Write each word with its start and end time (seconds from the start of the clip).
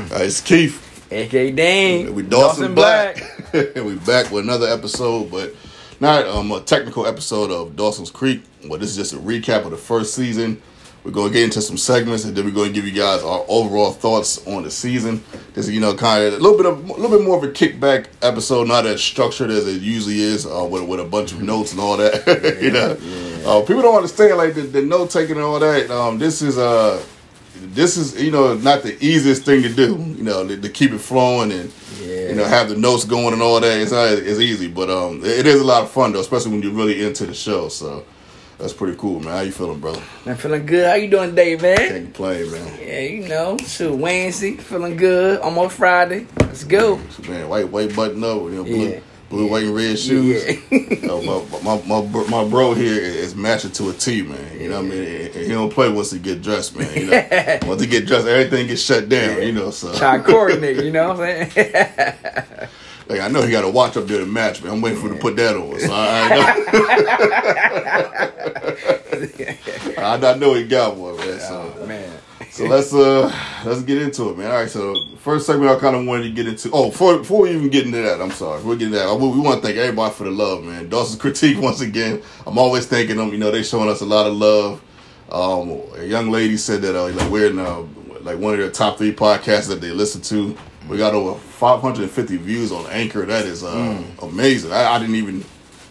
Uh, 0.00 0.22
it's 0.22 0.40
Keith. 0.40 1.06
AKA 1.12 1.50
Dane. 1.50 2.14
We 2.14 2.22
Dawson, 2.22 2.74
Black. 2.74 3.22
And 3.52 3.84
we 3.86 3.96
back 3.96 4.30
with 4.32 4.44
another 4.44 4.66
episode, 4.66 5.30
but 5.30 5.54
not 6.00 6.26
um, 6.26 6.50
a 6.52 6.60
technical 6.60 7.06
episode 7.06 7.50
of 7.50 7.76
Dawson's 7.76 8.10
Creek. 8.10 8.42
Well, 8.66 8.78
this 8.78 8.90
is 8.90 8.96
just 8.96 9.12
a 9.12 9.18
recap 9.18 9.66
of 9.66 9.72
the 9.72 9.76
first 9.76 10.14
season. 10.14 10.60
We're 11.04 11.10
going 11.10 11.28
to 11.28 11.34
get 11.34 11.44
into 11.44 11.60
some 11.60 11.76
segments, 11.76 12.24
and 12.24 12.34
then 12.34 12.46
we're 12.46 12.50
going 12.50 12.68
to 12.68 12.74
give 12.74 12.86
you 12.86 12.92
guys 12.92 13.22
our 13.22 13.44
overall 13.46 13.92
thoughts 13.92 14.44
on 14.46 14.62
the 14.62 14.70
season. 14.70 15.22
This 15.52 15.68
is, 15.68 15.74
you 15.74 15.80
know, 15.80 15.94
kind 15.94 16.24
of 16.24 16.32
a 16.32 16.38
little 16.38 16.56
bit 16.56 16.66
of 16.66 16.88
a 16.88 16.92
little 16.94 17.18
bit 17.18 17.26
more 17.26 17.36
of 17.36 17.44
a 17.44 17.48
kickback 17.48 18.06
episode, 18.22 18.68
not 18.68 18.86
as 18.86 19.02
structured 19.02 19.50
as 19.50 19.66
it 19.66 19.82
usually 19.82 20.20
is, 20.20 20.46
uh, 20.46 20.66
with 20.68 20.88
with 20.88 21.00
a 21.00 21.04
bunch 21.04 21.32
of 21.32 21.42
notes 21.42 21.72
and 21.72 21.80
all 21.80 21.98
that. 21.98 22.58
you 22.62 22.70
know, 22.70 22.96
uh, 23.46 23.60
people 23.66 23.82
don't 23.82 23.96
understand 23.96 24.36
like 24.38 24.54
the, 24.54 24.62
the 24.62 24.82
note 24.82 25.10
taking 25.10 25.36
and 25.36 25.44
all 25.44 25.58
that. 25.58 25.90
Um, 25.90 26.18
this 26.18 26.40
is 26.40 26.56
uh 26.56 27.02
this 27.54 27.96
is 27.96 28.20
you 28.20 28.30
know 28.30 28.54
not 28.54 28.82
the 28.82 28.96
easiest 29.04 29.44
thing 29.44 29.62
to 29.62 29.68
do. 29.68 29.96
You 30.16 30.22
know, 30.24 30.46
to, 30.46 30.56
to 30.60 30.68
keep 30.68 30.92
it 30.92 30.98
flowing 30.98 31.52
and 31.52 31.72
you 32.00 32.34
know 32.34 32.44
have 32.44 32.68
the 32.68 32.76
notes 32.76 33.04
going 33.04 33.32
and 33.32 33.42
all 33.42 33.60
that. 33.60 33.80
It's 33.80 33.92
not 33.92 34.08
it's 34.12 34.40
easy, 34.40 34.68
but 34.68 34.90
um, 34.90 35.24
it 35.24 35.46
is 35.46 35.60
a 35.60 35.64
lot 35.64 35.82
of 35.82 35.90
fun 35.90 36.12
though, 36.12 36.20
especially 36.20 36.52
when 36.52 36.62
you're 36.62 36.72
really 36.72 37.04
into 37.04 37.26
the 37.26 37.34
show. 37.34 37.68
So 37.68 38.04
that's 38.58 38.72
pretty 38.72 38.96
cool, 38.98 39.20
man. 39.20 39.32
How 39.32 39.40
you 39.40 39.52
feeling, 39.52 39.80
brother? 39.80 40.02
I'm 40.26 40.36
feeling 40.36 40.66
good. 40.66 40.86
How 40.86 40.94
you 40.94 41.08
doing 41.10 41.30
today, 41.30 41.56
man? 41.56 41.76
Can't 41.76 42.04
complain, 42.04 42.50
man. 42.52 42.78
Yeah, 42.80 43.00
you 43.00 43.28
know, 43.28 43.56
shoot, 43.58 43.94
Wednesday, 43.94 44.56
feeling 44.56 44.96
good. 44.96 45.40
Almost 45.40 45.76
Friday. 45.76 46.26
Let's 46.40 46.64
go. 46.64 47.00
Man, 47.28 47.48
white 47.48 47.68
white 47.68 47.94
button 47.96 48.22
up, 48.22 48.42
you 48.42 48.50
know, 48.50 48.64
blue, 48.64 48.90
Yeah. 48.90 49.00
Blue, 49.30 49.46
white, 49.46 49.62
and 49.62 49.74
red 49.74 49.98
shoes. 49.98 50.44
Yeah. 50.44 50.58
You 50.70 51.00
know, 51.06 51.22
my, 51.22 51.42
my, 51.62 51.80
my, 51.86 52.06
bro- 52.06 52.26
my 52.26 52.44
bro 52.46 52.74
here 52.74 53.00
is 53.00 53.34
matching 53.34 53.70
to 53.72 53.88
a 53.88 53.92
T, 53.94 54.22
man. 54.22 54.60
You 54.60 54.68
know 54.68 54.82
what 54.82 54.86
I 54.86 54.88
mean? 54.88 55.26
And 55.26 55.34
He 55.34 55.48
don't 55.48 55.72
play 55.72 55.88
once 55.88 56.10
he 56.10 56.18
get 56.18 56.42
dressed, 56.42 56.76
man. 56.76 56.94
You 56.94 57.06
know, 57.06 57.58
once 57.68 57.80
he 57.80 57.86
get 57.86 58.06
dressed, 58.06 58.26
everything 58.26 58.66
gets 58.66 58.82
shut 58.82 59.08
down. 59.08 59.40
You 59.42 59.52
know, 59.52 59.70
so 59.70 59.94
Try 59.94 60.18
coordinate, 60.18 60.84
you 60.84 60.90
know 60.90 61.14
what 61.14 61.20
I'm 61.20 61.50
saying? 61.50 61.72
like 63.08 63.20
I 63.20 63.28
know 63.28 63.42
he 63.42 63.50
got 63.50 63.64
a 63.64 63.70
watch 63.70 63.96
up 63.96 64.06
there 64.06 64.18
to 64.18 64.26
match, 64.26 64.62
man. 64.62 64.74
I'm 64.74 64.80
waiting 64.80 65.00
for 65.00 65.06
him 65.06 65.14
to 65.14 65.20
put 65.20 65.36
that 65.36 65.56
on. 65.56 65.78
So 65.80 65.92
I, 65.92 66.20
I, 69.96 70.20
know, 70.20 70.28
I 70.28 70.36
know 70.36 70.54
he 70.54 70.66
got 70.66 70.96
one, 70.96 71.16
man. 71.16 71.40
So. 71.40 71.74
oh, 71.78 71.86
man. 71.86 72.18
So 72.50 72.64
let's 72.64 72.92
uh 72.92 73.32
let's 73.64 73.82
get 73.82 74.02
into 74.02 74.30
it, 74.30 74.38
man. 74.38 74.50
All 74.50 74.56
right, 74.58 74.68
so 74.68 74.94
first 75.18 75.46
segment 75.46 75.70
I 75.70 75.78
kind 75.78 75.94
of 75.94 76.04
wanted 76.06 76.24
to 76.24 76.30
get 76.30 76.48
into. 76.48 76.70
Oh, 76.72 76.90
before 76.90 77.18
before 77.18 77.42
we 77.42 77.50
even 77.50 77.68
get 77.68 77.86
into 77.86 78.02
that, 78.02 78.20
I'm 78.20 78.32
sorry. 78.32 78.62
We're 78.62 78.76
getting 78.76 78.92
that. 78.94 79.06
I- 79.06 79.14
We, 79.14 79.28
we 79.28 79.38
want 79.40 79.60
to 79.60 79.66
thank 79.66 79.78
everybody 79.78 80.12
for 80.12 80.24
the 80.24 80.30
love, 80.30 80.64
man. 80.64 80.88
Dawson's 80.88 81.20
critique 81.20 81.58
once 81.60 81.80
again. 81.80 82.22
I'm 82.46 82.58
always 82.58 82.86
thanking 82.86 83.16
them. 83.16 83.30
You 83.30 83.38
know, 83.38 83.50
they 83.50 83.62
showing 83.62 83.88
us 83.88 84.00
a 84.00 84.06
lot 84.06 84.26
of 84.26 84.34
love. 84.34 84.82
Um, 85.30 85.80
a 85.96 86.04
young 86.04 86.30
lady 86.30 86.56
said 86.56 86.82
that 86.82 86.96
uh, 86.98 87.08
like 87.12 87.30
we're 87.30 87.50
in 87.50 87.58
uh, 87.60 87.82
like 88.22 88.38
one 88.38 88.52
of 88.54 88.58
their 88.58 88.70
top 88.70 88.98
three 88.98 89.14
podcasts 89.14 89.68
that 89.68 89.80
they 89.80 89.90
listen 89.90 90.20
to. 90.22 90.56
We 90.88 90.96
got 90.98 91.14
over 91.14 91.38
550 91.38 92.36
views 92.38 92.72
on 92.72 92.84
Anchor. 92.86 93.24
That 93.26 93.46
is 93.46 93.62
uh, 93.62 94.02
amazing. 94.22 94.72
I, 94.72 94.94
I 94.94 94.98
didn't 94.98 95.14
even 95.14 95.44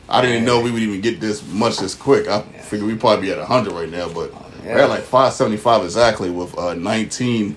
I 0.10 0.22
didn't 0.22 0.44
know 0.44 0.60
we 0.60 0.72
would 0.72 0.82
even 0.82 1.00
get 1.00 1.22
this 1.22 1.42
much 1.48 1.78
this 1.78 1.96
quick. 1.96 2.28
I 2.28 2.42
figured 2.42 2.86
we'd 2.90 3.00
probably 3.00 3.28
be 3.28 3.32
at 3.32 3.38
100 3.38 3.72
right 3.72 3.90
now, 3.90 4.10
but 4.10 4.34
we're 4.64 4.80
at 4.80 4.90
like 4.90 5.04
575 5.04 5.84
exactly 5.84 6.30
with 6.30 6.58
uh, 6.58 6.74
19 6.74 7.56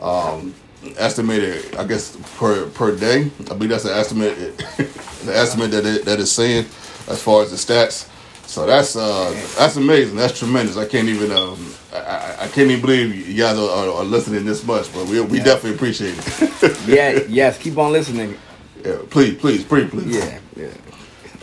um, 0.00 0.54
estimated, 0.96 1.74
I 1.76 1.84
guess, 1.84 2.16
per 2.38 2.66
per 2.70 2.96
day. 2.96 3.30
I 3.50 3.54
believe 3.54 3.70
that's 3.70 3.84
the 3.84 3.94
estimate, 3.94 4.36
the 5.24 5.32
estimate 5.34 5.70
that 5.72 5.84
it, 5.86 6.04
that 6.04 6.20
is 6.20 6.30
saying 6.32 6.66
as 7.08 7.22
far 7.22 7.42
as 7.42 7.50
the 7.50 7.56
stats. 7.56 8.08
So 8.46 8.64
that's 8.66 8.96
uh, 8.96 9.30
that's 9.58 9.76
amazing. 9.76 10.16
That's 10.16 10.38
tremendous. 10.38 10.76
I 10.76 10.86
can't 10.86 11.08
even 11.08 11.30
um, 11.32 11.74
I, 11.92 12.36
I, 12.40 12.48
can't 12.48 12.70
even 12.70 12.80
believe 12.80 13.28
you 13.28 13.34
guys 13.36 13.58
are, 13.58 13.68
are, 13.70 13.90
are 14.00 14.04
listening 14.04 14.44
this 14.46 14.64
much, 14.64 14.92
but 14.94 15.06
we 15.06 15.20
we 15.20 15.38
Yeah. 15.38 15.44
definitely 15.44 15.74
appreciate 15.74 16.14
it. 16.18 16.78
Yeah, 16.88 17.20
yes, 17.28 17.58
keep 17.58 17.76
on 17.76 17.92
listening. 17.92 18.36
yeah, 18.84 18.96
please, 19.10 19.34
please, 19.38 19.64
please, 19.64 19.90
please. 19.90 20.16
Yeah, 20.16 20.38
yeah. 20.56 20.68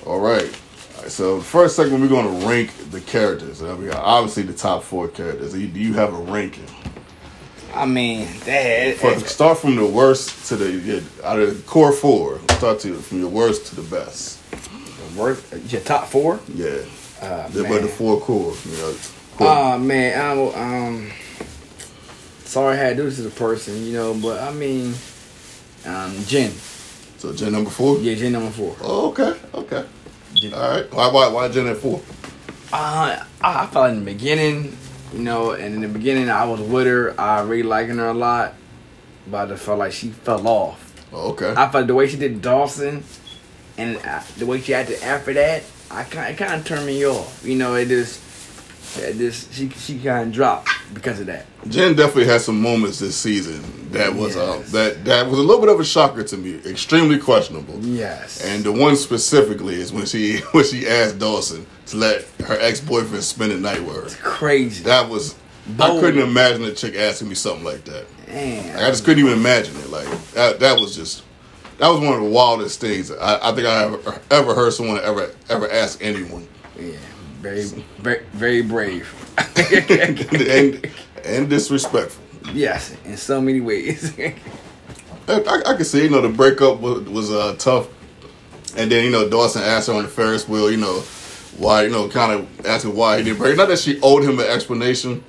All 0.06 0.20
right. 0.20 0.50
Right, 1.06 1.12
So 1.12 1.38
the 1.38 1.44
first 1.44 1.76
segment 1.76 2.02
we're 2.02 2.08
going 2.08 2.40
to 2.42 2.48
rank 2.48 2.72
the 2.90 3.00
characters. 3.00 3.62
Uh, 3.62 3.76
we 3.80 3.86
got 3.86 3.98
obviously 4.04 4.42
the 4.44 4.54
top 4.54 4.82
four 4.84 5.08
characters. 5.08 5.54
Do 5.54 5.60
you, 5.60 5.68
do 5.68 5.80
you 5.80 5.94
have 5.94 6.14
a 6.14 6.18
ranking? 6.18 6.66
I 7.76 7.86
mean, 7.86 8.28
that, 8.46 8.98
For, 8.98 9.20
start 9.20 9.60
from 9.60 9.76
the 9.76 9.86
worst 9.86 10.48
to 10.50 10.56
the 10.56 10.72
yeah, 10.72 11.02
out 11.24 11.40
of 11.40 11.56
the 11.58 11.62
core 11.70 11.92
four. 11.92 12.40
Start 12.54 12.80
to 12.80 12.96
from 12.96 13.20
your 13.20 13.30
worst 13.30 13.68
to 13.68 13.76
the 13.76 13.82
best. 13.84 14.40
worth 15.16 15.72
your 15.72 15.82
top 15.82 16.08
four. 16.08 16.40
Yeah, 16.54 16.78
Uh, 17.22 17.48
the, 17.50 17.64
but 17.64 17.82
the 17.84 17.88
four 17.88 18.20
core. 18.20 18.54
You 18.66 18.78
know, 18.78 18.96
core. 19.36 19.48
Oh 19.50 19.78
man, 19.78 20.20
I'm 20.20 20.40
um 20.56 21.12
sorry 22.46 22.78
I 22.78 22.80
had 22.80 22.90
to 22.98 23.04
do 23.04 23.10
this 23.10 23.18
to 23.18 23.24
the 23.24 23.30
person, 23.30 23.86
you 23.86 23.94
know, 23.94 24.14
but 24.16 24.42
I 24.42 24.54
mean 24.54 24.94
um 25.86 26.16
Jen. 26.28 26.52
so 27.18 27.34
Jen 27.34 27.52
number 27.52 27.70
four. 27.70 27.98
Yeah, 28.00 28.16
Jen 28.16 28.32
number 28.32 28.52
four. 28.52 28.76
Oh, 28.82 29.10
okay, 29.10 29.38
okay. 29.54 29.86
All 30.44 30.70
right. 30.70 30.94
Why 30.94 31.12
why 31.12 31.28
why 31.30 31.48
Jen 31.50 31.68
at 31.68 31.78
four? 31.78 32.02
Uh, 32.74 33.24
I, 33.42 33.64
I 33.64 33.68
felt 33.68 33.92
in 33.92 34.00
the 34.00 34.06
beginning, 34.06 34.78
you 35.14 35.20
know, 35.20 35.52
and 35.52 35.76
in 35.76 35.82
the 35.82 35.88
beginning 35.88 36.30
I 36.30 36.46
was 36.46 36.60
with 36.60 36.88
her. 36.88 37.20
I 37.20 37.42
really 37.42 37.64
liking 37.64 37.98
her 37.98 38.08
a 38.08 38.14
lot, 38.14 38.54
but 39.28 39.48
I 39.48 39.52
just 39.52 39.64
felt 39.64 39.80
like 39.80 39.94
she 39.94 40.10
fell 40.10 40.46
off. 40.48 40.82
Oh, 41.14 41.32
okay. 41.32 41.54
I 41.56 41.70
felt 41.70 41.88
the 41.88 41.96
way 41.96 42.08
she 42.08 42.18
did 42.18 42.42
Dawson, 42.42 43.04
and 43.78 43.98
uh, 44.06 44.22
the 44.38 44.46
way 44.46 44.60
she 44.60 44.74
acted 44.74 45.02
after 45.02 45.34
that, 45.34 45.64
I 45.90 46.04
kind 46.04 46.34
it 46.34 46.38
kind 46.38 46.60
of 46.60 46.66
turned 46.68 46.86
me 46.86 47.06
off. 47.06 47.46
You 47.46 47.56
know, 47.56 47.76
it 47.76 47.88
just, 47.88 48.22
it 48.98 49.18
just 49.18 49.54
she 49.54 49.70
she 49.70 50.00
kind 50.00 50.28
of 50.30 50.34
dropped 50.34 50.70
because 50.94 51.20
of 51.20 51.28
that. 51.28 51.46
Jen 51.70 51.96
definitely 51.96 52.26
had 52.26 52.42
some 52.42 52.62
moments 52.62 53.00
this 53.00 53.16
season 53.16 53.62
that 53.92 54.14
was 54.14 54.36
uh, 54.36 54.58
Yes. 54.60 54.72
that 54.72 55.06
that 55.06 55.28
was 55.28 55.40
a 55.40 55.42
little 55.42 55.60
bit 55.62 55.74
of 55.74 55.80
a 55.80 55.86
shocker 55.86 56.24
to 56.24 56.38
me. 56.38 56.60
Extremely 56.66 57.18
questionable. 57.20 57.80
Yes. 57.82 58.44
And 58.46 58.64
the 58.64 58.72
one 58.72 58.96
specifically 58.96 59.76
is 59.76 59.92
when 59.94 60.06
she 60.06 60.38
when 60.52 60.64
she 60.66 60.88
asked 60.88 61.20
Dawson 61.20 61.66
to 61.88 61.98
let 61.98 62.24
her 62.46 62.58
ex 62.60 62.80
boyfriend 62.82 63.24
spend 63.24 63.52
the 63.52 63.58
night 63.58 63.84
with 63.84 64.16
her. 64.18 64.30
crazy. 64.30 64.84
That 64.84 65.10
was 65.10 65.36
I 65.80 66.00
couldn't 66.00 66.22
imagine 66.22 66.64
a 66.66 66.74
chick 66.74 66.96
asking 66.96 67.30
me 67.30 67.36
something 67.36 67.64
like 67.66 67.84
that. 67.86 68.06
Man. 68.28 68.68
Like, 68.76 68.84
I 68.86 68.90
just 68.90 69.04
couldn't 69.06 69.26
even 69.26 69.38
imagine 69.40 69.76
it. 69.78 69.90
Like 69.90 70.08
that 70.34 70.60
that 70.60 70.80
was 70.80 70.96
just 70.96 71.24
that 71.78 71.90
was 71.90 72.00
one 72.00 72.14
of 72.14 72.22
the 72.22 72.30
wildest 72.30 72.80
things 72.80 73.12
I, 73.12 73.50
I 73.50 73.52
think 73.54 73.68
I 73.68 73.84
ever, 73.84 74.22
ever 74.32 74.54
heard 74.56 74.72
someone 74.74 75.00
ever 75.00 75.32
ever 75.50 75.70
ask 75.72 76.02
anyone. 76.04 76.48
Yeah, 76.80 76.92
very, 77.46 77.64
very, 78.00 78.24
very 78.34 78.62
brave. 78.62 79.14
and 80.00 80.90
and 81.24 81.50
disrespectful. 81.50 82.24
yes, 82.54 82.96
in 83.06 83.18
so 83.18 83.40
many 83.40 83.62
ways. 83.62 84.18
I, 85.28 85.42
I, 85.42 85.72
I 85.72 85.76
could 85.76 85.86
see, 85.86 86.04
you 86.04 86.10
know, 86.10 86.22
the 86.22 86.30
breakup 86.30 86.80
was, 86.80 87.02
was 87.04 87.32
uh, 87.32 87.56
tough, 87.58 87.88
and 88.78 88.92
then 88.92 89.06
you 89.06 89.12
know 89.12 89.30
Dawson 89.30 89.64
asked 89.64 89.88
her 89.88 89.94
on 89.94 90.04
the 90.04 90.10
Ferris 90.10 90.48
wheel, 90.48 90.72
you 90.72 90.78
know, 90.78 91.02
why, 91.58 91.84
you 91.84 91.90
know, 91.90 92.10
kind 92.10 92.32
of 92.32 92.66
asking 92.66 92.96
why 92.96 93.18
he 93.18 93.24
didn't 93.24 93.38
break. 93.38 93.58
Not 93.58 93.70
that 93.70 93.80
she 93.80 94.00
owed 94.02 94.24
him 94.24 94.40
an 94.40 94.48
explanation, 94.48 95.24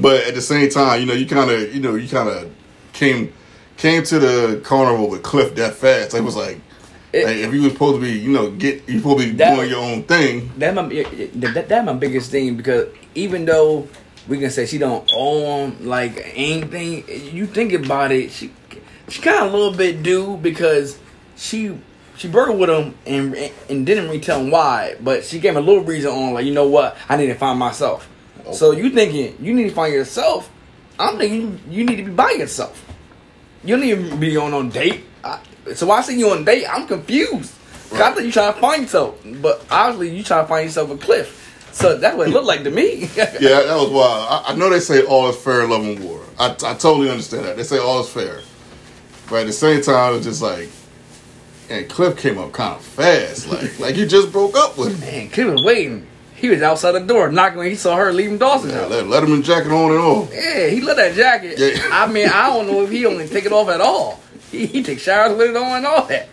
but 0.00 0.24
at 0.24 0.34
the 0.34 0.40
same 0.40 0.68
time, 0.70 1.00
you 1.00 1.06
know, 1.06 1.14
you 1.14 1.26
kind 1.26 1.50
of, 1.50 1.74
you 1.74 1.80
know, 1.80 1.94
you 1.96 2.08
kind 2.08 2.28
of 2.28 2.50
came 2.92 3.32
came 3.76 4.04
to 4.04 4.18
the 4.20 4.60
carnival 4.64 5.10
with 5.10 5.22
Cliff 5.22 5.54
that 5.56 5.74
fast. 5.74 6.12
Like, 6.12 6.22
it 6.22 6.24
was 6.24 6.36
like, 6.36 6.60
It- 7.14 7.26
like, 7.26 7.36
if 7.36 7.54
you 7.54 7.62
was 7.62 7.72
supposed 7.72 7.96
to 7.96 8.00
be, 8.00 8.12
you 8.12 8.30
know, 8.30 8.50
get 8.50 8.82
you 8.88 8.98
supposed 8.98 9.20
to 9.20 9.30
be 9.30 9.36
That- 9.36 9.54
doing 9.56 9.70
your 9.70 9.80
own 9.80 10.02
thing. 10.04 10.50
that 10.58 10.74
my 10.74 10.82
that, 11.34 11.68
that 11.68 11.84
my 11.84 11.92
biggest 11.92 12.30
thing 12.30 12.56
because 12.56 12.88
even 13.14 13.44
though 13.44 13.86
we 14.26 14.38
can 14.38 14.50
say 14.50 14.66
she 14.66 14.78
don't 14.78 15.08
own 15.14 15.76
like 15.82 16.32
anything, 16.34 17.04
you 17.32 17.46
think 17.46 17.72
about 17.72 18.10
it, 18.12 18.30
she 18.32 18.50
she 19.08 19.20
kind 19.22 19.44
of 19.46 19.52
a 19.52 19.56
little 19.56 19.72
bit 19.74 20.02
do 20.02 20.36
because 20.38 20.98
she 21.36 21.72
she 22.16 22.26
broke 22.28 22.56
with 22.58 22.70
him 22.70 22.94
and 23.06 23.36
and 23.68 23.84
didn't 23.86 24.04
really 24.06 24.20
tell 24.20 24.40
him 24.40 24.50
why, 24.50 24.94
but 25.00 25.24
she 25.24 25.38
gave 25.38 25.52
him 25.52 25.58
a 25.58 25.66
little 25.66 25.84
reason 25.84 26.10
on 26.10 26.34
like 26.34 26.44
you 26.46 26.52
know 26.54 26.66
what 26.66 26.96
I 27.08 27.16
need 27.16 27.26
to 27.26 27.34
find 27.34 27.58
myself. 27.58 28.08
So 28.52 28.72
you 28.72 28.90
thinking 28.90 29.36
you 29.40 29.54
need 29.54 29.68
to 29.68 29.74
find 29.74 29.92
yourself? 29.94 30.50
I'm 30.98 31.16
thinking 31.18 31.60
you 31.70 31.84
need 31.84 31.96
to 31.96 32.02
be 32.04 32.10
by 32.12 32.30
yourself. 32.32 32.84
You 33.64 33.76
don't 33.76 33.86
need 33.86 34.10
to 34.10 34.16
be 34.16 34.36
on 34.36 34.50
no 34.52 34.62
date. 34.68 35.04
I, 35.24 35.38
so 35.74 35.86
when 35.86 35.98
I 35.98 36.02
see 36.02 36.18
you 36.18 36.30
on 36.30 36.42
a 36.42 36.44
date, 36.44 36.66
I'm 36.68 36.86
confused. 36.86 37.52
'Cause 37.90 38.00
I 38.00 38.12
thought 38.12 38.24
you 38.24 38.32
trying 38.32 38.54
to 38.54 38.60
find 38.60 38.82
yourself, 38.82 39.16
but 39.24 39.64
obviously 39.70 40.16
you 40.16 40.24
trying 40.24 40.44
to 40.44 40.48
find 40.48 40.64
yourself 40.66 40.90
a 40.90 40.96
cliff. 40.96 41.40
So 41.72 41.96
that's 41.96 42.16
what 42.16 42.28
it 42.28 42.30
looked 42.32 42.46
like 42.46 42.64
to 42.64 42.70
me. 42.70 43.08
Yeah, 43.16 43.62
that 43.62 43.76
was 43.76 43.90
wild. 43.90 44.44
I, 44.46 44.52
I 44.52 44.56
know 44.56 44.68
they 44.70 44.80
say 44.80 45.02
all 45.04 45.28
is 45.28 45.36
fair 45.36 45.62
in 45.62 45.70
love 45.70 45.84
and 45.84 46.02
war. 46.02 46.20
I, 46.38 46.46
I 46.50 46.74
totally 46.74 47.10
understand 47.10 47.44
that. 47.46 47.56
They 47.56 47.62
say 47.62 47.78
all 47.78 48.00
is 48.00 48.08
fair. 48.08 48.40
But 49.30 49.42
at 49.42 49.46
the 49.46 49.52
same 49.52 49.80
time, 49.82 50.12
it 50.12 50.16
was 50.16 50.24
just 50.26 50.42
like, 50.42 50.68
and 51.70 51.88
Cliff 51.88 52.16
came 52.16 52.38
up 52.38 52.52
kind 52.52 52.74
of 52.74 52.82
fast. 52.84 53.48
Like, 53.48 53.78
like 53.78 53.96
you 53.96 54.06
just 54.06 54.32
broke 54.32 54.56
up 54.56 54.76
with 54.76 54.92
him. 54.94 55.00
Man, 55.00 55.30
Cliff 55.30 55.52
was 55.52 55.62
waiting. 55.62 56.06
He 56.34 56.48
was 56.48 56.62
outside 56.62 56.92
the 56.92 57.00
door 57.00 57.30
knocking 57.30 57.58
when 57.58 57.70
he 57.70 57.76
saw 57.76 57.96
her 57.96 58.12
leaving 58.12 58.38
Dawson 58.38 58.70
Yeah, 58.70 58.86
let, 58.86 59.06
let 59.06 59.22
him 59.22 59.32
in 59.34 59.42
jacket 59.42 59.70
on 59.72 59.90
and 59.92 60.00
off. 60.00 60.30
Yeah, 60.32 60.66
he 60.68 60.80
let 60.80 60.96
that 60.96 61.14
jacket. 61.14 61.58
Yeah. 61.58 61.88
I 61.92 62.06
mean, 62.06 62.28
I 62.28 62.48
don't 62.48 62.66
know 62.66 62.82
if 62.82 62.90
he 62.90 63.06
only 63.06 63.26
take 63.28 63.46
it 63.46 63.52
off 63.52 63.68
at 63.68 63.80
all. 63.80 64.20
He, 64.54 64.66
he 64.66 64.82
takes 64.82 65.02
showers 65.02 65.36
with 65.36 65.50
it 65.50 65.56
on 65.56 65.76
and 65.78 65.86
all 65.86 66.06
that. 66.06 66.28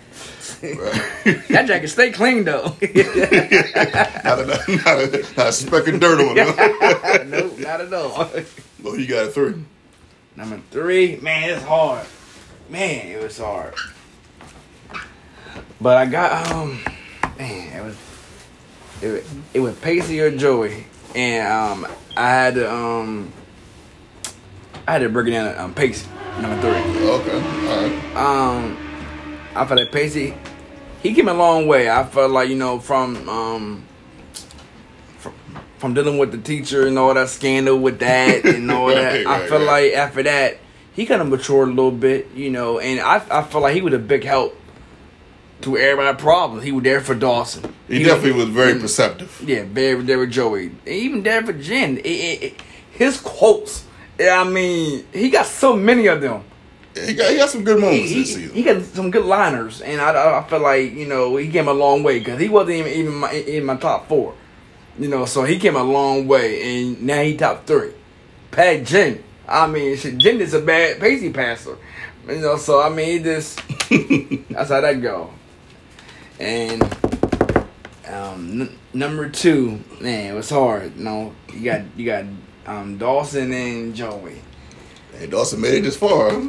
Right? 0.63 1.41
That 1.49 1.65
jacket 1.67 1.87
stay 1.87 2.11
clean 2.11 2.43
though. 2.43 2.63
not, 2.81 4.39
a, 4.39 4.45
not, 4.45 4.99
a, 4.99 5.25
not 5.37 5.47
a 5.47 5.51
speck 5.51 5.87
of 5.87 5.99
dirt 5.99 6.19
on 6.21 6.35
it. 6.37 7.27
no, 7.27 7.47
not 7.57 7.81
at 7.81 7.93
all. 7.93 8.29
oh, 8.85 8.93
you 8.95 9.07
got 9.07 9.27
a 9.27 9.29
three. 9.29 9.55
Number 10.35 10.59
three, 10.71 11.17
man, 11.17 11.49
it's 11.49 11.63
hard. 11.63 12.05
Man, 12.69 13.07
it 13.07 13.21
was 13.21 13.37
hard. 13.37 13.73
But 15.79 15.97
I 15.97 16.05
got 16.05 16.51
um, 16.51 16.79
man, 17.37 17.77
it 17.79 17.83
was 17.83 17.97
it, 19.01 19.07
was- 19.07 19.31
it 19.55 19.59
was 19.61 19.75
Pacey 19.79 20.19
or 20.21 20.35
Joey, 20.35 20.85
and 21.15 21.47
um, 21.51 21.87
I 22.15 22.27
had 22.29 22.55
to 22.55 22.71
um, 22.71 23.31
I 24.87 24.93
had 24.93 24.99
to 24.99 25.09
break 25.09 25.27
it 25.27 25.31
down 25.31 25.57
um, 25.57 25.73
Pacey, 25.73 26.07
number 26.39 26.61
three. 26.61 27.07
Okay, 27.09 27.33
all 27.33 27.81
right. 27.81 28.15
Um, 28.15 28.77
I 29.55 29.65
felt 29.65 29.79
like 29.79 29.91
Pacey, 29.91 30.33
he 31.03 31.13
came 31.13 31.27
a 31.27 31.33
long 31.33 31.67
way. 31.67 31.89
I 31.89 32.03
felt 32.05 32.31
like 32.31 32.49
you 32.49 32.55
know 32.55 32.79
from 32.79 33.27
um, 33.29 33.83
from, 35.19 35.33
from 35.77 35.93
dealing 35.93 36.17
with 36.17 36.31
the 36.31 36.37
teacher 36.37 36.87
and 36.87 36.97
all 36.97 37.13
that 37.13 37.29
scandal 37.29 37.77
with 37.77 37.99
that 37.99 38.45
and 38.45 38.69
all 38.71 38.87
that. 38.87 39.25
Right, 39.25 39.27
I 39.27 39.39
right, 39.41 39.49
feel 39.49 39.59
right. 39.65 39.91
like 39.91 39.93
after 39.93 40.23
that, 40.23 40.57
he 40.93 41.05
kind 41.05 41.21
of 41.21 41.27
matured 41.29 41.67
a 41.69 41.71
little 41.71 41.91
bit, 41.91 42.29
you 42.35 42.49
know. 42.49 42.79
And 42.79 42.99
I 42.99 43.21
I 43.29 43.43
feel 43.43 43.61
like 43.61 43.73
he 43.75 43.81
was 43.81 43.93
a 43.93 43.99
big 43.99 44.23
help 44.23 44.57
to 45.61 45.77
everybody's 45.77 46.19
problems. 46.19 46.63
He 46.63 46.71
was 46.71 46.83
there 46.83 47.01
for 47.01 47.13
Dawson. 47.13 47.71
He, 47.87 48.01
definitely 48.03 48.31
was 48.31 48.49
very 48.49 48.79
perceptive. 48.79 49.43
Yeah, 49.45 49.63
very 49.65 50.01
there 50.01 50.17
with 50.17 50.31
Joey, 50.31 50.71
even 50.87 51.21
there 51.23 51.43
for 51.45 51.53
Jen. 51.53 51.97
It- 51.99 52.05
it- 52.05 52.43
it- 52.43 52.53
his 52.93 53.19
quotes. 53.19 53.83
I 54.29 54.43
mean, 54.43 55.05
he 55.13 55.29
got 55.29 55.45
so 55.45 55.75
many 55.75 56.07
of 56.07 56.21
them 56.21 56.43
He 56.93 57.13
got, 57.13 57.31
he 57.31 57.37
got 57.37 57.49
some 57.49 57.63
good 57.63 57.79
moments 57.79 58.09
he, 58.09 58.19
this 58.19 58.35
season. 58.35 58.53
he 58.53 58.63
got 58.63 58.81
some 58.83 59.11
good 59.11 59.25
liners, 59.25 59.81
and 59.81 60.01
I, 60.01 60.39
I, 60.39 60.43
feel 60.49 60.59
like 60.59 60.91
you 60.93 61.07
know 61.07 61.37
he 61.37 61.49
came 61.49 61.67
a 61.67 61.73
long 61.73 62.03
way 62.03 62.19
because 62.19 62.39
he 62.39 62.49
wasn't 62.49 62.77
even 62.77 62.91
even 62.91 63.13
my, 63.15 63.31
in 63.31 63.65
my 63.65 63.77
top 63.77 64.09
four, 64.09 64.33
you 64.99 65.07
know. 65.07 65.25
So 65.25 65.43
he 65.43 65.57
came 65.57 65.75
a 65.75 65.83
long 65.83 66.27
way, 66.27 66.81
and 66.81 67.01
now 67.01 67.21
he 67.21 67.37
top 67.37 67.65
three. 67.65 67.93
Pat 68.51 68.85
Jen, 68.85 69.23
I 69.47 69.67
mean, 69.67 69.95
shit, 69.95 70.17
Jen 70.17 70.41
is 70.41 70.53
a 70.53 70.59
bad 70.59 70.99
Pacey 70.99 71.31
passer, 71.31 71.77
you 72.27 72.39
know. 72.39 72.57
So 72.57 72.81
I 72.81 72.89
mean, 72.89 73.23
just 73.23 73.57
that's 74.49 74.69
how 74.69 74.81
that 74.81 75.01
go. 75.01 75.31
And 76.39 76.83
um, 78.07 78.61
n- 78.61 78.77
number 78.93 79.29
two, 79.29 79.79
man, 80.01 80.33
it 80.33 80.35
was 80.35 80.49
hard. 80.49 80.97
You 80.97 81.03
know, 81.03 81.35
you 81.53 81.63
got 81.63 81.81
you 81.95 82.05
got 82.05 82.25
um, 82.67 82.97
Dawson 82.97 83.51
and 83.51 83.95
Joey. 83.95 84.41
and 85.19 85.31
Dawson 85.31 85.61
made 85.61 85.75
it 85.75 85.81
this 85.83 85.97
far. 85.97 86.41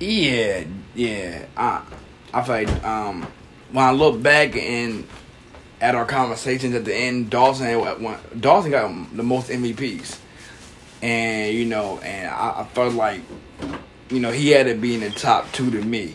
Yeah, 0.00 0.64
yeah. 0.94 1.46
I 1.56 1.82
I 2.32 2.42
feel 2.42 2.54
like 2.54 2.84
um 2.84 3.26
when 3.72 3.84
I 3.84 3.92
look 3.92 4.20
back 4.22 4.56
and 4.56 5.06
at 5.80 5.94
our 5.94 6.04
conversations 6.06 6.74
at 6.74 6.84
the 6.84 6.94
end, 6.94 7.30
Dawson 7.30 7.66
had 7.66 8.40
Dawson 8.40 8.70
got 8.70 9.16
the 9.16 9.22
most 9.22 9.50
MVPs, 9.50 10.18
and 11.02 11.54
you 11.54 11.64
know, 11.66 11.98
and 11.98 12.28
I, 12.30 12.60
I 12.62 12.64
felt 12.72 12.94
like 12.94 13.20
you 14.10 14.20
know 14.20 14.30
he 14.30 14.50
had 14.50 14.66
to 14.66 14.74
be 14.74 14.94
in 14.94 15.00
the 15.00 15.10
top 15.10 15.50
two 15.52 15.70
to 15.70 15.80
me. 15.82 16.14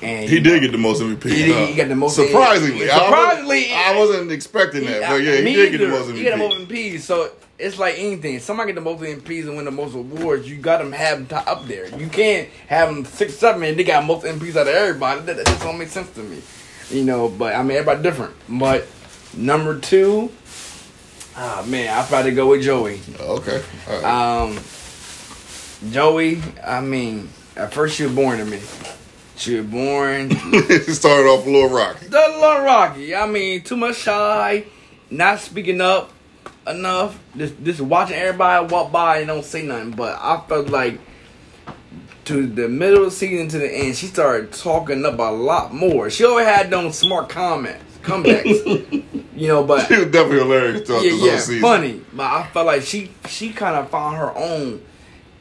And 0.00 0.28
He 0.28 0.40
did 0.40 0.60
get 0.62 0.72
the 0.72 0.78
most 0.78 1.00
MVP. 1.00 1.30
He 1.30 1.44
did- 1.46 1.68
he 1.68 1.74
got 1.76 1.86
the 1.88 1.94
most- 1.94 2.16
Surprisingly, 2.16 2.90
I 2.90 2.98
Surprisingly, 3.04 3.56
wasn't, 3.70 3.72
I 3.86 3.98
wasn't 3.98 4.32
expecting 4.32 4.84
that, 4.86 5.02
but 5.08 5.22
yeah, 5.22 5.36
he 5.36 5.54
did 5.54 5.70
get 5.70 5.78
the 5.78 5.84
either. 5.84 5.92
most 5.92 6.08
MVP. 6.08 6.16
He 6.16 6.24
got 6.24 6.30
the 6.32 6.36
most 6.38 6.58
MVPs, 6.68 7.00
so 7.02 7.30
it's 7.58 7.78
like 7.78 7.96
anything. 7.98 8.38
Somebody 8.40 8.72
get 8.72 8.74
the 8.76 8.80
most 8.80 9.02
MPs 9.02 9.42
and 9.46 9.56
win 9.56 9.64
the 9.64 9.70
most 9.70 9.94
awards. 9.94 10.48
You 10.48 10.56
got 10.56 10.78
them 10.78 10.92
have 10.92 11.18
them 11.18 11.26
top 11.26 11.46
up 11.46 11.66
there. 11.66 11.86
You 11.98 12.08
can't 12.08 12.48
have 12.66 12.88
them 12.88 13.04
six, 13.04 13.34
seven, 13.34 13.62
and 13.62 13.78
they 13.78 13.84
got 13.84 14.04
most 14.04 14.24
MPs 14.24 14.56
out 14.56 14.66
of 14.68 14.74
everybody. 14.74 15.20
That, 15.22 15.36
that 15.36 15.46
just 15.46 15.62
don't 15.62 15.78
make 15.78 15.88
sense 15.88 16.10
to 16.12 16.20
me, 16.22 16.42
you 16.90 17.04
know. 17.04 17.28
But 17.28 17.54
I 17.54 17.62
mean, 17.62 17.76
everybody 17.76 18.02
different. 18.02 18.34
But 18.48 18.86
number 19.36 19.78
two, 19.78 20.30
ah 21.36 21.64
man, 21.66 21.96
I 21.96 22.04
probably 22.06 22.32
go 22.32 22.48
with 22.48 22.62
Joey. 22.62 23.00
Okay, 23.20 23.62
all 23.88 24.02
right. 24.02 24.42
Um, 24.48 24.58
Joey, 25.92 26.40
I 26.64 26.80
mean, 26.80 27.28
at 27.56 27.72
first 27.72 27.96
she 27.96 28.04
was 28.04 28.14
born 28.14 28.38
to 28.38 28.44
me. 28.44 28.60
She 29.36 29.56
was 29.56 29.66
born 29.66 30.30
started 30.30 31.28
off 31.28 31.46
a 31.46 31.50
little 31.50 31.68
rocky. 31.70 32.06
the 32.06 32.18
little 32.40 32.60
Rocky. 32.62 33.14
I 33.14 33.26
mean, 33.26 33.62
too 33.62 33.76
much 33.76 33.96
shy, 33.96 34.64
not 35.10 35.40
speaking 35.40 35.80
up 35.80 36.11
enough. 36.66 37.18
Just 37.36 37.62
just 37.62 37.80
watching 37.80 38.16
everybody 38.16 38.72
walk 38.72 38.92
by 38.92 39.18
and 39.18 39.28
don't 39.28 39.44
say 39.44 39.62
nothing. 39.62 39.92
But 39.92 40.18
I 40.20 40.42
felt 40.48 40.68
like 40.68 40.98
to 42.24 42.46
the 42.46 42.68
middle 42.68 43.04
of 43.04 43.04
the 43.06 43.10
season 43.10 43.48
to 43.48 43.58
the 43.58 43.70
end, 43.70 43.96
she 43.96 44.06
started 44.06 44.52
talking 44.52 45.04
up 45.04 45.18
a 45.18 45.22
lot 45.22 45.74
more. 45.74 46.10
She 46.10 46.24
always 46.24 46.46
had 46.46 46.70
those 46.70 46.96
smart 46.98 47.28
comments, 47.28 47.84
comebacks. 48.02 49.04
you 49.36 49.48
know, 49.48 49.64
but 49.64 49.88
she 49.88 49.96
was 49.96 50.06
definitely 50.06 50.38
hilarious 50.38 50.86
throughout 50.86 51.04
yeah, 51.04 51.10
the 51.10 51.16
yeah, 51.16 51.38
season. 51.38 51.60
funny. 51.60 52.00
But 52.12 52.24
I 52.24 52.46
felt 52.48 52.66
like 52.66 52.82
she 52.82 53.10
she 53.28 53.52
kind 53.52 53.76
of 53.76 53.90
found 53.90 54.16
her 54.16 54.36
own, 54.36 54.82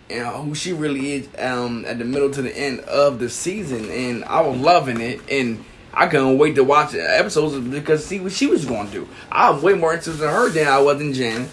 you 0.09 0.19
know, 0.19 0.41
who 0.41 0.55
she 0.55 0.73
really 0.73 1.13
is 1.13 1.29
um, 1.37 1.85
at 1.85 1.99
the 1.99 2.05
middle 2.05 2.31
to 2.31 2.41
the 2.41 2.55
end 2.55 2.79
of 2.81 3.19
the 3.19 3.29
season, 3.29 3.89
and 3.89 4.23
I 4.25 4.41
was 4.41 4.57
loving 4.59 4.99
it, 5.01 5.21
and 5.29 5.63
I 5.93 6.07
couldn't 6.07 6.37
wait 6.37 6.55
to 6.55 6.63
watch 6.63 6.95
episodes 6.95 7.57
because 7.67 8.05
see 8.05 8.19
what 8.19 8.31
she 8.31 8.47
was 8.47 8.65
going 8.65 8.87
to 8.87 8.93
do. 8.93 9.09
I'm 9.31 9.61
way 9.61 9.73
more 9.73 9.93
interested 9.93 10.23
in 10.23 10.29
her 10.29 10.49
than 10.49 10.67
I 10.67 10.79
was 10.79 11.01
in 11.01 11.13
Jen 11.13 11.49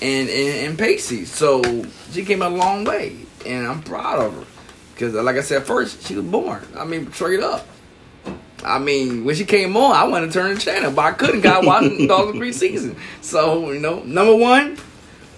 and, 0.00 0.28
and 0.28 0.66
and 0.68 0.78
Pacey. 0.78 1.24
So 1.24 1.62
she 2.10 2.24
came 2.24 2.42
a 2.42 2.48
long 2.48 2.84
way, 2.84 3.16
and 3.46 3.66
I'm 3.66 3.82
proud 3.82 4.20
of 4.20 4.34
her 4.34 4.44
because, 4.94 5.14
like 5.14 5.36
I 5.36 5.40
said 5.40 5.64
first, 5.64 6.06
she 6.06 6.14
was 6.14 6.24
born. 6.24 6.64
I 6.76 6.84
mean, 6.84 7.12
straight 7.12 7.40
up. 7.40 7.66
I 8.64 8.78
mean, 8.78 9.24
when 9.24 9.34
she 9.34 9.44
came 9.44 9.76
on, 9.76 9.92
I 9.92 10.04
wanted 10.04 10.26
to 10.26 10.32
turn 10.32 10.54
the 10.54 10.60
channel, 10.60 10.92
but 10.92 11.02
I 11.02 11.12
couldn't. 11.12 11.40
Got 11.40 11.64
watching 11.64 12.06
Dawson 12.06 12.38
Creek 12.38 12.54
season. 12.54 12.96
So 13.20 13.72
you 13.72 13.80
know, 13.80 14.02
number 14.04 14.36
one, 14.36 14.78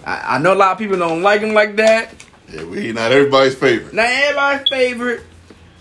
I, 0.05 0.35
I 0.35 0.37
know 0.37 0.53
a 0.53 0.55
lot 0.55 0.73
of 0.73 0.77
people 0.77 0.97
don't 0.97 1.23
like 1.23 1.41
him 1.41 1.53
like 1.53 1.75
that. 1.77 2.13
Yeah, 2.51 2.63
we 2.65 2.91
not 2.91 3.11
everybody's 3.11 3.55
favorite. 3.55 3.93
Not 3.93 4.05
everybody's 4.05 4.69
favorite. 4.69 5.23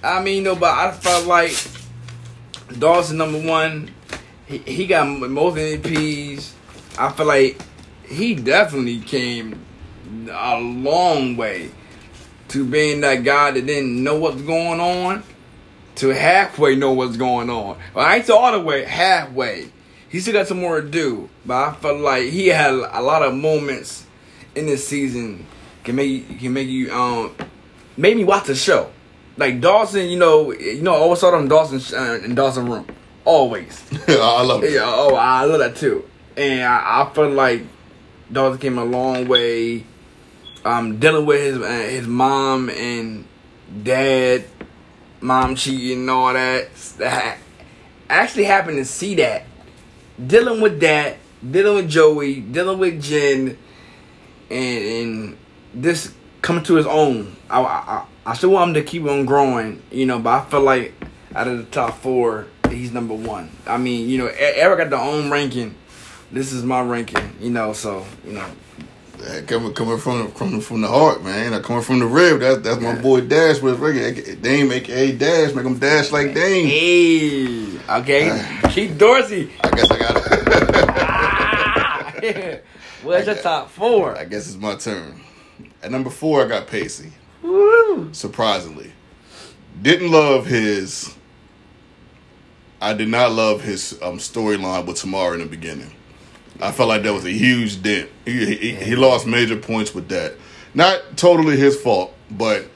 I 0.02 0.22
mean, 0.22 0.36
you 0.38 0.42
know, 0.42 0.56
but 0.56 0.76
I 0.76 0.92
felt 0.92 1.26
like 1.26 1.52
Dawson 2.78 3.16
number 3.16 3.40
one. 3.40 3.90
He, 4.46 4.58
he 4.58 4.86
got 4.86 5.06
most 5.06 5.56
MVPs. 5.56 6.52
I 6.98 7.12
feel 7.12 7.26
like 7.26 7.60
he 8.06 8.34
definitely 8.34 9.00
came 9.00 9.64
a 10.30 10.60
long 10.60 11.36
way 11.36 11.70
to 12.48 12.64
being 12.64 13.00
that 13.00 13.24
guy 13.24 13.50
that 13.50 13.66
didn't 13.66 14.02
know 14.02 14.18
what's 14.18 14.42
going 14.42 14.80
on 14.80 15.22
to 15.96 16.08
halfway 16.08 16.76
know 16.76 16.92
what's 16.92 17.16
going 17.16 17.50
on. 17.50 17.78
Well, 17.94 18.04
I 18.04 18.16
ain't 18.16 18.30
all 18.30 18.52
the 18.52 18.60
way 18.60 18.84
halfway. 18.84 19.70
He 20.08 20.20
still 20.20 20.34
got 20.34 20.46
some 20.46 20.60
more 20.60 20.80
to 20.80 20.88
do, 20.88 21.28
but 21.44 21.54
I 21.54 21.72
felt 21.74 22.00
like 22.00 22.28
he 22.30 22.48
had 22.48 22.72
a 22.72 23.02
lot 23.02 23.22
of 23.22 23.34
moments 23.34 24.06
in 24.54 24.66
this 24.66 24.86
season 24.86 25.46
can 25.82 25.96
make 25.96 26.38
can 26.38 26.52
make 26.52 26.68
you 26.68 26.92
um 26.92 27.34
made 27.96 28.16
me 28.16 28.24
watch 28.24 28.46
the 28.46 28.54
show. 28.54 28.90
Like 29.36 29.60
Dawson, 29.60 30.08
you 30.08 30.18
know, 30.18 30.52
you 30.52 30.82
know, 30.82 30.94
I 30.94 30.98
always 30.98 31.18
saw 31.18 31.32
them 31.32 31.48
Dawson 31.48 31.98
uh, 31.98 32.20
in 32.24 32.34
Dawson 32.34 32.66
room, 32.66 32.86
always. 33.24 33.84
I 34.08 34.42
love 34.42 34.62
it. 34.62 34.72
Yeah, 34.72 34.82
oh, 34.84 35.14
I 35.16 35.44
love 35.44 35.58
that 35.58 35.76
too. 35.76 36.08
And 36.36 36.62
I, 36.62 37.02
I 37.02 37.14
feel 37.14 37.30
like 37.30 37.62
Dawson 38.30 38.60
came 38.60 38.78
a 38.78 38.84
long 38.84 39.26
way. 39.26 39.84
Um, 40.64 40.98
dealing 40.98 41.26
with 41.26 41.40
his 41.42 41.58
uh, 41.58 41.88
his 41.90 42.06
mom 42.06 42.70
and 42.70 43.26
dad, 43.82 44.44
mom 45.20 45.56
cheating 45.56 46.00
and 46.00 46.10
all 46.10 46.32
that. 46.32 46.74
That 46.98 47.38
actually 48.08 48.44
happened 48.44 48.78
to 48.78 48.84
see 48.84 49.16
that. 49.16 49.44
Dealing 50.24 50.60
with 50.60 50.80
that, 50.80 51.16
dealing 51.50 51.74
with 51.74 51.90
Joey, 51.90 52.40
dealing 52.40 52.78
with 52.78 53.02
Jen, 53.02 53.58
and 54.48 54.84
and 54.84 55.36
this 55.74 56.14
coming 56.40 56.62
to 56.64 56.76
his 56.76 56.86
own. 56.86 57.34
I, 57.50 57.60
I 57.60 58.04
I 58.26 58.34
still 58.34 58.50
want 58.50 58.68
him 58.70 58.74
to 58.74 58.82
keep 58.82 59.04
on 59.04 59.24
growing, 59.26 59.82
you 59.90 60.06
know. 60.06 60.18
But 60.18 60.30
I 60.30 60.44
feel 60.50 60.60
like 60.62 60.94
out 61.34 61.46
of 61.48 61.58
the 61.58 61.64
top 61.64 61.98
four, 62.00 62.46
he's 62.70 62.92
number 62.92 63.14
one. 63.14 63.50
I 63.66 63.76
mean, 63.78 64.08
you 64.08 64.18
know, 64.18 64.26
Eric 64.26 64.78
got 64.78 64.90
the 64.90 64.98
own 64.98 65.30
ranking. 65.30 65.74
This 66.32 66.52
is 66.52 66.62
my 66.64 66.80
ranking, 66.82 67.36
you 67.40 67.50
know. 67.50 67.72
So 67.74 68.04
you 68.26 68.32
know, 68.32 68.46
That 69.18 69.46
coming 69.46 69.74
coming 69.74 69.98
from 69.98 70.30
from 70.32 70.60
from 70.60 70.80
the 70.80 70.88
heart, 70.88 71.22
man. 71.22 71.52
Like, 71.52 71.62
coming 71.64 71.82
from 71.82 71.98
the 71.98 72.06
rib. 72.06 72.40
That's 72.40 72.58
that's 72.62 72.80
my 72.80 72.94
Yeah. 72.94 73.02
boy 73.02 73.20
Dash 73.22 73.60
with 73.60 73.78
regular 73.78 74.12
Dame, 74.36 74.72
aka 74.72 75.12
Dash. 75.12 75.52
Make 75.54 75.66
him 75.66 75.78
dash 75.78 76.10
like 76.10 76.34
Dame. 76.34 76.66
hey, 76.66 77.78
okay, 78.00 78.30
uh, 78.30 78.68
Keith 78.70 78.96
Dorsey. 78.98 79.50
I 79.62 79.70
guess 79.70 79.90
I 79.90 79.98
got. 79.98 80.16
It. 82.24 82.64
Where's 83.02 83.26
your 83.26 83.34
top 83.34 83.68
four? 83.70 84.16
I 84.16 84.24
guess 84.24 84.46
it's 84.46 84.56
my 84.56 84.76
turn. 84.76 85.20
At 85.82 85.90
number 85.90 86.08
four, 86.08 86.42
I 86.42 86.48
got 86.48 86.66
Pacey. 86.66 87.12
Woo. 87.84 88.12
Surprisingly, 88.12 88.92
didn't 89.80 90.10
love 90.10 90.46
his. 90.46 91.14
I 92.80 92.92
did 92.92 93.08
not 93.08 93.32
love 93.32 93.62
his 93.62 93.98
um, 94.02 94.18
storyline 94.18 94.86
with 94.86 94.96
Tamara 94.96 95.34
in 95.34 95.40
the 95.40 95.46
beginning. 95.46 95.90
I 96.60 96.70
felt 96.70 96.88
like 96.88 97.02
that 97.02 97.12
was 97.12 97.24
a 97.24 97.30
huge 97.30 97.82
dent. 97.82 98.10
He, 98.24 98.54
he, 98.54 98.74
he 98.74 98.96
lost 98.96 99.26
major 99.26 99.56
points 99.56 99.94
with 99.94 100.08
that. 100.08 100.34
Not 100.74 101.16
totally 101.16 101.56
his 101.56 101.80
fault, 101.80 102.14
but 102.30 102.66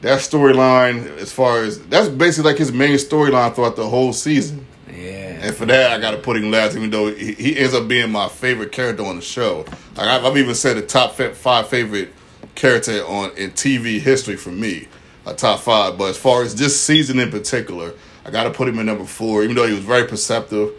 that 0.00 0.20
storyline, 0.20 1.06
as 1.18 1.32
far 1.32 1.62
as 1.62 1.80
that's 1.86 2.08
basically 2.08 2.50
like 2.50 2.58
his 2.58 2.72
main 2.72 2.96
storyline 2.96 3.54
throughout 3.54 3.76
the 3.76 3.88
whole 3.88 4.12
season. 4.12 4.66
Yeah. 4.90 5.38
And 5.46 5.56
for 5.56 5.66
that, 5.66 5.92
I 5.92 6.00
got 6.00 6.12
to 6.12 6.18
put 6.18 6.36
him 6.36 6.50
last, 6.50 6.76
even 6.76 6.90
though 6.90 7.12
he, 7.12 7.32
he 7.32 7.58
ends 7.58 7.74
up 7.74 7.88
being 7.88 8.10
my 8.10 8.28
favorite 8.28 8.72
character 8.72 9.04
on 9.04 9.16
the 9.16 9.22
show. 9.22 9.64
Like 9.96 10.08
I've, 10.08 10.24
I've 10.24 10.36
even 10.36 10.54
said 10.54 10.76
the 10.76 10.82
top 10.82 11.12
five 11.14 11.68
favorite 11.68 12.12
character 12.54 13.04
on 13.06 13.30
in 13.36 13.50
TV 13.52 14.00
history 14.00 14.36
for 14.36 14.50
me, 14.50 14.88
a 15.26 15.34
top 15.34 15.60
five. 15.60 15.98
But 15.98 16.10
as 16.10 16.16
far 16.16 16.42
as 16.42 16.54
this 16.54 16.80
season 16.80 17.18
in 17.18 17.30
particular, 17.30 17.92
I 18.24 18.30
got 18.30 18.44
to 18.44 18.50
put 18.50 18.68
him 18.68 18.78
in 18.78 18.86
number 18.86 19.04
four. 19.04 19.42
Even 19.42 19.56
though 19.56 19.66
he 19.66 19.74
was 19.74 19.84
very 19.84 20.06
perceptive, 20.06 20.72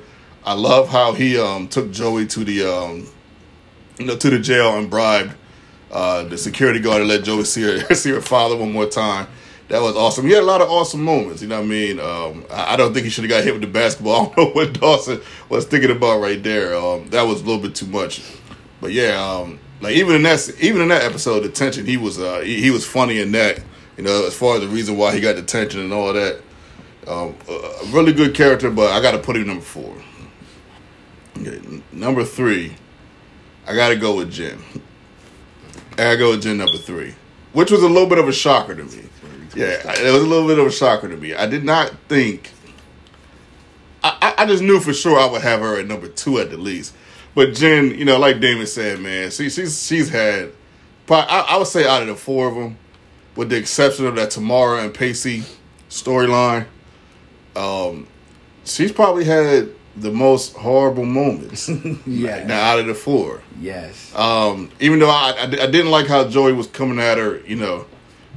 I 0.44 0.54
love 0.54 0.90
how 0.90 1.14
he 1.14 1.40
um, 1.40 1.68
took 1.68 1.92
Joey 1.92 2.28
to 2.28 2.44
the 2.44 2.64
um, 2.64 3.08
you 3.98 4.06
know 4.06 4.16
to 4.16 4.30
the 4.30 4.40
jail 4.40 4.78
and 4.78 4.90
bribed 4.90 5.34
uh, 5.92 6.24
the 6.24 6.38
security 6.38 6.80
guard 6.80 7.02
to 7.02 7.06
let 7.06 7.24
Joey 7.24 7.44
see 7.44 7.62
her 7.62 7.96
see 7.96 8.12
her 8.12 8.22
father 8.22 8.56
one 8.56 8.72
more 8.72 8.86
time. 8.86 9.28
That 9.68 9.82
was 9.82 9.96
awesome. 9.96 10.26
He 10.28 10.32
had 10.32 10.44
a 10.44 10.46
lot 10.46 10.62
of 10.62 10.70
awesome 10.70 11.04
moments. 11.04 11.42
You 11.42 11.48
know 11.48 11.58
what 11.58 11.66
I 11.66 11.68
mean? 11.68 12.00
Um, 12.00 12.46
I, 12.52 12.76
don't 12.76 12.94
think 12.94 13.06
he 13.06 13.10
should 13.10 13.24
have 13.24 13.32
got 13.32 13.44
hit 13.44 13.54
with 13.54 13.62
the 13.64 13.68
basketball. 13.68 14.32
I 14.32 14.36
don't 14.36 14.38
know 14.38 14.52
what 14.52 14.80
Dawson 14.80 15.22
was 15.50 15.66
thinking 15.66 15.90
about 15.90 16.22
right 16.22 16.42
there. 16.44 16.76
Um, 16.76 17.10
that 17.10 17.24
was 17.24 17.42
a 17.42 17.46
little 17.46 17.62
bit 17.62 17.74
too 17.74 17.88
much. 17.88 18.22
But 18.80 18.92
yeah, 18.92 19.20
um, 19.20 19.60
like 19.82 19.96
even 19.96 20.16
in 20.16 20.24
that 20.24 20.50
even 20.60 20.82
in 20.82 20.88
that 20.90 21.04
episode, 21.04 21.42
the 21.42 21.50
tension 21.50 21.86
he 21.86 21.98
was 21.98 22.20
uh, 22.20 22.40
he, 22.40 22.62
he 22.62 22.72
was 22.72 22.86
funny 22.86 23.20
in 23.20 23.32
that. 23.34 23.60
You 23.98 24.04
know, 24.04 24.26
as 24.26 24.36
far 24.38 24.56
as 24.56 24.62
the 24.62 24.68
reason 24.68 24.98
why 24.98 25.14
he 25.14 25.22
got 25.22 25.36
detention 25.36 25.80
and 25.82 25.94
all 25.94 26.12
that. 26.14 26.42
Um, 27.08 27.36
a 27.48 27.86
really 27.92 28.14
good 28.14 28.34
character, 28.34 28.72
but 28.72 28.92
I 28.92 29.00
got 29.00 29.12
to 29.12 29.20
put 29.20 29.36
him 29.36 29.46
number 29.46 29.64
four. 29.64 29.96
Okay, 31.38 31.62
number 31.92 32.24
three, 32.24 32.76
I 33.68 33.76
got 33.76 33.90
to 33.90 33.96
go 33.96 34.16
with 34.16 34.32
Jim. 34.32 34.64
I 35.94 35.98
got 35.98 36.12
to 36.12 36.18
go 36.18 36.32
with 36.32 36.42
Jen 36.42 36.58
number 36.58 36.78
three, 36.78 37.14
which 37.54 37.72
was 37.72 37.84
a 37.84 37.88
little 37.88 38.10
bit 38.10 38.18
of 38.18 38.28
a 38.28 38.34
shocker 38.34 38.74
to 38.74 38.84
me. 38.84 39.04
Yeah, 39.56 39.80
it 39.86 40.12
was 40.12 40.24
a 40.24 40.28
little 40.28 40.48
bit 40.48 40.60
of 40.60 40.66
a 40.66 40.72
shocker 40.72 41.08
to 41.08 41.16
me. 41.16 41.34
I 41.34 41.46
did 41.46 41.64
not 41.64 41.96
think. 42.10 42.52
I, 44.04 44.36
I 44.40 44.46
just 44.46 44.62
knew 44.62 44.80
for 44.80 44.94
sure 44.94 45.18
I 45.18 45.26
would 45.26 45.42
have 45.42 45.62
her 45.62 45.80
at 45.80 45.88
number 45.88 46.08
two 46.08 46.40
at 46.40 46.50
the 46.50 46.58
least. 46.58 46.96
But 47.36 47.54
Jen, 47.54 47.92
you 47.98 48.06
know, 48.06 48.18
like 48.18 48.40
Damon 48.40 48.66
said, 48.66 49.00
man, 49.00 49.30
she, 49.30 49.50
she's 49.50 49.86
she's 49.86 50.10
had, 50.10 50.52
I, 51.10 51.46
I 51.50 51.58
would 51.58 51.68
say 51.68 51.86
out 51.88 52.02
of 52.02 52.08
the 52.08 52.16
four 52.16 52.48
of 52.48 52.56
them, 52.56 52.78
with 53.36 53.50
the 53.50 53.58
exception 53.58 54.06
of 54.08 54.16
that 54.16 54.32
Tamara 54.32 54.84
and 54.84 54.94
Pacey 54.94 55.44
storyline, 55.90 56.66
um, 57.56 58.08
she's 58.64 58.92
probably 58.92 59.26
had 59.26 59.70
the 59.98 60.12
most 60.12 60.56
horrible 60.56 61.06
moments. 61.06 61.70
Yeah. 62.08 62.46
Now 62.46 62.62
out 62.72 62.80
of 62.80 62.86
the 62.88 62.94
four, 62.94 63.42
Yes. 63.60 64.14
um, 64.16 64.70
even 64.80 65.00
though 65.00 65.10
I, 65.10 65.32
I, 65.38 65.44
I 65.44 65.48
didn't 65.68 65.90
like 65.92 66.08
how 66.08 66.28
Joey 66.28 66.54
was 66.54 66.68
coming 66.68 67.00
at 67.00 67.18
her, 67.18 67.40
you 67.46 67.56
know, 67.56 67.86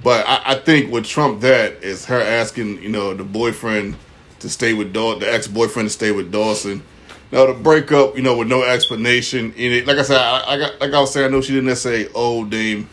but 0.02 0.24
I, 0.26 0.42
I 0.46 0.54
think 0.56 0.90
what 0.92 1.04
trumped 1.04 1.42
that 1.42 1.82
is 1.84 2.04
her 2.06 2.20
asking, 2.20 2.82
you 2.82 2.88
know, 2.88 3.14
the 3.14 3.24
boyfriend 3.24 3.96
to 4.40 4.48
stay 4.48 4.72
with 4.72 4.92
Daw- 4.92 5.18
the 5.18 5.32
ex 5.32 5.46
boyfriend 5.48 5.88
to 5.88 5.92
stay 5.92 6.12
with 6.12 6.30
Dawson. 6.32 6.82
Now 7.30 7.46
the 7.46 7.54
breakup, 7.54 8.16
you 8.16 8.22
know, 8.22 8.36
with 8.36 8.48
no 8.48 8.62
explanation. 8.62 9.52
In 9.54 9.72
it, 9.72 9.86
like 9.86 9.98
I 9.98 10.02
said, 10.02 10.18
I, 10.18 10.54
I 10.54 10.58
got 10.58 10.80
like 10.80 10.92
I 10.92 11.00
was 11.00 11.12
saying, 11.12 11.26
I 11.26 11.28
know 11.28 11.40
she 11.40 11.52
didn't 11.52 11.66
necessarily 11.66 12.04
say, 12.04 12.10
"Oh, 12.14 12.44
Dame." 12.44 12.88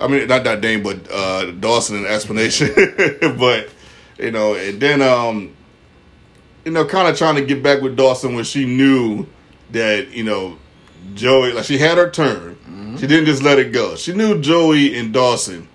I 0.00 0.08
mean, 0.08 0.26
not 0.28 0.44
that 0.44 0.60
Dame, 0.60 0.82
but 0.82 1.10
uh, 1.10 1.50
Dawson 1.52 1.96
an 1.96 2.06
explanation. 2.06 2.72
but 3.38 3.68
you 4.18 4.30
know, 4.30 4.54
and 4.54 4.80
then 4.80 5.02
um, 5.02 5.54
you 6.64 6.70
know, 6.70 6.84
kind 6.84 7.08
of 7.08 7.16
trying 7.18 7.34
to 7.36 7.44
get 7.44 7.62
back 7.62 7.80
with 7.82 7.96
Dawson 7.96 8.34
when 8.34 8.44
she 8.44 8.64
knew 8.64 9.26
that 9.70 10.10
you 10.10 10.24
know 10.24 10.56
Joey, 11.14 11.52
like 11.52 11.64
she 11.64 11.78
had 11.78 11.98
her 11.98 12.10
turn. 12.10 12.56
She 12.98 13.08
didn't 13.08 13.26
just 13.26 13.42
let 13.42 13.58
it 13.58 13.72
go. 13.72 13.96
She 13.96 14.12
knew 14.12 14.40
Joey 14.40 14.96
and 14.96 15.12
Dawson 15.12 15.68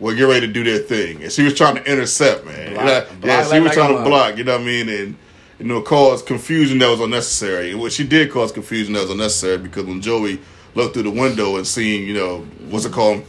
were 0.00 0.12
getting 0.12 0.28
ready 0.28 0.46
to 0.46 0.52
do 0.52 0.64
their 0.64 0.78
thing, 0.80 1.22
and 1.22 1.32
she 1.32 1.42
was 1.42 1.54
trying 1.54 1.76
to 1.76 1.90
intercept, 1.90 2.44
man. 2.44 2.74
Block- 2.74 2.84
yeah, 2.84 3.00
block 3.00 3.24
yeah, 3.24 3.44
she 3.44 3.50
like 3.50 3.62
was 3.62 3.68
like 3.68 3.72
trying 3.74 3.96
to 3.96 4.02
block. 4.02 4.36
You 4.36 4.44
know 4.44 4.52
what 4.52 4.62
I 4.62 4.64
mean? 4.64 4.88
And 4.88 5.16
you 5.58 5.66
know, 5.66 5.80
cause 5.82 6.22
confusion 6.22 6.78
that 6.78 6.88
was 6.90 7.00
unnecessary. 7.00 7.70
And 7.70 7.80
what 7.80 7.92
she 7.92 8.04
did 8.06 8.30
cause 8.30 8.52
confusion 8.52 8.94
that 8.94 9.00
was 9.02 9.10
unnecessary 9.10 9.58
because 9.58 9.84
when 9.84 10.00
Joey 10.00 10.40
looked 10.74 10.94
through 10.94 11.04
the 11.04 11.10
window 11.10 11.56
and 11.56 11.66
seen, 11.66 12.06
you 12.06 12.14
know, 12.14 12.40
what's 12.70 12.84
it 12.84 12.92
called? 12.92 13.22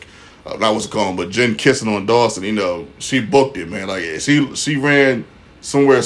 Uh, 0.45 0.57
not 0.57 0.73
what's 0.73 0.85
it 0.85 0.91
called, 0.91 1.17
but 1.17 1.29
Jen 1.29 1.55
kissing 1.55 1.87
on 1.87 2.05
Dawson. 2.05 2.43
You 2.43 2.51
know, 2.53 2.87
she 2.99 3.19
booked 3.19 3.57
it, 3.57 3.67
man. 3.69 3.87
Like 3.87 4.03
she 4.19 4.53
she 4.55 4.75
ran 4.77 5.25
somewhere 5.61 5.97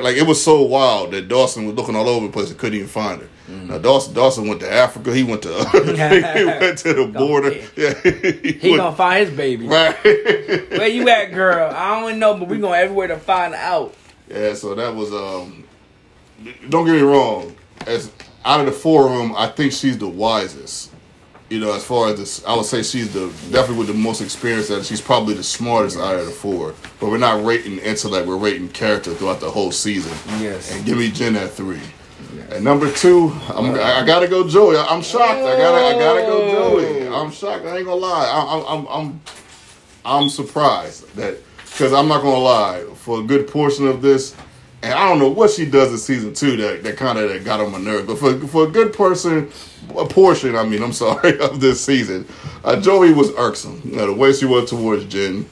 like 0.00 0.16
it 0.16 0.26
was 0.26 0.42
so 0.42 0.62
wild 0.62 1.10
that 1.12 1.28
Dawson 1.28 1.66
was 1.66 1.74
looking 1.74 1.94
all 1.94 2.08
over 2.08 2.26
the 2.26 2.32
place 2.32 2.48
and 2.50 2.58
couldn't 2.58 2.76
even 2.76 2.88
find 2.88 3.20
her. 3.20 3.28
Mm. 3.50 3.68
Now 3.68 3.78
Dawson 3.78 4.14
Dawson 4.14 4.48
went 4.48 4.60
to 4.60 4.72
Africa. 4.72 5.14
He 5.14 5.22
went 5.24 5.42
to 5.42 5.48
he 5.72 6.44
went 6.44 6.78
to 6.78 6.94
the 6.94 7.06
border. 7.14 7.50
Yeah, 7.76 7.94
he, 8.02 8.52
he 8.52 8.70
went- 8.70 8.80
gonna 8.82 8.96
find 8.96 9.26
his 9.28 9.36
baby. 9.36 9.66
right. 9.66 9.94
Where 10.04 10.86
you 10.88 11.08
at, 11.10 11.32
girl? 11.32 11.70
I 11.74 12.00
don't 12.00 12.18
know, 12.18 12.34
but 12.34 12.48
we 12.48 12.58
gonna 12.58 12.76
everywhere 12.76 13.08
to 13.08 13.18
find 13.18 13.54
out. 13.54 13.94
Yeah, 14.32 14.54
so 14.54 14.74
that 14.74 14.94
was 14.94 15.12
um 15.12 15.64
don't 16.68 16.86
get 16.86 16.94
me 16.94 17.02
wrong. 17.02 17.54
As 17.86 18.10
out 18.44 18.60
of 18.60 18.66
the 18.66 18.72
four 18.72 19.10
of 19.10 19.18
them, 19.18 19.34
I 19.36 19.48
think 19.48 19.72
she's 19.72 19.98
the 19.98 20.08
wisest. 20.08 20.90
You 21.50 21.60
know, 21.60 21.74
as 21.74 21.84
far 21.84 22.08
as 22.08 22.18
this, 22.18 22.44
I 22.46 22.56
would 22.56 22.64
say 22.64 22.82
she's 22.82 23.12
the 23.12 23.26
definitely 23.50 23.76
with 23.76 23.88
the 23.88 23.94
most 23.94 24.22
experience. 24.22 24.70
And 24.70 24.84
she's 24.84 25.02
probably 25.02 25.34
the 25.34 25.42
smartest 25.42 25.98
out 25.98 26.14
of 26.14 26.24
the 26.24 26.32
four. 26.32 26.74
But 26.98 27.10
we're 27.10 27.18
not 27.18 27.44
rating 27.44 27.78
intellect; 27.78 28.26
we're 28.26 28.38
rating 28.38 28.70
character 28.70 29.12
throughout 29.12 29.40
the 29.40 29.50
whole 29.50 29.70
season. 29.70 30.16
Yes. 30.40 30.74
And 30.74 30.84
give 30.86 30.96
me 30.96 31.10
Jen 31.10 31.36
at 31.36 31.50
three. 31.50 31.80
And 32.50 32.64
number 32.64 32.90
two, 32.90 33.32
I'm, 33.48 33.74
I 33.74 34.00
I 34.00 34.06
gotta 34.06 34.28
go 34.28 34.48
Joey. 34.48 34.76
I'm 34.76 35.02
shocked. 35.02 35.40
I 35.40 35.58
gotta, 35.58 35.96
I 35.96 35.98
gotta 35.98 36.22
go 36.22 36.48
Joey. 36.50 37.08
I'm 37.08 37.30
shocked. 37.30 37.66
I 37.66 37.78
ain't 37.78 37.86
gonna 37.86 38.00
lie. 38.00 38.26
I, 38.26 38.56
I'm, 38.56 38.86
I'm, 38.86 38.86
I'm, 38.88 39.20
I'm 40.04 40.28
surprised 40.30 41.14
that 41.16 41.36
because 41.72 41.92
I'm 41.92 42.08
not 42.08 42.22
gonna 42.22 42.38
lie. 42.38 42.84
For 42.96 43.20
a 43.20 43.22
good 43.22 43.48
portion 43.48 43.88
of 43.88 44.02
this, 44.02 44.36
and 44.82 44.92
I 44.92 45.08
don't 45.08 45.18
know 45.18 45.28
what 45.28 45.50
she 45.50 45.64
does 45.64 45.90
in 45.90 45.98
season 45.98 46.34
two 46.34 46.56
that, 46.58 46.82
that 46.84 46.96
kind 46.96 47.18
of 47.18 47.28
that 47.30 47.44
got 47.44 47.60
on 47.60 47.72
my 47.72 47.78
nerves. 47.78 48.06
But 48.06 48.18
for 48.18 48.38
for 48.46 48.64
a 48.64 48.70
good 48.70 48.92
person, 48.92 49.50
a 49.96 50.06
portion, 50.06 50.54
I 50.56 50.64
mean, 50.64 50.82
I'm 50.82 50.92
sorry 51.04 51.38
of 51.40 51.60
this 51.60 51.84
season, 51.84 52.26
uh, 52.64 52.80
Joey 52.80 53.12
was 53.12 53.30
irksome. 53.36 53.80
You 53.84 53.96
know, 53.96 54.06
the 54.06 54.14
way 54.14 54.32
she 54.32 54.44
was 54.44 54.70
towards 54.70 55.04
Jen, 55.06 55.48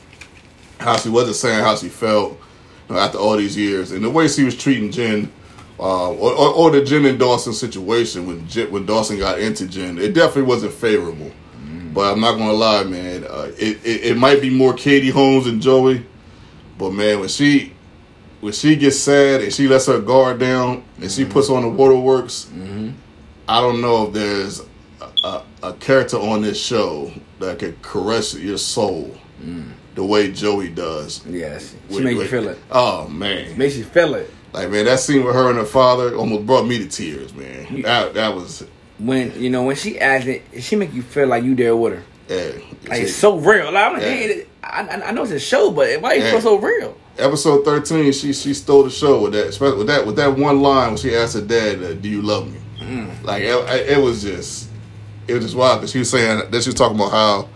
how 0.79 0.97
she 0.97 1.09
wasn't 1.09 1.37
saying 1.37 1.65
how 1.65 1.77
she 1.77 1.89
felt 1.89 2.39
you 2.89 2.95
know, 2.95 3.01
after 3.01 3.19
all 3.19 3.37
these 3.37 3.57
years, 3.57 3.93
and 3.93 4.05
the 4.05 4.11
way 4.11 4.29
she 4.29 4.45
was 4.45 4.57
treating 4.57 4.91
Jen. 4.91 5.33
Uh, 5.83 6.11
or, 6.11 6.33
or, 6.33 6.53
or 6.53 6.71
the 6.71 6.85
Jen 6.85 7.07
and 7.07 7.19
Dawson 7.19 7.55
situation 7.55 8.27
when 8.27 8.47
Jen, 8.47 8.71
when 8.71 8.85
Dawson 8.85 9.19
got 9.19 9.39
into 9.41 9.67
Jen, 9.67 9.97
it 9.97 10.13
definitely 10.13 10.43
wasn't 10.43 10.75
favorable. 10.75 11.33
But 11.95 12.13
I'm 12.13 12.21
not 12.21 12.37
gonna 12.37 12.53
lie, 12.53 12.85
man. 12.85 13.25
Uh, 13.25 13.51
it, 13.59 13.85
it 13.85 14.05
it 14.05 14.17
might 14.17 14.41
be 14.41 14.51
more 14.51 14.75
Katie 14.75 15.11
Holmes 15.11 15.47
and 15.47 15.61
Joey, 15.61 16.05
but 16.81 16.91
man, 16.93 17.21
when 17.21 17.29
she 17.29 17.75
when 18.41 18.53
she 18.55 18.75
gets 18.75 18.99
sad 18.99 19.43
and 19.43 19.53
she 19.53 19.69
lets 19.69 19.87
her 19.87 20.01
guard 20.01 20.39
down 20.41 20.83
and 21.01 21.13
she 21.13 21.25
puts 21.27 21.51
on 21.51 21.63
the 21.63 21.69
waterworks, 21.69 22.51
I 23.49 23.61
don't 23.61 23.81
know 23.83 24.07
if 24.07 24.13
there's 24.15 24.61
a, 25.01 25.27
a, 25.27 25.43
a 25.63 25.73
character 25.75 26.17
on 26.17 26.41
this 26.43 26.59
show 26.61 27.13
that 27.39 27.59
could 27.59 27.81
caress 27.83 28.35
your 28.35 28.59
soul 28.59 29.15
the 29.95 30.05
way 30.05 30.31
Joey 30.33 30.69
does. 30.71 31.25
Yes. 31.27 31.75
She 31.89 31.95
With- 31.97 32.05
make 32.05 32.17
you 32.17 32.27
feel 32.27 32.49
it. 32.49 32.59
Oh 32.71 33.07
man, 33.09 33.57
Makes 33.59 33.77
you 33.77 33.85
feel 33.85 34.15
it. 34.15 34.31
like 34.53 34.71
man, 34.71 34.87
that 34.87 35.01
scene 35.01 35.25
with 35.25 35.35
her 35.35 35.49
and 35.51 35.59
her 35.59 35.65
father 35.67 36.17
almost 36.17 36.47
brought 36.47 36.67
me 36.67 36.79
to 36.79 36.89
tears, 36.89 37.35
man. 37.35 37.83
That 37.83 38.15
that 38.15 38.35
was 38.35 38.65
When 38.99 39.39
you 39.41 39.51
know 39.51 39.65
when 39.65 39.77
she 39.77 39.99
acted, 40.01 40.43
she 40.61 40.77
make 40.77 40.95
you 40.95 41.03
feel 41.03 41.27
like 41.27 41.45
you 41.45 41.55
there 41.55 41.77
with 41.77 41.93
her. 41.95 42.03
yeah. 42.29 42.53
Like 42.89 43.03
it's 43.03 43.15
so 43.17 43.37
real. 43.39 43.71
Like, 43.73 43.93
I'm 43.93 44.01
Yeah. 44.01 44.45
I, 44.73 45.09
I- 45.09 45.11
know 45.13 45.23
it's 45.23 45.33
a 45.33 45.39
show, 45.41 45.71
but 45.71 46.01
why 46.01 46.15
you 46.15 46.23
feel 46.23 46.41
so 46.41 46.59
real? 46.59 46.97
episode 47.19 47.65
thirteen, 47.67 48.13
she 48.13 48.33
she 48.33 48.55
stole 48.55 48.83
the 48.85 48.91
show 48.91 49.23
with 49.23 49.33
that, 49.33 49.49
especially 49.49 49.79
with 49.79 49.87
that 49.89 50.07
with 50.07 50.17
that 50.17 50.37
one 50.37 50.63
line 50.63 50.89
when 50.89 50.97
she 50.97 51.15
asked 51.15 51.35
her 51.35 51.41
dad, 51.43 51.83
uh, 51.83 51.93
"Do 51.95 52.09
you 52.09 52.23
love 52.23 52.51
me?" 52.51 52.59
Like 53.23 53.43
it, 53.43 53.91
it 53.91 54.03
was 54.03 54.23
just, 54.23 54.69
it 55.29 55.35
was 55.35 55.45
just 55.45 55.55
wild 55.55 55.81
because 55.81 55.93
she 55.93 55.99
was 55.99 56.11
saying 56.11 56.51
that 56.51 56.63
she 56.63 56.69
was 56.71 56.75
talking 56.75 56.97
about 56.97 57.11
how 57.11 57.49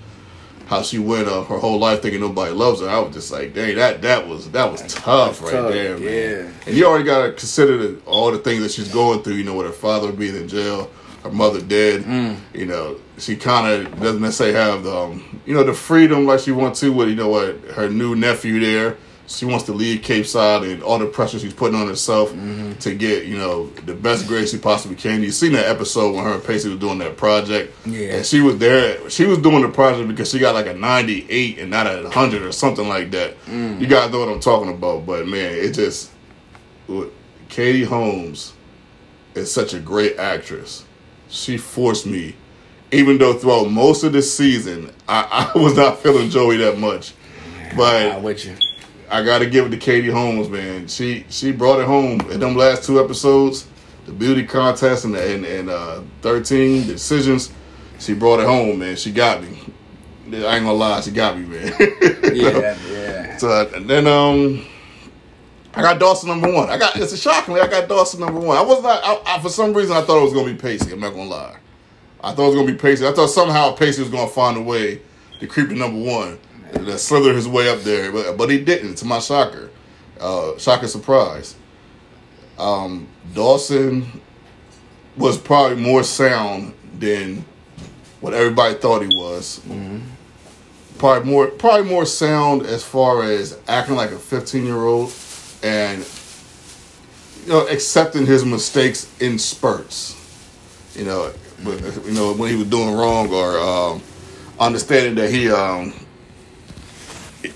how 0.66 0.83
she 0.83 0.99
went 0.99 1.28
uh, 1.28 1.42
her 1.44 1.59
whole 1.59 1.78
life 1.78 2.02
thinking 2.02 2.21
nobody 2.21 2.52
loves 2.52 2.80
her. 2.80 2.88
I 2.88 2.99
was 2.99 3.14
just 3.14 3.30
like, 3.33 3.54
dang, 3.54 3.76
that 3.76 4.02
that 4.02 4.28
was 4.28 4.50
that 4.50 4.71
was 4.71 4.83
tough 4.94 5.42
right 5.42 5.52
tough, 5.52 5.73
there, 5.73 5.99
man. 5.99 6.02
yeah. 6.47 6.50
And 6.66 6.76
you 6.76 6.87
already 6.87 7.04
got 7.04 7.26
to 7.26 7.33
consider 7.33 7.76
the, 7.78 8.00
all 8.06 8.30
the 8.33 8.38
things 8.38 8.62
that 8.62 8.71
she's 8.73 8.92
going 8.92 9.23
through. 9.23 9.35
You 9.35 9.44
know, 9.44 9.54
with 9.56 9.66
her 9.66 9.73
father 9.73 10.12
being 10.12 10.37
in 10.37 10.47
jail, 10.49 10.90
her 11.25 11.31
mother 11.33 11.61
dead. 11.61 12.02
Mm. 12.04 12.37
You 12.54 12.66
know, 12.66 12.97
she 13.19 13.35
kind 13.37 13.87
of 13.87 14.00
doesn't 14.00 14.21
necessarily 14.23 14.54
have 14.57 14.85
the, 14.85 14.97
um, 14.97 15.40
you 15.47 15.54
know, 15.54 15.64
the 15.64 15.75
freedom 15.75 16.26
like 16.26 16.40
she 16.40 16.52
wants 16.52 16.78
to 16.81 16.93
with 16.93 17.09
you 17.09 17.16
know 17.16 17.28
what 17.31 17.57
her 17.75 17.88
new 17.90 18.14
nephew 18.14 18.61
there. 18.61 18.97
She 19.26 19.47
wants 19.47 19.64
to 19.64 19.73
leave 19.73 20.02
Capeside 20.02 20.64
and 20.64 20.83
all 20.83 20.99
the 20.99 21.07
pressure 21.07 21.38
she's 21.38 21.54
putting 21.54 21.81
on 21.81 21.87
herself 21.88 22.31
Mm-hmm. 22.31 22.73
to 22.75 22.95
get 22.95 23.25
you 23.25 23.38
know 23.38 23.69
the 23.87 23.95
best 23.95 24.28
grade 24.28 24.47
she 24.50 24.59
possibly 24.59 24.97
can. 24.99 25.23
You 25.23 25.31
seen 25.31 25.52
that 25.52 25.64
episode 25.66 26.14
when 26.14 26.25
her 26.25 26.35
and 26.35 26.45
Pacey 26.45 26.69
was 26.69 26.78
doing 26.78 26.99
that 26.99 27.16
project, 27.16 27.75
Yeah. 27.87 28.16
and 28.16 28.26
she 28.26 28.40
was 28.43 28.59
there. 28.59 29.09
She 29.09 29.25
was 29.25 29.38
doing 29.38 29.62
the 29.62 29.71
project 29.71 30.09
because 30.09 30.31
she 30.31 30.38
got 30.38 30.54
like 30.54 30.66
a 30.66 30.75
ninety 30.75 31.26
eight 31.31 31.59
and 31.59 31.71
not 31.71 31.87
a 31.87 32.11
hundred 32.11 32.43
or 32.43 32.52
something 32.52 32.87
like 32.87 33.11
that. 33.12 33.43
Mm. 33.47 33.81
You 33.81 33.87
guys 33.87 34.12
know 34.12 34.21
what 34.21 34.28
I'm 34.28 34.40
talking 34.40 34.69
about, 34.71 35.07
but 35.07 35.26
man, 35.26 35.54
it 35.54 35.73
just 35.73 36.11
Katie 37.49 37.85
Holmes 37.85 38.52
is 39.35 39.50
such 39.50 39.73
a 39.75 39.81
great 39.81 40.19
actress. 40.19 40.85
She 41.28 41.57
forced 41.57 42.07
me, 42.07 42.35
even 42.93 43.19
though 43.19 43.35
throughout 43.35 43.71
most 43.71 44.04
of 44.04 44.12
this 44.12 44.35
season, 44.35 44.93
I, 45.09 45.50
I 45.54 45.59
was 45.59 45.76
not 45.76 45.99
feeling 45.99 46.31
Joey 46.31 46.59
that 46.59 46.78
much. 46.78 47.12
But 47.76 48.23
with 48.23 48.45
you. 48.45 48.57
I 49.11 49.23
got 49.23 49.38
to 49.40 49.47
give 49.47 49.66
it 49.66 49.71
to 49.71 49.76
Katie 49.76 50.11
Holmes, 50.11 50.49
man. 50.49 50.88
She 50.88 51.25
she 51.28 51.52
brought 51.52 51.81
it 51.81 51.87
home 51.87 52.21
in 52.31 52.40
them 52.40 52.57
last 52.57 52.85
two 52.85 53.02
episodes, 53.02 53.66
the 54.07 54.12
beauty 54.12 54.45
contest 54.45 55.04
and 55.04 55.14
and, 55.16 55.45
and 55.45 55.71
uh, 55.71 56.00
thirteen 56.23 56.87
decisions. 56.87 57.52
She 57.99 58.14
brought 58.14 58.40
it 58.40 58.47
home, 58.47 58.78
man. 58.78 58.97
She 58.97 59.12
got 59.12 59.43
me. 59.43 59.59
I 60.26 60.57
ain't 60.57 60.64
gonna 60.64 60.73
lie, 60.73 61.00
she 61.00 61.11
got 61.11 61.38
me, 61.38 61.47
man. 61.47 61.73
Yeah, 62.35 62.76
yeah. 62.90 63.37
So 63.37 63.71
and 63.75 63.88
then 63.88 64.09
um, 64.09 64.66
I 65.76 65.83
got 65.83 65.99
Dawson 65.99 66.28
number 66.28 66.52
one. 66.52 66.71
I 66.71 66.78
got 66.78 66.97
it's 66.97 67.12
a 67.12 67.16
shockingly 67.16 67.61
I 67.61 67.66
got 67.66 67.88
Dawson 67.88 68.21
number 68.21 68.40
one. 68.40 68.57
I 68.57 68.62
was 68.62 68.83
not 68.83 69.02
I, 69.04 69.37
I, 69.37 69.40
for 69.40 69.49
some 69.49 69.75
reason 69.75 69.97
I 69.97 70.02
thought 70.02 70.19
it 70.19 70.25
was 70.25 70.33
gonna 70.33 70.52
be 70.52 70.59
Pacey. 70.59 70.93
I'm 70.93 71.00
not 71.00 71.11
gonna 71.11 71.25
lie. 71.25 71.57
I 72.23 72.33
thought 72.33 72.45
it 72.45 72.47
was 72.47 72.54
gonna 72.54 72.73
be 72.73 72.78
Pacey. 72.78 73.07
I 73.07 73.12
thought 73.12 73.26
somehow 73.26 73.73
Pacey 73.73 74.02
was 74.02 74.11
gonna 74.11 74.31
find 74.31 74.57
a 74.57 74.62
way 74.62 75.00
to 75.40 75.47
creep 75.47 75.69
to 75.69 75.75
number 75.75 75.99
one, 75.99 76.38
to 76.75 76.97
slither 76.97 77.35
his 77.35 77.49
way 77.49 77.69
up 77.69 77.81
there, 77.81 78.12
but 78.12 78.37
but 78.37 78.50
he 78.50 78.62
didn't. 78.62 78.95
To 78.97 79.04
my 79.04 79.19
shocker, 79.19 79.71
uh, 80.21 80.57
shocker 80.59 80.87
surprise. 80.87 81.57
Um, 82.57 83.09
Dawson 83.35 84.21
was 85.16 85.37
probably 85.37 85.76
more 85.76 86.04
sound 86.04 86.73
than 86.99 87.45
what 88.21 88.33
everybody 88.33 88.75
thought 88.75 89.02
he 89.02 89.09
was. 89.09 89.61
Probably 90.99 91.28
more, 91.28 91.49
probably 91.49 91.90
more 91.90 92.07
sound 92.07 92.62
as 92.62 92.85
far 92.85 93.25
as 93.25 93.59
acting 93.66 93.97
like 93.97 94.12
a 94.12 94.19
fifteen 94.19 94.64
year 94.64 94.76
old 94.85 95.11
and 95.64 96.06
you 97.44 97.52
know 97.52 97.66
accepting 97.66 98.26
his 98.26 98.44
mistakes 98.44 99.11
in 99.21 99.38
spurts. 99.38 100.21
You 100.94 101.06
know, 101.06 101.33
but, 101.64 101.80
you 102.04 102.12
know 102.12 102.35
when 102.35 102.50
he 102.50 102.56
was 102.56 102.68
doing 102.68 102.94
wrong 102.94 103.33
or 103.33 103.59
um, 103.59 104.02
understanding 104.61 105.16
that 105.16 105.30
he 105.30 105.50
um, 105.50 105.92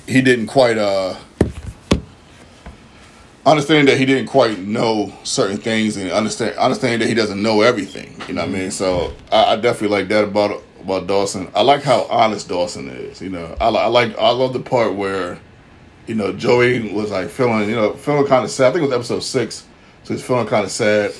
he 0.06 0.22
didn't 0.22 0.46
quite 0.46 0.78
uh, 0.78 1.16
understanding 3.46 3.86
that 3.86 3.98
he 3.98 4.06
didn't 4.06 4.26
quite 4.26 4.58
know 4.58 5.12
certain 5.22 5.58
things 5.58 5.96
and 5.96 6.10
understand 6.10 6.56
understanding 6.56 7.00
that 7.00 7.08
he 7.08 7.14
doesn't 7.14 7.40
know 7.40 7.60
everything. 7.60 8.20
You 8.26 8.34
know 8.34 8.42
what 8.42 8.50
I 8.50 8.52
mean? 8.52 8.70
So 8.70 9.14
I, 9.30 9.52
I 9.52 9.56
definitely 9.56 9.96
like 9.96 10.08
that 10.08 10.24
about 10.24 10.62
about 10.80 11.06
Dawson. 11.06 11.50
I 11.54 11.62
like 11.62 11.82
how 11.82 12.04
honest 12.04 12.48
Dawson 12.48 12.88
is. 12.88 13.20
You 13.20 13.28
know, 13.28 13.54
I, 13.60 13.68
I 13.68 13.86
like 13.86 14.16
I 14.18 14.30
love 14.30 14.54
the 14.54 14.60
part 14.60 14.94
where 14.94 15.38
you 16.08 16.14
know 16.14 16.32
Joey 16.32 16.92
was 16.92 17.10
like 17.10 17.28
feeling 17.28 17.68
you 17.68 17.76
know 17.76 17.92
feeling 17.92 18.26
kind 18.26 18.44
of 18.44 18.50
sad. 18.50 18.68
I 18.68 18.72
think 18.72 18.82
it 18.82 18.86
was 18.86 18.94
episode 18.94 19.22
six, 19.22 19.66
so 20.02 20.14
he's 20.14 20.24
feeling 20.24 20.46
kind 20.46 20.64
of 20.64 20.70
sad. 20.70 21.12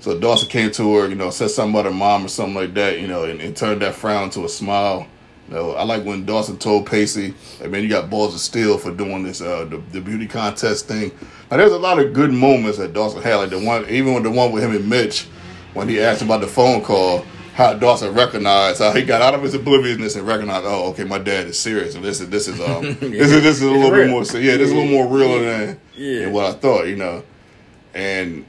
So 0.00 0.18
Dawson 0.18 0.48
came 0.48 0.72
to 0.72 0.96
her, 0.96 1.08
you 1.08 1.14
know, 1.14 1.30
said 1.30 1.52
something 1.52 1.72
about 1.72 1.84
her 1.84 1.96
mom 1.96 2.24
or 2.24 2.28
something 2.28 2.56
like 2.56 2.74
that, 2.74 3.00
you 3.00 3.06
know, 3.06 3.22
and, 3.22 3.40
and 3.40 3.56
turned 3.56 3.82
that 3.82 3.94
frown 3.94 4.30
to 4.30 4.44
a 4.44 4.48
smile. 4.48 5.06
You 5.48 5.54
know, 5.54 5.72
I 5.72 5.84
like 5.84 6.04
when 6.04 6.26
Dawson 6.26 6.58
told 6.58 6.86
Pacey, 6.86 7.34
"Hey 7.60 7.68
man, 7.68 7.84
you 7.84 7.88
got 7.88 8.10
balls 8.10 8.34
of 8.34 8.40
steel 8.40 8.78
for 8.78 8.90
doing 8.90 9.22
this 9.22 9.40
uh, 9.40 9.64
the, 9.64 9.80
the 9.92 10.00
beauty 10.00 10.26
contest 10.26 10.88
thing." 10.88 11.12
Now, 11.50 11.58
there's 11.58 11.72
a 11.72 11.78
lot 11.78 12.00
of 12.00 12.12
good 12.12 12.32
moments 12.32 12.78
that 12.78 12.92
Dawson 12.92 13.22
had, 13.22 13.36
like 13.36 13.50
the 13.50 13.60
one, 13.60 13.88
even 13.88 14.14
with 14.14 14.24
the 14.24 14.30
one 14.30 14.50
with 14.50 14.64
him 14.64 14.74
and 14.74 14.88
Mitch, 14.88 15.26
when 15.74 15.88
he 15.88 16.00
asked 16.00 16.22
about 16.22 16.40
the 16.40 16.46
phone 16.48 16.82
call, 16.82 17.24
how 17.54 17.74
Dawson 17.74 18.14
recognized 18.14 18.78
how 18.80 18.92
he 18.92 19.02
got 19.02 19.20
out 19.20 19.34
of 19.34 19.42
his 19.42 19.54
obliviousness 19.54 20.16
and 20.16 20.26
recognized, 20.26 20.64
oh, 20.66 20.90
okay, 20.90 21.04
my 21.04 21.18
dad 21.18 21.46
is 21.46 21.58
serious, 21.58 21.94
and 21.94 22.02
this 22.04 22.20
is 22.20 22.30
this 22.30 22.48
is 22.48 22.60
um 22.60 22.82
this 23.00 23.30
is 23.32 23.42
this 23.42 23.56
is 23.56 23.62
a 23.62 23.70
little 23.70 23.90
bit 23.90 24.08
more, 24.08 24.22
yeah, 24.40 24.56
this 24.56 24.68
is 24.68 24.72
a 24.72 24.74
little 24.74 24.90
more 24.90 25.06
real 25.06 25.38
than, 25.40 25.80
Yeah. 25.94 26.20
than 26.20 26.32
what 26.32 26.46
I 26.46 26.52
thought, 26.52 26.86
you 26.86 26.96
know, 26.96 27.22
and 27.94 28.46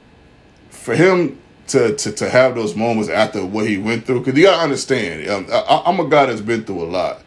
for 0.70 0.94
him 0.94 1.38
to, 1.68 1.94
to, 1.96 2.12
to 2.12 2.28
have 2.28 2.54
those 2.54 2.74
moments 2.76 3.08
after 3.08 3.44
what 3.44 3.66
he 3.66 3.78
went 3.78 4.06
through, 4.06 4.20
because 4.20 4.38
you 4.38 4.44
gotta 4.44 4.62
understand, 4.62 5.28
um, 5.28 5.46
I, 5.50 5.82
I'm 5.86 5.98
a 6.00 6.08
guy 6.08 6.26
that's 6.26 6.40
been 6.42 6.64
through 6.64 6.82
a 6.82 6.90
lot, 6.90 7.22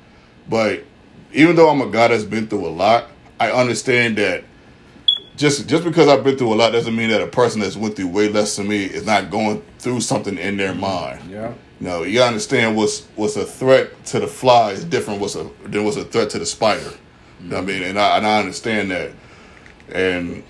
but 0.49 0.83
even 1.33 1.55
though 1.55 1.69
I'm 1.69 1.81
a 1.81 1.89
guy 1.89 2.07
that's 2.07 2.23
been 2.23 2.47
through 2.47 2.67
a 2.67 2.69
lot, 2.69 3.09
I 3.39 3.51
understand 3.51 4.17
that 4.17 4.43
just 5.35 5.67
just 5.67 5.83
because 5.83 6.07
I've 6.07 6.23
been 6.23 6.35
through 6.37 6.53
a 6.53 6.55
lot 6.55 6.71
doesn't 6.71 6.95
mean 6.95 7.09
that 7.09 7.21
a 7.21 7.27
person 7.27 7.61
that's 7.61 7.75
went 7.77 7.95
through 7.95 8.07
way 8.07 8.27
less 8.29 8.55
than 8.55 8.67
me 8.67 8.85
is 8.85 9.05
not 9.05 9.29
going 9.29 9.61
through 9.77 10.01
something 10.01 10.35
in 10.37 10.57
their 10.57 10.73
mind. 10.73 11.29
Yeah. 11.29 11.53
No, 11.79 12.03
you 12.03 12.15
gotta 12.15 12.27
understand 12.29 12.75
what's 12.75 13.01
what's 13.15 13.35
a 13.35 13.45
threat 13.45 14.05
to 14.07 14.19
the 14.19 14.27
fly 14.27 14.71
is 14.71 14.83
different 14.83 15.19
what's 15.21 15.35
a 15.35 15.47
than 15.65 15.83
what's 15.85 15.97
a 15.97 16.03
threat 16.05 16.29
to 16.31 16.39
the 16.39 16.45
spider. 16.45 16.91
You 17.41 17.49
know 17.49 17.55
what 17.57 17.63
I 17.63 17.67
mean? 17.67 17.83
And 17.83 17.99
I 17.99 18.17
and 18.17 18.25
I 18.25 18.39
understand 18.39 18.89
that. 18.91 19.11
And 19.91 20.43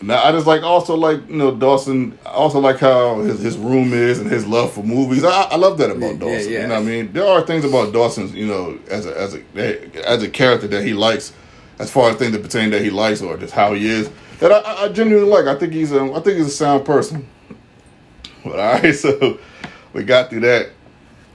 now 0.00 0.22
I 0.24 0.32
just 0.32 0.46
like 0.46 0.62
also 0.62 0.96
like 0.96 1.28
you 1.28 1.36
know 1.36 1.54
Dawson. 1.54 2.18
I 2.24 2.30
also 2.30 2.58
like 2.58 2.78
how 2.78 3.20
his, 3.20 3.40
his 3.40 3.56
room 3.58 3.92
is 3.92 4.18
and 4.18 4.30
his 4.30 4.46
love 4.46 4.72
for 4.72 4.82
movies. 4.82 5.24
I, 5.24 5.42
I 5.42 5.56
love 5.56 5.76
that 5.78 5.90
about 5.90 6.14
Yeah, 6.14 6.18
Dawson. 6.18 6.52
yeah. 6.52 6.60
You 6.62 6.66
know 6.68 6.74
what 6.74 6.82
I 6.82 6.86
mean? 6.86 7.12
There 7.12 7.26
are 7.26 7.42
things 7.42 7.64
about 7.66 7.92
Dawson's 7.92 8.34
you 8.34 8.46
know 8.46 8.78
as 8.90 9.04
a 9.06 9.16
as 9.20 9.34
a 9.34 10.08
as 10.08 10.22
a 10.22 10.30
character 10.30 10.66
that 10.68 10.84
he 10.84 10.94
likes, 10.94 11.32
as 11.78 11.90
far 11.90 12.10
as 12.10 12.16
things 12.16 12.32
that 12.32 12.42
pertain 12.42 12.70
that 12.70 12.80
he 12.82 12.88
likes 12.90 13.20
or 13.22 13.36
just 13.36 13.52
how 13.52 13.74
he 13.74 13.86
is 13.88 14.10
that 14.40 14.50
I- 14.50 14.58
I, 14.60 14.84
I 14.84 14.88
genuinely 14.88 15.30
like. 15.30 15.44
I 15.44 15.54
think 15.58 15.72
he's 15.74 15.92
a 15.92 16.00
I 16.02 16.20
think 16.20 16.38
he's 16.38 16.46
a 16.46 16.50
sound 16.50 16.84
person. 16.86 17.28
But 18.42 18.58
all 18.58 18.72
right, 18.80 18.94
so 18.94 19.38
we 19.92 20.02
got 20.04 20.30
through 20.30 20.40
that. 20.40 20.70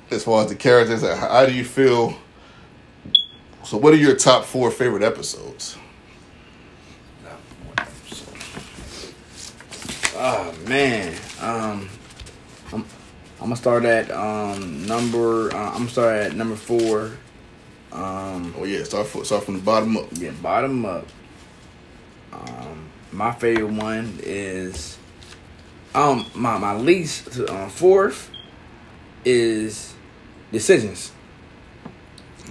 As 0.10 0.24
far 0.24 0.44
as 0.44 0.50
the 0.50 0.56
characters, 0.56 1.02
how 1.02 1.46
do 1.46 1.54
you 1.54 1.66
feel? 1.66 2.16
So, 3.66 3.76
what 3.78 3.94
are 3.94 3.98
your 3.98 4.16
top 4.16 4.46
four 4.46 4.72
favorite 4.72 5.04
episodes? 5.04 5.78
Oh 10.20 10.54
man, 10.68 11.14
um, 11.42 11.90
I'm, 12.74 12.82
I'm 12.82 12.86
gonna 13.40 13.56
start 13.56 13.86
at 13.86 14.10
um 14.12 14.86
number. 14.88 15.54
Uh, 15.54 15.70
I'm 15.72 15.78
gonna 15.80 15.90
start 15.90 16.16
at 16.18 16.36
number 16.36 16.56
four. 16.56 17.12
Um, 17.92 18.54
Oh 18.58 18.64
yeah, 18.64 18.84
start 18.84 19.08
fo- 19.08 19.24
start 19.24 19.44
from 19.44 19.56
the 19.56 19.62
bottom 19.62 19.96
up. 19.98 20.08
yeah, 20.14 20.32
bottom 20.42 20.86
up. 20.86 21.06
Um, 22.34 22.90
my 23.12 23.32
favorite 23.34 23.72
one 23.72 24.20
is 24.24 24.98
um 25.94 26.26
my 26.34 26.58
my 26.58 26.76
least 26.76 27.40
uh, 27.40 27.68
fourth 27.68 28.32
is 29.26 29.94
decisions. 30.52 31.12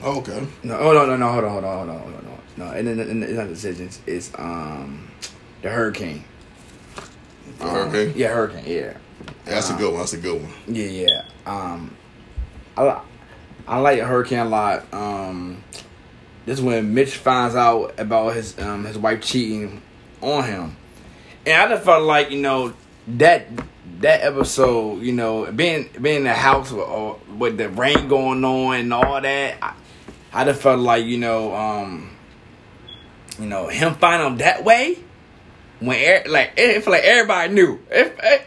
Oh, 0.02 0.18
okay. 0.18 0.46
No, 0.62 0.78
oh 0.78 0.92
no 0.92 1.06
no 1.06 1.16
no 1.16 1.32
hold 1.32 1.44
on 1.44 1.50
hold 1.50 1.64
on 1.64 1.72
hold 1.76 1.88
on 1.88 1.98
hold 2.02 2.14
on 2.14 2.38
no 2.58 2.66
and 2.66 2.86
then 2.86 3.00
and 3.00 3.22
it's 3.24 3.32
not 3.32 3.48
decisions. 3.48 4.00
It's 4.06 4.30
um 4.38 5.10
the 5.62 5.70
hurricane. 5.70 6.24
The 7.58 7.64
Um, 7.64 7.70
hurricane. 7.70 8.12
Yeah, 8.16 8.28
hurricane. 8.28 8.64
Yeah. 8.66 8.96
That's 9.44 9.70
a 9.70 9.74
good 9.74 9.90
one. 9.90 10.00
That's 10.00 10.12
a 10.12 10.18
good 10.18 10.42
one. 10.42 10.52
Yeah, 10.66 10.86
yeah. 10.86 11.22
Um, 11.46 11.96
I 12.76 13.00
I 13.66 13.78
like 13.78 13.98
the 13.98 14.04
Hurricane 14.04 14.40
a 14.40 14.44
lot. 14.44 14.92
Um, 14.92 15.62
this 16.44 16.58
is 16.58 16.64
when 16.64 16.94
Mitch 16.94 17.16
finds 17.16 17.56
out 17.56 17.98
about 17.98 18.34
his 18.34 18.58
um 18.58 18.84
his 18.84 18.98
wife 18.98 19.22
cheating 19.22 19.80
on 20.20 20.44
him, 20.44 20.76
and 21.46 21.62
I 21.62 21.68
just 21.74 21.84
felt 21.84 22.02
like 22.04 22.30
you 22.30 22.40
know 22.40 22.74
that 23.08 23.46
that 24.00 24.22
episode, 24.22 25.02
you 25.02 25.12
know, 25.12 25.50
being 25.52 25.88
being 26.00 26.18
in 26.18 26.24
the 26.24 26.34
house 26.34 26.70
with, 26.70 26.86
or, 26.86 27.18
with 27.38 27.56
the 27.56 27.68
rain 27.68 28.08
going 28.08 28.44
on 28.44 28.76
and 28.76 28.92
all 28.92 29.20
that, 29.20 29.56
I, 29.62 29.74
I 30.32 30.44
just 30.44 30.60
felt 30.62 30.80
like 30.80 31.04
you 31.04 31.18
know 31.18 31.54
um 31.54 32.10
you 33.38 33.46
know 33.46 33.68
him 33.68 33.94
finding 33.94 34.38
that 34.38 34.64
way 34.64 34.98
when 35.80 35.98
er, 35.98 36.28
like 36.28 36.52
it 36.56 36.82
felt 36.82 36.92
like 36.94 37.04
everybody 37.04 37.52
knew. 37.52 37.78
It, 37.90 38.16
it, 38.22 38.42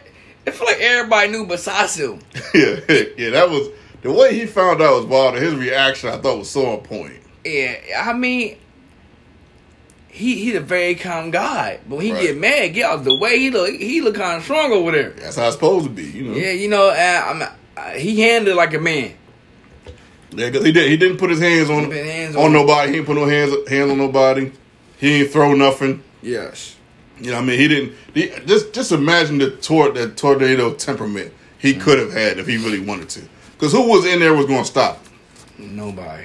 it 0.46 0.50
felt 0.52 0.70
like 0.70 0.80
everybody 0.80 1.30
knew 1.30 1.46
besides 1.46 1.96
him. 1.96 2.20
yeah, 2.54 2.80
yeah. 3.16 3.30
That 3.30 3.48
was 3.48 3.68
the 4.02 4.12
way 4.12 4.38
he 4.38 4.46
found 4.46 4.80
out 4.80 4.96
was 4.96 5.06
wild. 5.06 5.36
and 5.36 5.44
His 5.44 5.54
reaction, 5.54 6.10
I 6.10 6.18
thought, 6.18 6.38
was 6.38 6.50
so 6.50 6.66
on 6.66 6.80
point. 6.80 7.14
Yeah, 7.44 7.76
I 8.04 8.12
mean, 8.12 8.58
he 10.10 10.36
he's 10.44 10.54
a 10.56 10.60
very 10.60 10.94
calm 10.94 11.30
guy, 11.30 11.80
but 11.88 11.96
when 11.96 12.06
he 12.06 12.12
Right. 12.12 12.22
get 12.22 12.36
mad, 12.38 12.68
get 12.74 12.84
out 12.84 13.04
the 13.04 13.16
way. 13.16 13.38
He 13.38 13.50
look 13.50 13.70
he 13.74 14.00
look 14.00 14.14
kind 14.16 14.38
of 14.38 14.44
strong 14.44 14.72
over 14.72 14.90
there. 14.92 15.10
That's 15.10 15.36
how 15.36 15.46
it's 15.46 15.54
supposed 15.54 15.84
to 15.86 15.90
be, 15.90 16.04
you 16.04 16.24
know. 16.24 16.34
Yeah, 16.34 16.52
you 16.52 16.68
know, 16.68 16.88
uh, 16.88 17.24
I'm, 17.28 17.42
uh, 17.76 17.90
he 17.98 18.20
handled 18.20 18.56
like 18.56 18.74
a 18.74 18.78
man. 18.80 19.12
Yeah, 20.32 20.50
cause 20.50 20.64
he 20.64 20.72
did. 20.72 20.88
He 20.90 20.96
didn't 20.96 21.16
put 21.18 21.30
his 21.30 21.40
hands 21.40 21.70
on 21.70 21.90
hands 21.90 22.36
on, 22.36 22.44
on- 22.46 22.52
nobody. 22.52 22.88
He 22.88 22.94
didn't 22.96 23.06
put 23.06 23.16
no 23.16 23.26
hands 23.26 23.52
hands 23.68 23.90
on 23.90 23.98
nobody. 23.98 24.52
He 24.98 25.22
ain't 25.22 25.30
throw 25.30 25.54
nothing. 25.54 26.02
Yes. 26.22 26.76
You 27.20 27.32
know, 27.32 27.38
I 27.38 27.42
mean, 27.42 27.58
he 27.58 27.68
didn't. 27.68 27.92
He, 28.14 28.28
just 28.46 28.72
just 28.72 28.92
imagine 28.92 29.38
the 29.38 29.50
tor- 29.50 29.90
that 29.92 30.16
tornado 30.16 30.72
temperament 30.74 31.32
he 31.58 31.72
Mm-hmm. 31.72 31.80
could 31.82 31.98
have 31.98 32.12
had 32.12 32.38
if 32.38 32.46
he 32.46 32.56
really 32.56 32.80
wanted 32.80 33.08
to. 33.10 33.20
Because 33.52 33.72
who 33.72 33.88
was 33.88 34.06
in 34.06 34.20
there 34.20 34.32
was 34.34 34.46
going 34.46 34.62
to 34.62 34.68
stop. 34.68 35.04
Nobody. 35.58 36.24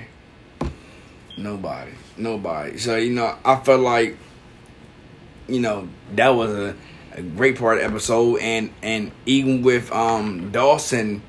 Nobody. 1.38 1.92
Nobody. 2.18 2.78
So, 2.78 2.96
you 2.96 3.12
know, 3.12 3.38
I 3.44 3.58
felt 3.58 3.82
like, 3.82 4.18
you 5.48 5.60
know, 5.60 5.90
that 6.16 6.30
was 6.30 6.52
a, 6.52 6.76
a 7.14 7.22
great 7.22 7.58
part 7.58 7.78
of 7.78 7.84
the 7.84 7.90
episode 7.90 8.40
and 8.40 8.74
and 8.82 9.12
even 9.26 9.62
with 9.62 9.92
um 9.92 10.52
Dawson 10.52 11.22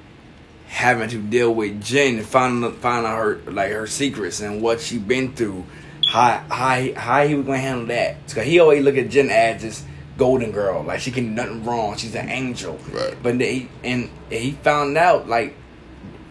having 0.67 1.09
to 1.09 1.19
deal 1.19 1.55
with 1.55 1.83
Jen 1.83 2.19
and 2.19 2.27
finding 2.27 2.71
finding 2.73 3.11
out 3.11 3.19
her 3.19 3.37
like 3.51 3.71
her 3.71 3.87
secrets 3.87 4.41
and 4.41 4.63
what 4.63 4.81
she 4.81 4.99
been 4.99 5.33
through, 5.33 5.65
how 6.13 6.45
how 6.49 6.93
how 6.95 7.27
he 7.27 7.35
was 7.35 7.47
gonna 7.47 7.59
handle 7.59 7.87
that. 7.87 8.17
Cause 8.29 8.45
he 8.45 8.59
always 8.59 8.85
look 8.85 8.97
at 8.97 9.09
Jen 9.09 9.31
as 9.31 9.63
this 9.63 9.85
golden 10.17 10.51
girl, 10.51 10.83
like 10.83 11.01
she 11.01 11.11
can 11.11 11.29
do 11.29 11.31
nothing 11.31 11.65
wrong. 11.65 11.97
She's 11.97 12.15
an 12.15 12.29
angel. 12.29 12.79
Right. 12.91 13.17
But 13.23 13.39
then 13.39 13.41
he 13.41 13.69
and 13.85 14.11
he 14.31 14.53
found 14.53 14.97
out 14.97 15.29
like 15.29 15.55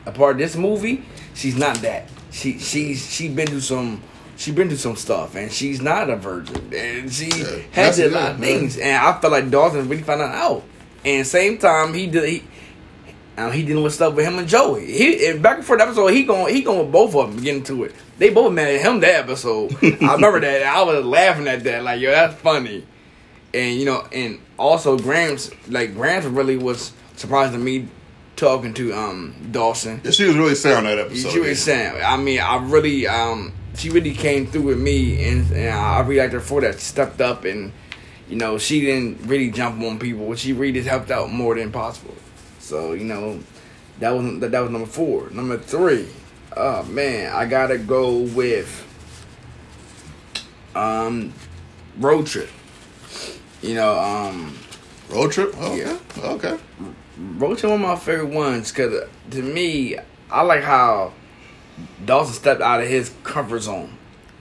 a 0.06 0.12
part 0.12 0.34
of 0.34 0.38
this 0.39 0.56
movie, 0.56 1.04
she's 1.34 1.58
not 1.58 1.78
that. 1.78 2.10
She 2.32 2.60
she's 2.60 3.10
she 3.10 3.30
been 3.30 3.48
through 3.48 3.62
some 3.62 4.02
she 4.38 4.52
been 4.52 4.67
through 4.67 4.78
some 4.78 4.95
stuff 4.95 5.36
and 5.36 5.52
she's 5.52 5.82
not 5.82 6.10
a 6.10 6.15
virgin 6.15 6.71
and 6.76 7.12
she 7.12 7.30
Yeah. 7.30 7.58
has 7.71 8.00
a 8.00 8.10
lot 8.10 8.32
of 8.32 8.39
things 8.39 8.78
and 8.78 8.95
I 8.98 9.19
felt 9.19 9.32
like 9.34 9.50
Dawson 9.50 9.88
really 9.89 10.04
found 10.04 10.21
that 10.21 10.36
out. 10.36 10.63
And 11.04 11.26
same 11.26 11.58
time 11.58 11.93
he 11.93 12.08
did 12.08 12.28
he 12.28 12.43
Um, 13.38 13.52
he 13.52 13.63
dealing 13.63 13.84
with 13.84 13.93
stuff 13.93 14.13
with 14.15 14.26
him 14.26 14.39
and 14.39 14.48
Joey. 14.48 14.86
He 14.91 15.28
and 15.28 15.41
back 15.43 15.58
and 15.58 15.65
forth 15.65 15.82
episode. 15.82 16.08
He 16.08 16.24
going 16.24 16.54
he 16.56 16.62
going 16.62 16.80
with 16.80 16.91
both 16.91 17.15
of 17.15 17.34
them 17.36 17.43
getting 17.43 17.63
to 17.63 17.84
it. 17.84 17.93
They 18.17 18.30
both 18.30 18.54
mad 18.54 18.69
at 18.69 18.82
him 18.82 19.02
that 19.02 19.24
episode. 19.26 19.76
I 19.84 20.13
remember 20.13 20.39
that. 20.39 20.63
I 20.63 20.82
was 20.84 21.04
laughing 21.06 21.48
at 21.48 21.63
that. 21.65 21.84
Like 21.84 22.00
yo, 22.00 22.12
that's 22.12 22.36
funny. 22.36 22.86
And 23.54 23.78
you 23.78 23.86
know, 23.86 24.06
and 24.12 24.39
also 24.58 24.98
Grams 24.98 25.52
like 25.67 25.93
Grams 25.95 26.26
really 26.26 26.56
was 26.58 26.93
surprised 27.17 27.52
to 27.54 27.60
me 27.60 27.88
talking 28.38 28.74
to 28.76 28.93
um 28.93 29.34
Dawson. 29.52 30.00
Yeah, 30.04 30.12
she 30.12 30.26
was 30.26 30.36
really 30.38 30.56
sound 30.56 30.86
that 30.86 30.98
episode. 31.00 31.32
She 31.32 31.39
was 31.39 31.62
saying, 31.62 32.02
I 32.04 32.15
mean, 32.17 32.39
I 32.39 32.58
really, 32.65 33.06
um, 33.08 33.52
she 33.76 33.90
really 33.90 34.14
came 34.14 34.48
through 34.48 34.64
with 34.64 34.80
me, 34.80 35.28
and, 35.28 35.52
and 35.52 35.70
I 35.76 36.00
really 36.02 36.20
liked 36.20 36.34
her 36.34 36.40
for 36.40 36.62
that. 36.62 36.76
She 36.76 36.82
stepped 36.82 37.22
up, 37.22 37.46
and 37.46 37.72
you 38.30 38.36
know, 38.36 38.58
she 38.58 38.82
didn't 38.82 39.26
really 39.28 39.52
jump 39.52 39.82
on 39.82 40.00
people. 40.00 40.34
She 40.36 40.54
really 40.54 40.74
just 40.74 40.88
helped 40.88 41.12
out 41.12 41.32
more 41.32 41.56
than 41.56 41.72
possible. 41.72 42.16
So 42.60 42.94
you 42.94 43.06
know, 43.06 43.40
that 44.00 44.10
was 44.12 44.40
that, 44.40 44.52
that 44.52 44.60
was 44.60 44.72
number 44.72 44.88
four. 44.88 45.30
Number 45.30 45.58
three, 45.58 46.08
oh 46.56 46.84
man, 46.84 47.34
I 47.34 47.46
gotta 47.46 47.78
go 47.78 48.20
with 48.20 48.82
um, 50.76 51.34
road 51.98 52.28
trip. 52.28 52.50
You 53.62 53.76
know, 53.76 53.98
um, 53.98 54.56
Road 55.10 55.32
trip? 55.32 55.54
Oh, 55.58 55.76
Yeah. 55.76 55.98
Okay. 56.18 56.58
Road 57.18 57.58
trip. 57.58 57.72
one 57.72 57.82
of 57.82 57.88
my 57.88 57.96
favorite 57.96 58.34
ones 58.34 58.72
because 58.72 59.08
to 59.32 59.42
me, 59.42 59.98
I 60.30 60.42
like 60.42 60.64
how 60.64 61.14
Dawson 62.06 62.34
stepped 62.34 62.62
out 62.62 62.82
of 62.82 62.88
his 62.88 63.12
comfort 63.24 63.60
zone. 63.62 63.90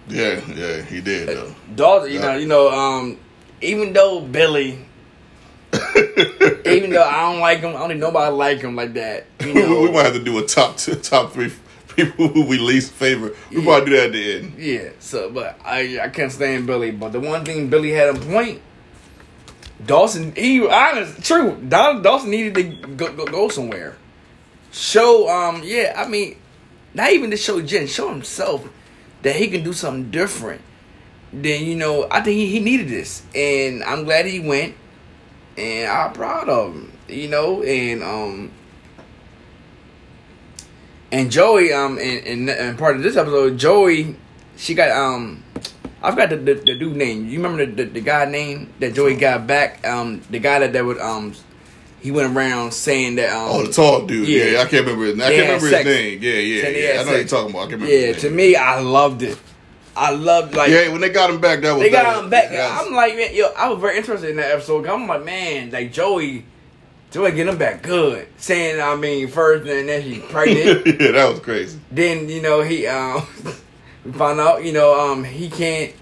Yeah, 0.09 0.41
yeah, 0.55 0.83
he 0.83 1.01
did 1.01 1.29
though. 1.29 1.55
Dawson, 1.75 2.11
you 2.13 2.19
Yeah. 2.19 2.27
know, 2.33 2.37
you 2.37 2.47
know, 2.47 2.71
um, 2.71 3.19
even 3.61 3.93
though 3.93 4.21
Billy, 4.21 4.79
even 6.67 6.91
though 6.91 7.03
I 7.03 7.31
don't 7.33 7.41
like 7.41 7.61
him, 7.61 7.71
I 7.75 7.79
don't 7.79 7.89
think 7.89 8.01
nobody 8.01 8.31
like 8.35 8.61
him 8.61 8.77
like 8.77 8.95
that. 8.95 9.27
You 9.41 9.55
know, 9.55 9.81
we 9.81 9.91
might 9.91 10.05
have 10.05 10.15
to 10.15 10.23
do 10.23 10.39
a 10.39 10.47
top 10.47 10.77
two, 10.77 10.95
top 10.97 11.33
three 11.33 11.53
people 11.97 12.29
who 12.29 12.45
we 12.47 12.59
least 12.59 12.93
favorite. 12.93 13.35
We 13.51 13.59
Yeah. 13.59 13.65
probably 13.65 13.87
do 13.91 13.97
that 13.97 14.07
at 14.07 14.13
the 14.13 14.35
end. 14.37 14.55
Yeah, 14.59 14.89
so 15.01 15.31
but 15.31 15.59
I 15.65 15.99
I 16.01 16.09
can't 16.09 16.31
stand 16.33 16.67
Billy. 16.67 16.91
But 16.91 17.13
the 17.13 17.21
one 17.21 17.45
thing 17.45 17.69
Billy 17.69 17.91
had 17.93 18.11
on 18.11 18.21
point, 18.21 18.61
Dawson. 19.85 20.35
He 20.37 20.67
honest, 20.67 21.25
true. 21.25 21.57
Dawson 21.69 22.31
needed 22.31 22.55
to 22.55 22.63
go, 22.89 23.13
go 23.13 23.25
go 23.27 23.49
somewhere. 23.49 23.97
Show 24.73 25.29
um 25.29 25.63
yeah, 25.65 25.95
I 25.97 26.09
mean, 26.09 26.37
not 26.95 27.13
even 27.13 27.31
to 27.31 27.37
show 27.37 27.61
Jen, 27.61 27.87
show 27.87 28.09
himself 28.09 28.69
that 29.23 29.37
he 29.37 29.49
can 29.49 29.63
do 29.65 29.73
something 29.73 30.11
different. 30.11 30.63
Then 31.33 31.65
you 31.65 31.75
know, 31.75 32.07
I 32.11 32.21
think 32.21 32.37
he, 32.37 32.47
he 32.47 32.61
needed 32.61 32.89
this, 32.89 33.23
and 33.35 33.83
I'm 33.83 34.05
glad 34.05 34.27
he 34.27 34.41
went, 34.41 34.75
and 35.59 35.91
I'm 35.91 36.13
proud 36.13 36.49
of 36.49 36.75
him. 36.75 36.93
You 37.09 37.29
know, 37.29 37.63
and 37.63 38.03
um. 38.03 38.51
And 41.13 41.31
Joey, 41.31 41.73
um, 41.73 41.97
and, 41.99 42.27
and, 42.27 42.51
and 42.51 42.77
part 42.77 42.97
of 42.97 43.05
this 43.05 43.17
episode, 43.17 43.57
Joey, 43.57 44.17
she 44.57 44.75
got 44.75 44.91
um, 44.91 45.45
I 46.03 46.11
forgot 46.11 46.31
the, 46.31 46.37
the, 46.37 46.55
the 46.55 46.75
dude 46.75 46.97
name. 46.97 47.29
You 47.29 47.41
remember 47.41 47.65
the, 47.65 47.85
the 47.85 47.85
the 47.85 48.01
guy 48.01 48.27
name 48.27 48.73
that 48.79 48.95
Joey 48.95 49.17
got 49.17 49.47
back? 49.47 49.87
Um, 49.87 50.21
the 50.29 50.39
guy 50.39 50.59
that 50.59 50.73
that 50.75 50.85
would 50.85 50.99
um, 50.99 51.35
he 52.05 52.11
went 52.13 52.37
around 52.37 52.73
saying 52.75 53.17
that 53.17 53.31
um, 53.35 53.49
Oh, 53.51 53.63
the 53.67 53.73
tall 53.73 54.05
dude. 54.07 54.29
Yeah, 54.29 54.45
Yeah. 54.45 54.59
I 54.61 54.67
can't 54.67 54.85
remember 54.87 55.07
his 55.07 55.17
name. 55.17 55.27
I 55.27 55.31
can't 55.31 55.47
remember 55.47 55.71
sex. 55.71 55.89
his 55.89 55.97
name. 55.97 56.23
Yeah, 56.23 56.33
yeah, 56.35 56.69
yeah. 56.69 57.01
I 57.01 57.05
know 57.05 57.17
you're 57.17 57.25
talking 57.25 57.51
about. 57.51 57.61
I 57.67 57.71
can't 57.71 57.81
remember 57.83 58.07
yeah. 58.07 58.13
To 58.13 58.31
me, 58.31 58.55
I 58.57 58.79
loved 58.81 59.23
it. 59.23 59.39
I 59.97 60.11
loved 60.11 60.55
like 60.55 60.71
Yeah, 60.71 60.91
when 60.93 61.01
they 61.01 61.09
got 61.09 61.31
him 61.31 61.41
back, 61.41 61.63
that 61.63 61.73
was 61.73 61.83
they 61.83 61.89
got 61.91 62.23
him 62.23 62.29
back. 62.29 62.51
I'm 62.53 62.93
like, 62.93 63.17
man, 63.17 63.35
yo, 63.35 63.47
I 63.57 63.69
was 63.71 63.81
very 63.81 63.97
interested 63.97 64.29
in 64.31 64.37
that 64.37 64.51
episode. 64.51 64.87
I'm 64.87 65.07
like, 65.07 65.25
man, 65.25 65.71
like 65.71 65.93
Joey, 65.93 66.45
Joey 67.11 67.33
get 67.33 67.47
him 67.49 67.57
back 67.57 67.83
good. 67.83 68.29
Saying, 68.37 68.81
I 68.83 68.97
mean, 68.97 69.29
first 69.29 69.67
and 69.69 69.89
then 69.89 70.03
she 70.03 70.19
pregnant. 70.29 70.87
yeah, 70.87 71.13
that 71.13 71.31
was 71.31 71.41
crazy. 71.41 71.79
then 71.91 72.29
you 72.29 72.43
know 72.43 72.61
he 72.63 72.87
um 72.87 73.27
we 74.05 74.13
found 74.13 74.41
out 74.41 74.63
you 74.65 74.73
know 74.73 75.01
um 75.01 75.25
he 75.25 75.49
can't 75.49 75.93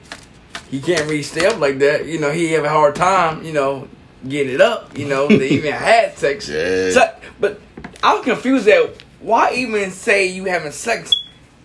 he 0.70 0.80
can't 0.80 1.02
really 1.02 1.22
stay 1.22 1.46
up 1.46 1.60
like 1.60 1.78
that 1.80 2.06
you 2.06 2.18
know 2.18 2.32
he 2.32 2.50
have 2.52 2.64
a 2.64 2.68
hard 2.70 2.96
time 2.96 3.44
you 3.44 3.52
know 3.52 3.86
getting 4.28 4.54
it 4.54 4.60
up 4.60 4.96
you 4.96 5.06
know 5.06 5.26
they 5.28 5.48
even 5.58 5.72
had 5.72 6.16
sex 6.16 6.48
Yeah. 6.48 6.90
so, 6.90 7.14
but 7.40 7.60
I 8.02 8.14
was 8.14 8.24
confused 8.24 8.66
that 8.66 8.90
why 9.20 9.52
even 9.54 9.90
say 9.90 10.26
you 10.26 10.44
having 10.44 10.72
sex 10.72 11.12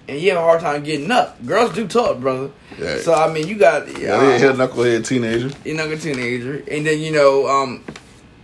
and 0.07 0.19
you 0.19 0.29
have 0.31 0.39
a 0.39 0.41
hard 0.41 0.61
time 0.61 0.83
getting 0.83 1.11
up 1.11 1.43
girls 1.45 1.73
do 1.73 1.87
talk 1.87 2.19
brother 2.19 2.51
Yeah. 2.79 2.97
so 2.99 3.13
I 3.13 3.31
mean 3.31 3.47
you 3.47 3.55
got 3.55 3.87
Yeah, 3.99 4.37
he 4.37 4.43
a 4.45 4.53
knucklehead 4.53 5.05
teenager. 5.05 5.49
you 5.65 5.73
a 5.91 5.97
teenager, 5.97 6.63
and 6.71 6.85
then 6.85 6.99
you 6.99 7.11
know, 7.11 7.47
um, 7.47 7.83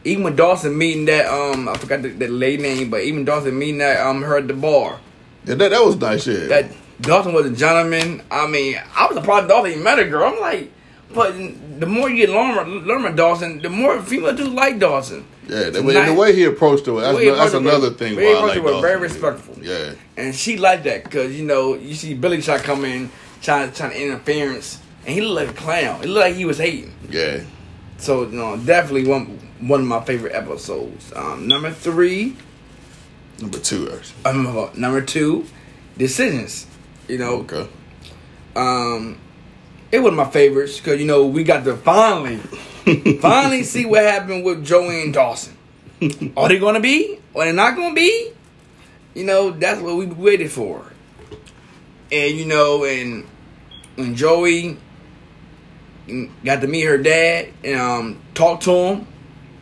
even 0.06 0.24
with 0.24 0.36
Dawson 0.36 0.78
meeting 0.78 1.06
that, 1.06 1.28
um, 1.28 1.70
I 1.70 1.76
forgot 1.78 2.02
the, 2.02 2.10
the 2.10 2.28
lady 2.28 2.62
name, 2.62 2.90
but 2.90 3.02
even 3.04 3.24
Dawson 3.24 3.58
meeting 3.58 3.78
that, 3.78 4.06
um, 4.06 4.22
her 4.22 4.38
at 4.38 4.50
the 4.50 4.54
bar. 4.54 5.00
Yeah, 5.46 5.56
that, 5.56 5.70
that 5.70 5.82
was 5.82 5.96
nice 5.96 6.24
shit. 6.24 6.50
That 6.50 6.66
Dawson 7.00 7.32
was 7.34 7.46
a 7.46 7.52
gentleman. 7.52 8.22
I 8.30 8.46
mean, 8.48 8.82
I 8.96 9.08
was 9.08 9.16
surprised 9.16 9.48
Dawson 9.48 9.72
even 9.72 9.84
met 9.84 10.00
a 10.00 10.06
girl. 10.06 10.34
I'm 10.34 10.42
like, 10.42 10.70
but 11.14 11.34
the 11.80 11.86
more 11.86 12.10
you 12.10 12.18
get 12.18 12.30
learn, 12.30 12.86
learn 12.86 13.02
about 13.06 13.16
Dawson, 13.16 13.62
the 13.62 13.70
more 13.70 14.02
female 14.02 14.36
do 14.36 14.46
like 14.46 14.80
Dawson. 14.80 15.26
yeah, 15.48 15.70
the, 15.70 15.82
way, 15.84 15.94
the 16.06 16.14
way 16.14 16.34
he 16.36 16.44
approached 16.46 16.86
her, 16.86 16.94
that's, 16.94 17.18
The 17.18 17.26
that's 17.32 17.54
approached 17.54 17.56
another 17.56 17.90
was- 17.90 17.98
thing 17.98 18.16
way 18.16 18.24
why 18.26 18.32
he 18.32 18.36
I 18.38 18.42
like 18.42 18.64
Dawson. 18.64 18.82
very 18.82 19.00
respectful. 19.02 19.56
Yeah. 19.62 19.94
And 20.18 20.34
she 20.36 20.58
liked 20.58 20.84
that 20.86 21.04
because 21.06 21.38
you 21.38 21.46
know 21.46 21.76
you 21.76 21.94
see 21.96 22.14
Billy 22.14 22.42
try 22.42 22.58
to 22.58 22.64
come 22.64 22.86
in, 22.86 23.10
trying 23.42 23.72
trying 23.72 23.92
to 23.92 24.02
interference, 24.02 24.80
and 25.06 25.14
he 25.16 25.22
looked 25.22 25.48
like 25.48 25.50
a 25.58 25.62
clown. 25.62 26.02
It 26.04 26.08
looked 26.08 26.26
like 26.28 26.36
he 26.36 26.46
was 26.46 26.58
hating. 26.60 26.94
Yeah. 27.10 27.42
So 27.98 28.24
you 28.24 28.32
know, 28.38 28.58
definitely 28.58 29.08
one 29.08 29.40
one 29.60 29.80
of 29.82 29.88
my 29.88 30.02
favorite 30.04 30.34
episodes. 30.34 31.12
Um, 31.16 31.48
number 31.48 31.72
three, 31.72 32.36
Number 33.40 33.58
two, 33.60 33.90
actually. 33.92 34.26
um, 34.26 34.70
number 34.76 35.02
two, 35.02 35.46
decisions. 35.98 36.68
You 37.08 37.18
know, 37.18 37.34
Okay. 37.50 37.68
um, 38.56 39.18
it 39.94 40.02
was 40.02 40.12
my 40.12 40.26
favorites 40.26 40.80
because 40.80 41.00
you 41.00 41.06
know 41.06 41.28
we 41.28 41.44
got 41.44 41.64
to 41.66 41.78
finally, 41.78 42.38
finally 43.22 43.62
see 43.62 43.86
what 43.86 44.02
happened 44.02 44.44
with 44.44 44.66
Joanne 44.66 45.12
Dawson. 45.12 45.56
Are 46.36 46.50
they 46.50 46.58
gonna 46.58 46.80
be? 46.80 47.20
Are 47.36 47.46
they 47.46 47.52
not 47.52 47.76
gonna 47.76 47.94
be? 47.94 48.32
You 49.14 49.24
know, 49.24 49.52
that's 49.52 49.80
what 49.80 49.96
we 49.96 50.08
waited 50.08 50.52
for. 50.52 50.84
And 52.12 52.36
you 52.36 52.46
know, 52.46 52.84
and 52.86 53.28
when 53.96 54.16
Joey 54.16 54.78
got 56.44 56.62
to 56.62 56.68
meet 56.68 56.86
her 56.86 56.98
dad 56.98 57.54
and 57.64 57.80
um, 57.80 58.22
talk 58.34 58.62
to 58.62 58.72
him 58.72 59.08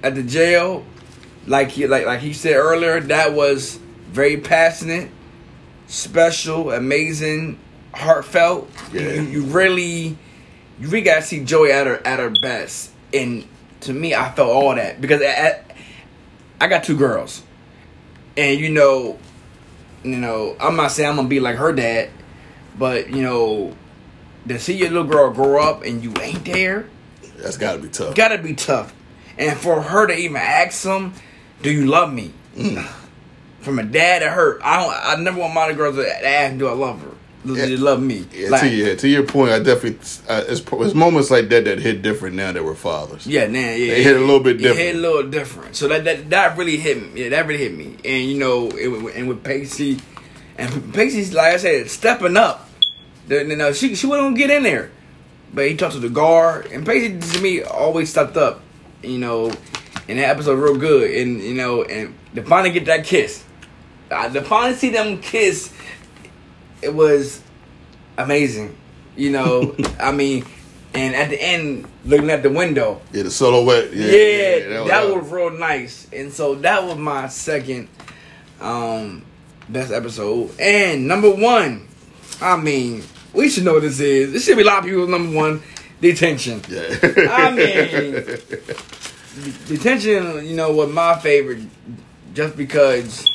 at 0.02 0.15
the 0.15 0.24
jail, 0.24 0.86
like 1.46 1.72
he 1.72 1.88
like 1.88 2.06
like 2.06 2.22
he 2.22 2.32
said 2.32 2.56
earlier, 2.56 3.02
that 3.02 3.34
was 3.34 3.80
very 4.08 4.38
passionate, 4.38 5.12
special, 5.88 6.72
amazing, 6.72 7.60
heartfelt. 7.93 8.69
You- 8.93 8.99
Yeah. 8.99 9.13
You, 9.13 9.21
you 9.23 9.41
really, 9.43 10.17
you 10.80 10.88
really 10.88 11.01
got 11.01 11.15
to 11.15 11.21
see 11.21 11.43
Joey 11.43 11.71
at 11.71 11.88
her 11.88 12.06
at 12.06 12.19
her 12.19 12.30
best, 12.41 12.91
and 13.13 13.45
to 13.82 13.93
me, 13.93 14.13
I 14.15 14.32
felt 14.32 14.49
all 14.49 14.75
that 14.75 15.01
because 15.01 15.21
I, 15.21 15.62
I 16.60 16.67
got 16.67 16.84
two 16.84 16.97
girls, 16.97 17.43
and 18.38 18.60
you 18.60 18.69
know, 18.69 19.17
you 20.04 20.17
know, 20.17 20.56
I'm 20.60 20.75
not 20.75 20.91
saying 20.91 21.10
I'm 21.10 21.15
gonna 21.17 21.27
be 21.27 21.39
like 21.39 21.56
her 21.58 21.73
dad, 21.73 22.10
but 22.77 23.10
you 23.10 23.21
know, 23.23 23.75
to 24.47 24.60
see 24.60 24.77
your 24.77 24.89
little 24.89 25.04
girl 25.08 25.32
grow 25.32 25.62
up 25.63 25.84
and 25.84 26.04
you 26.04 26.13
ain't 26.21 26.45
there, 26.45 26.88
That's 27.38 27.58
got 27.58 27.73
to 27.73 27.80
be 27.80 27.89
tough. 27.89 28.15
gotta 28.15 28.38
be 28.38 28.54
tough. 28.56 28.93
And 29.38 29.58
for 29.58 29.82
her 29.82 30.08
to 30.08 30.15
even 30.15 30.38
ask 30.38 30.84
him, 30.86 31.13
"Do 31.63 31.71
you 31.71 31.86
love 31.88 32.12
me?" 32.13 32.32
Mm. 32.56 32.86
From 33.62 33.80
a 33.80 33.84
dad 33.84 34.19
to 34.19 34.30
her, 34.30 34.60
I 34.63 34.84
don't. 34.84 35.19
I 35.19 35.21
never 35.23 35.39
want 35.39 35.54
my 35.54 35.71
girls 35.73 35.95
to 35.95 36.27
ask, 36.27 36.58
"Do 36.58 36.67
I 36.67 36.73
love 36.73 37.01
her?" 37.01 37.12
Yeah. 37.43 37.65
they 37.65 37.77
love 37.77 38.01
me? 38.01 38.25
Yeah, 38.34 38.49
Like, 38.49 38.62
to, 38.62 38.69
yeah, 38.69 38.95
to 38.95 39.08
your 39.08 39.23
point, 39.23 39.51
I 39.51 39.60
definitely 39.60 39.99
uh, 40.30 40.43
it's, 40.47 40.62
it's 40.62 40.93
moments 40.93 41.32
like 41.32 41.49
that 41.49 41.65
that 41.65 41.80
hit 41.80 42.01
different 42.01 42.36
now 42.36 42.51
that 42.51 42.63
we're 42.63 42.75
fathers. 42.75 43.25
Yeah, 43.25 43.47
nah, 43.47 43.60
yeah, 43.60 43.93
They 43.95 44.04
hit 44.04 44.15
a 44.15 44.19
little 44.19 44.39
bit 44.39 44.63
It 44.63 44.75
hit 44.75 44.95
a 44.95 44.99
little 44.99 45.30
different. 45.30 45.75
So 45.75 45.88
that 45.88 46.04
that, 46.04 46.30
that 46.30 46.58
really 46.58 46.77
hit 46.77 47.01
me. 47.01 47.23
Yeah, 47.23 47.30
that 47.30 47.47
really 47.47 47.63
hit 47.63 47.75
me. 47.75 47.97
And 48.06 48.30
you 48.30 48.38
know, 48.38 48.69
it, 48.69 49.15
and 49.15 49.27
with 49.27 49.43
Pacey, 49.43 49.99
and 50.58 50.93
Pacey's 50.93 51.34
like 51.34 51.54
I 51.54 51.58
said, 51.58 51.89
stepping 51.89 52.38
up. 52.38 52.69
The, 53.27 53.45
you 53.45 53.56
know, 53.56 53.73
she 53.73 53.95
she 53.95 54.08
wouldn't 54.08 54.38
get 54.38 54.49
in 54.49 54.63
there, 54.63 54.91
but 55.54 55.67
he 55.67 55.75
talked 55.75 55.93
to 55.93 55.99
the 55.99 56.10
guard, 56.10 56.67
and 56.67 56.86
Pacey 56.86 57.19
to 57.38 57.41
me 57.41 57.63
always 57.63 58.10
stepped 58.10 58.38
up. 58.38 58.62
You 59.01 59.17
know, 59.17 59.51
and 60.08 60.19
that 60.19 60.30
episode 60.30 60.60
real 60.60 60.77
good, 60.77 61.10
and 61.10 61.41
you 61.41 61.56
know, 61.56 61.84
and 61.84 62.15
to 62.36 62.43
finally 62.43 62.71
get 62.71 62.86
that 62.86 63.06
kiss, 63.06 63.43
to 64.10 64.41
finally 64.41 64.75
see 64.75 64.89
them 64.89 65.19
kiss, 65.21 65.73
it 66.82 66.94
was 66.94 67.41
amazing. 68.17 68.76
You 69.15 69.32
know, 69.32 69.76
I 70.00 70.12
mean, 70.12 70.46
and 70.94 71.15
at 71.15 71.30
the 71.30 71.41
end, 71.41 71.88
looking 72.06 72.30
at 72.30 72.44
the 72.44 72.50
window, 72.50 73.02
Yeah, 73.12 73.24
the 73.24 73.32
silhouette. 73.32 73.94
Yeah, 73.94 74.06
yeah, 74.06 74.84
that, 74.88 75.06
was- 75.08 75.24
was, 75.24 75.32
real 75.32 75.50
nice. 75.52 76.08
And 76.12 76.32
so 76.34 76.56
that 76.56 76.84
was 76.84 76.98
my 76.98 77.28
second 77.28 77.88
um 78.60 79.24
best 79.70 79.91
episode. 79.91 80.52
And 80.60 81.08
number 81.08 81.30
one, 81.32 81.88
I 82.41 82.58
mean, 82.58 83.04
we 83.34 83.50
should 83.50 83.63
know 83.63 83.74
what 83.74 83.84
this 83.84 84.00
is. 84.00 84.32
This 84.34 84.46
should 84.46 84.58
be 84.58 84.63
a 84.63 84.65
lot 84.65 84.80
of 84.80 84.86
people's 84.86 85.10
number 85.10 85.36
one 85.36 85.62
detention. 86.02 86.62
Yeah. 86.67 86.82
I 87.30 87.52
mean, 87.52 88.26
detention, 89.67 90.46
you 90.46 90.56
know, 90.56 90.72
was 90.72 90.89
my 90.91 91.17
favorite 91.20 91.60
just 92.34 92.56
because 92.58 93.26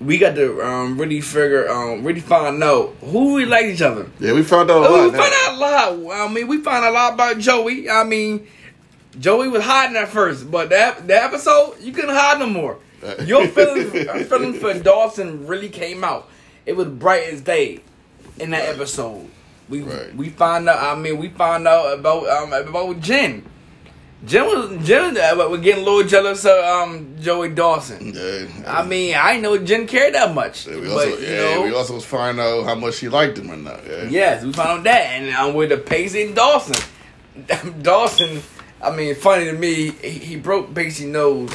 we 0.00 0.18
got 0.18 0.34
to 0.36 0.62
um, 0.62 0.98
really 0.98 1.20
figure, 1.20 1.68
um, 1.68 2.04
really 2.04 2.20
find 2.20 2.62
out 2.62 2.94
who 3.00 3.34
we 3.34 3.44
like 3.46 3.66
each 3.66 3.82
other. 3.82 4.06
Yeah, 4.20 4.32
we 4.32 4.42
found 4.42 4.70
out 4.70 4.78
a 4.78 4.80
lot. 4.80 5.04
we 5.04 5.10
now. 5.10 5.18
found 5.22 5.34
out 5.34 5.54
a 5.54 5.96
lot. 5.96 6.20
I 6.28 6.32
mean, 6.32 6.46
we 6.46 6.58
found 6.62 6.84
out 6.84 6.90
a 6.90 6.94
lot 6.94 7.14
about 7.14 7.38
Joey. 7.38 7.90
I 7.90 8.04
mean, 8.04 8.46
Joey 9.18 9.48
was 9.48 9.62
hiding 9.64 9.96
at 9.96 10.08
first, 10.08 10.50
but 10.50 10.70
that 10.70 11.06
the 11.08 11.20
episode 11.22 11.76
you 11.80 11.92
couldn't 11.92 12.14
hide 12.14 12.38
no 12.38 12.46
more. 12.46 12.78
Your 13.24 13.46
feelings, 13.48 13.90
feelings 14.28 14.58
for 14.58 14.74
Dawson 14.74 15.46
really 15.46 15.68
came 15.68 16.04
out. 16.04 16.28
It 16.66 16.76
was 16.76 16.88
bright 16.88 17.24
as 17.24 17.40
day 17.40 17.80
in 18.38 18.50
that 18.50 18.68
episode. 18.68 19.28
We 19.68 19.82
Right. 19.82 20.14
we 20.14 20.28
found 20.30 20.68
out. 20.68 20.78
I 20.78 20.98
mean, 21.00 21.18
we 21.18 21.28
found 21.28 21.66
out 21.68 21.98
about 21.98 22.28
um 22.28 22.52
about 22.52 23.00
Jen. 23.00 23.44
Jen 24.24 24.46
was 24.46 24.86
Jen 24.86 25.16
uh, 25.16 25.48
was 25.48 25.60
getting 25.60 25.82
a 25.82 25.86
little 25.86 26.08
jealous 26.08 26.44
of 26.44 26.58
um 26.64 27.14
Joey 27.20 27.50
Dawson. 27.50 28.12
Yeah. 28.14 28.46
I 28.66 28.84
mean, 28.84 29.14
I 29.16 29.38
know 29.38 29.56
Jen 29.58 29.86
cared 29.86 30.14
that 30.14 30.34
much, 30.34 30.66
Yeah, 30.66 30.74
we 30.76 30.80
but 30.88 30.90
also, 30.90 31.18
you 31.18 31.26
yeah, 31.26 31.54
know, 31.54 31.62
we 31.62 31.74
also 31.74 32.00
find 32.00 32.40
out 32.40 32.64
how 32.64 32.74
much 32.74 32.94
she 32.96 33.08
liked 33.08 33.38
him 33.38 33.50
or 33.50 33.56
not. 33.56 33.80
Yeah. 33.86 34.04
Yes, 34.08 34.44
we 34.44 34.52
found 34.52 34.80
out 34.80 34.84
that, 34.84 35.02
and 35.12 35.34
um, 35.36 35.54
with 35.54 35.68
the 35.68 35.78
Pacey 35.78 36.24
and 36.26 36.34
Dawson. 36.34 36.74
Dawson, 37.82 38.42
I 38.82 38.90
mean, 38.94 39.14
funny 39.14 39.44
to 39.44 39.52
me, 39.52 39.90
he, 39.90 40.08
he 40.10 40.36
broke 40.36 40.74
Pacey's 40.74 41.06
nose. 41.06 41.52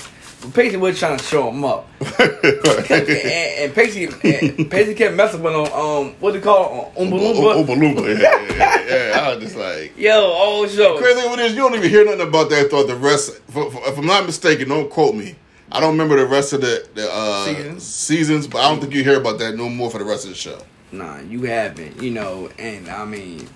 Pacey 0.52 0.78
was 0.78 1.00
trying 1.00 1.18
to 1.18 1.24
show 1.24 1.50
him 1.50 1.64
up, 1.64 1.88
and, 2.20 3.10
and 3.10 3.74
Pacey, 3.74 4.06
and 4.06 4.70
Pacey 4.70 4.94
kept 4.94 5.16
messing 5.16 5.42
with 5.42 5.54
him. 5.54 5.74
Um, 5.74 6.16
what 6.20 6.32
do 6.32 6.38
you 6.38 6.44
call 6.44 6.92
it? 6.96 7.00
Oompa 7.00 7.12
Loompa. 7.12 7.66
Oompa 7.66 7.76
Loompa. 7.78 8.20
Yeah, 8.20 8.56
yeah, 8.56 8.86
yeah, 8.86 9.10
yeah. 9.10 9.20
I 9.20 9.34
was 9.34 9.44
just 9.44 9.56
like. 9.56 9.94
Yo, 9.98 10.12
all 10.12 10.68
show. 10.68 10.98
Crazy 10.98 11.22
thing 11.22 11.32
with 11.32 11.40
this, 11.40 11.52
you 11.54 11.60
don't 11.60 11.76
even 11.76 11.90
hear 11.90 12.04
nothing 12.04 12.28
about 12.28 12.50
that 12.50 12.70
thought. 12.70 12.88
The 12.88 12.96
rest, 12.96 13.42
if, 13.48 13.56
if 13.56 13.98
I'm 13.98 14.06
not 14.06 14.26
mistaken, 14.26 14.70
don't 14.70 14.90
quote 14.90 15.16
me. 15.16 15.36
I 15.72 15.80
don't 15.80 15.92
remember 15.92 16.18
the 16.18 16.28
rest 16.28 16.54
of 16.54 16.62
the, 16.62 16.88
the 16.94 17.10
uh, 17.12 17.46
Seasons? 17.46 17.84
seasons, 17.84 18.48
but 18.48 18.60
I 18.60 18.70
don't 18.70 18.80
think 18.80 18.94
you 18.94 19.04
hear 19.04 19.20
about 19.20 19.40
that 19.40 19.56
no 19.56 19.70
more 19.70 19.90
for 19.90 19.98
the 19.98 20.06
rest 20.06 20.26
of 20.26 20.32
the 20.32 20.38
show. 20.38 20.62
Nah, 20.92 21.20
you 21.22 21.44
haven't. 21.44 22.02
You 22.02 22.12
know, 22.12 22.50
and 22.60 22.88
I 22.90 23.06
mean, 23.06 23.50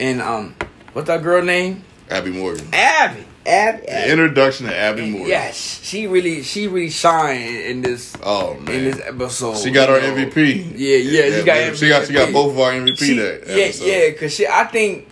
and 0.00 0.22
um, 0.22 0.54
what's 0.94 1.08
that 1.08 1.22
girl 1.22 1.42
name? 1.42 1.84
Abby 2.08 2.30
Morgan. 2.30 2.66
Abby. 2.72 3.24
Abby. 3.46 3.86
The 3.86 4.10
introduction 4.12 4.66
to 4.66 4.76
Abby 4.76 5.10
Morgan. 5.10 5.28
Yes, 5.28 5.80
she 5.82 6.06
really, 6.06 6.42
she 6.42 6.68
really 6.68 6.90
shined 6.90 7.42
in 7.42 7.82
this. 7.82 8.16
Oh 8.22 8.54
man, 8.60 8.74
in 8.74 8.84
this 8.84 9.00
episode. 9.00 9.56
She 9.58 9.70
got 9.70 9.88
you 9.88 9.94
her 9.96 10.00
know. 10.16 10.26
MVP. 10.30 10.72
Yeah, 10.76 10.96
yeah, 10.98 11.38
she 11.38 11.44
got 11.44 11.54
man. 11.54 11.74
She 11.74 11.88
got 11.88 12.06
she 12.06 12.12
got 12.12 12.32
both 12.32 12.52
of 12.52 12.60
our 12.60 12.72
MVP 12.72 12.98
She- 12.98 13.14
that 13.16 13.42
yeah, 13.48 13.54
episode. 13.64 13.84
yeah, 13.86 14.10
because 14.10 14.34
she, 14.34 14.46
I 14.46 14.64
think 14.64 15.08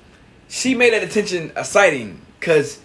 she 0.49 0.75
made 0.75 0.93
that 0.93 1.01
detention 1.01 1.53
exciting 1.57 2.21
because 2.39 2.79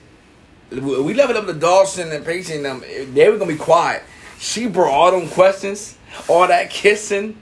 we 0.71 1.13
leveled 1.13 1.37
up 1.37 1.45
the 1.45 1.53
Dawson 1.53 2.11
and 2.11 2.25
Pacey 2.25 2.55
and 2.55 2.65
them. 2.65 2.83
Eh, 2.87 3.05
they 3.13 3.29
were 3.29 3.37
gonna 3.37 3.51
be 3.51 3.57
quiet. 3.57 4.03
She 4.39 4.67
brought 4.67 4.91
all 4.91 5.11
them 5.17 5.29
questions, 5.29 5.95
all 6.27 6.47
that 6.47 6.69
kissing, 6.69 7.37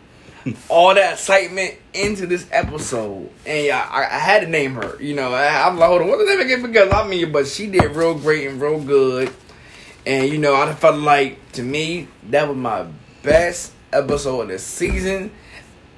all 0.70 0.94
that 0.94 1.14
excitement 1.14 1.76
into 1.94 2.26
this 2.28 2.48
episode, 2.52 3.30
and 3.46 3.66
yeah, 3.66 3.88
I, 3.90 4.02
I 4.04 4.20
had 4.20 4.42
to 4.42 4.48
name 4.48 4.74
her. 4.76 5.02
You 5.02 5.16
know, 5.16 5.34
I, 5.34 5.68
I'm 5.68 5.78
like, 5.78 5.90
hold 5.90 6.02
on, 6.02 6.08
what's 6.10 6.24
the 6.24 6.30
name 6.30 6.42
again? 6.42 6.62
Because 6.62 6.92
I 6.92 7.08
mean, 7.08 7.32
but 7.32 7.48
she 7.48 7.68
did 7.68 7.96
real 7.96 8.16
great 8.16 8.48
and 8.48 8.62
real 8.62 8.80
good, 8.80 9.32
and 10.06 10.30
you 10.30 10.38
know, 10.38 10.56
I 10.56 10.74
felt 10.74 10.98
like 10.98 11.52
to 11.54 11.64
me 11.64 12.08
that 12.30 12.48
was 12.48 12.58
my 12.58 12.88
best 13.22 13.74
episode 13.92 14.42
of 14.42 14.48
the 14.50 14.60
season. 14.60 15.32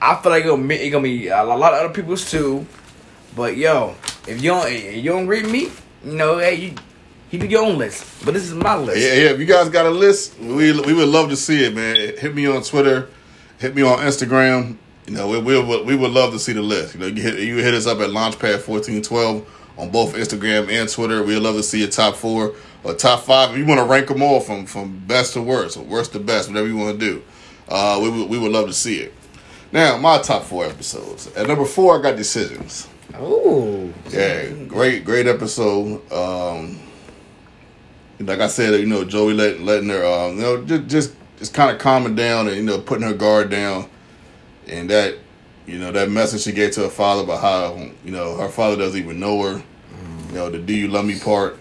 I 0.01 0.15
feel 0.21 0.31
like 0.31 0.43
it's 0.43 0.51
gonna 0.51 0.73
it 0.73 0.89
gonna 0.89 1.03
be 1.03 1.27
a 1.27 1.43
lot 1.43 1.73
of 1.73 1.79
other 1.79 1.93
people's 1.93 2.29
too. 2.29 2.65
But 3.35 3.57
yo, 3.57 3.95
if 4.27 4.41
you 4.41 4.51
don't 4.51 4.67
if 4.71 4.95
you 4.95 5.11
don't 5.11 5.27
with 5.27 5.49
me, 5.49 5.71
you 6.03 6.15
know, 6.15 6.37
hey, 6.37 6.75
you 7.31 7.39
do 7.39 7.47
your 7.47 7.65
own 7.65 7.77
list. 7.77 8.23
But 8.23 8.33
this 8.33 8.43
is 8.43 8.53
my 8.53 8.75
list. 8.75 8.99
Yeah, 8.99 9.13
yeah. 9.13 9.29
If 9.31 9.39
you 9.39 9.45
guys 9.45 9.69
got 9.69 9.85
a 9.85 9.89
list, 9.89 10.37
we 10.39 10.79
we 10.79 10.93
would 10.93 11.09
love 11.09 11.29
to 11.29 11.35
see 11.35 11.65
it, 11.65 11.75
man. 11.75 11.95
Hit 11.95 12.35
me 12.35 12.45
on 12.47 12.61
Twitter, 12.63 13.09
hit 13.59 13.75
me 13.75 13.81
on 13.81 13.99
Instagram. 13.99 14.77
You 15.07 15.13
know, 15.13 15.27
we 15.27 15.39
we 15.39 15.61
would 15.61 15.85
we 15.85 15.95
would 15.95 16.11
love 16.11 16.33
to 16.33 16.39
see 16.39 16.53
the 16.53 16.61
list. 16.61 16.95
You 16.95 16.99
know, 17.01 17.07
you 17.07 17.21
hit, 17.21 17.39
you 17.39 17.57
hit 17.57 17.73
us 17.73 17.85
up 17.87 17.99
at 17.99 18.09
Launchpad 18.09 18.59
fourteen 18.61 19.01
twelve 19.01 19.47
on 19.77 19.89
both 19.91 20.15
Instagram 20.15 20.69
and 20.69 20.89
Twitter. 20.89 21.21
We'd 21.23 21.39
love 21.39 21.55
to 21.55 21.63
see 21.63 21.79
your 21.79 21.89
top 21.89 22.15
four 22.15 22.53
or 22.83 22.93
top 22.93 23.21
five. 23.23 23.51
If 23.51 23.57
you 23.57 23.65
want 23.65 23.79
to 23.79 23.85
rank 23.85 24.07
them 24.07 24.21
all 24.21 24.39
from 24.39 24.65
from 24.65 24.99
best 25.05 25.33
to 25.33 25.41
worst 25.41 25.77
or 25.77 25.83
worst 25.83 26.13
to 26.13 26.19
best, 26.19 26.49
whatever 26.49 26.67
you 26.67 26.77
want 26.77 26.99
to 26.99 27.05
do, 27.05 27.23
uh, 27.69 27.99
we 28.01 28.09
would 28.09 28.29
we 28.29 28.37
would 28.39 28.51
love 28.51 28.67
to 28.67 28.73
see 28.73 28.97
it. 28.99 29.13
Now, 29.71 29.97
my 29.97 30.19
top 30.19 30.43
four 30.43 30.65
episodes. 30.65 31.27
At 31.35 31.47
number 31.47 31.65
four, 31.65 31.99
I 31.99 32.01
got 32.01 32.15
decisions. 32.15 32.87
Oh, 33.15 33.91
Yeah, 34.09 34.49
great, 34.67 35.03
great 35.05 35.27
episode. 35.27 36.01
Um, 36.11 36.79
like 38.19 38.39
I 38.39 38.47
said, 38.47 38.79
you 38.79 38.85
know, 38.85 39.03
Joey 39.03 39.33
let, 39.33 39.59
letting 39.61 39.89
her, 39.89 40.05
um, 40.05 40.35
you 40.37 40.41
know, 40.41 40.63
just 40.63 40.87
just 40.87 41.13
just 41.37 41.53
kind 41.53 41.71
of 41.71 41.79
calming 41.79 42.15
down 42.15 42.47
and 42.47 42.55
you 42.55 42.63
know 42.63 42.79
putting 42.79 43.05
her 43.05 43.13
guard 43.13 43.49
down, 43.49 43.89
and 44.67 44.89
that, 44.89 45.15
you 45.65 45.77
know, 45.77 45.91
that 45.91 46.09
message 46.09 46.41
she 46.41 46.51
gave 46.51 46.71
to 46.71 46.83
her 46.83 46.89
father 46.89 47.23
about 47.23 47.41
how 47.41 47.75
you 48.03 48.11
know 48.11 48.37
her 48.37 48.49
father 48.49 48.75
doesn't 48.77 48.99
even 48.99 49.19
know 49.19 49.41
her, 49.43 49.55
mm. 49.55 50.27
you 50.29 50.35
know, 50.35 50.49
the 50.49 50.59
"Do 50.59 50.73
you 50.73 50.87
love 50.87 51.05
me" 51.05 51.19
part, 51.19 51.57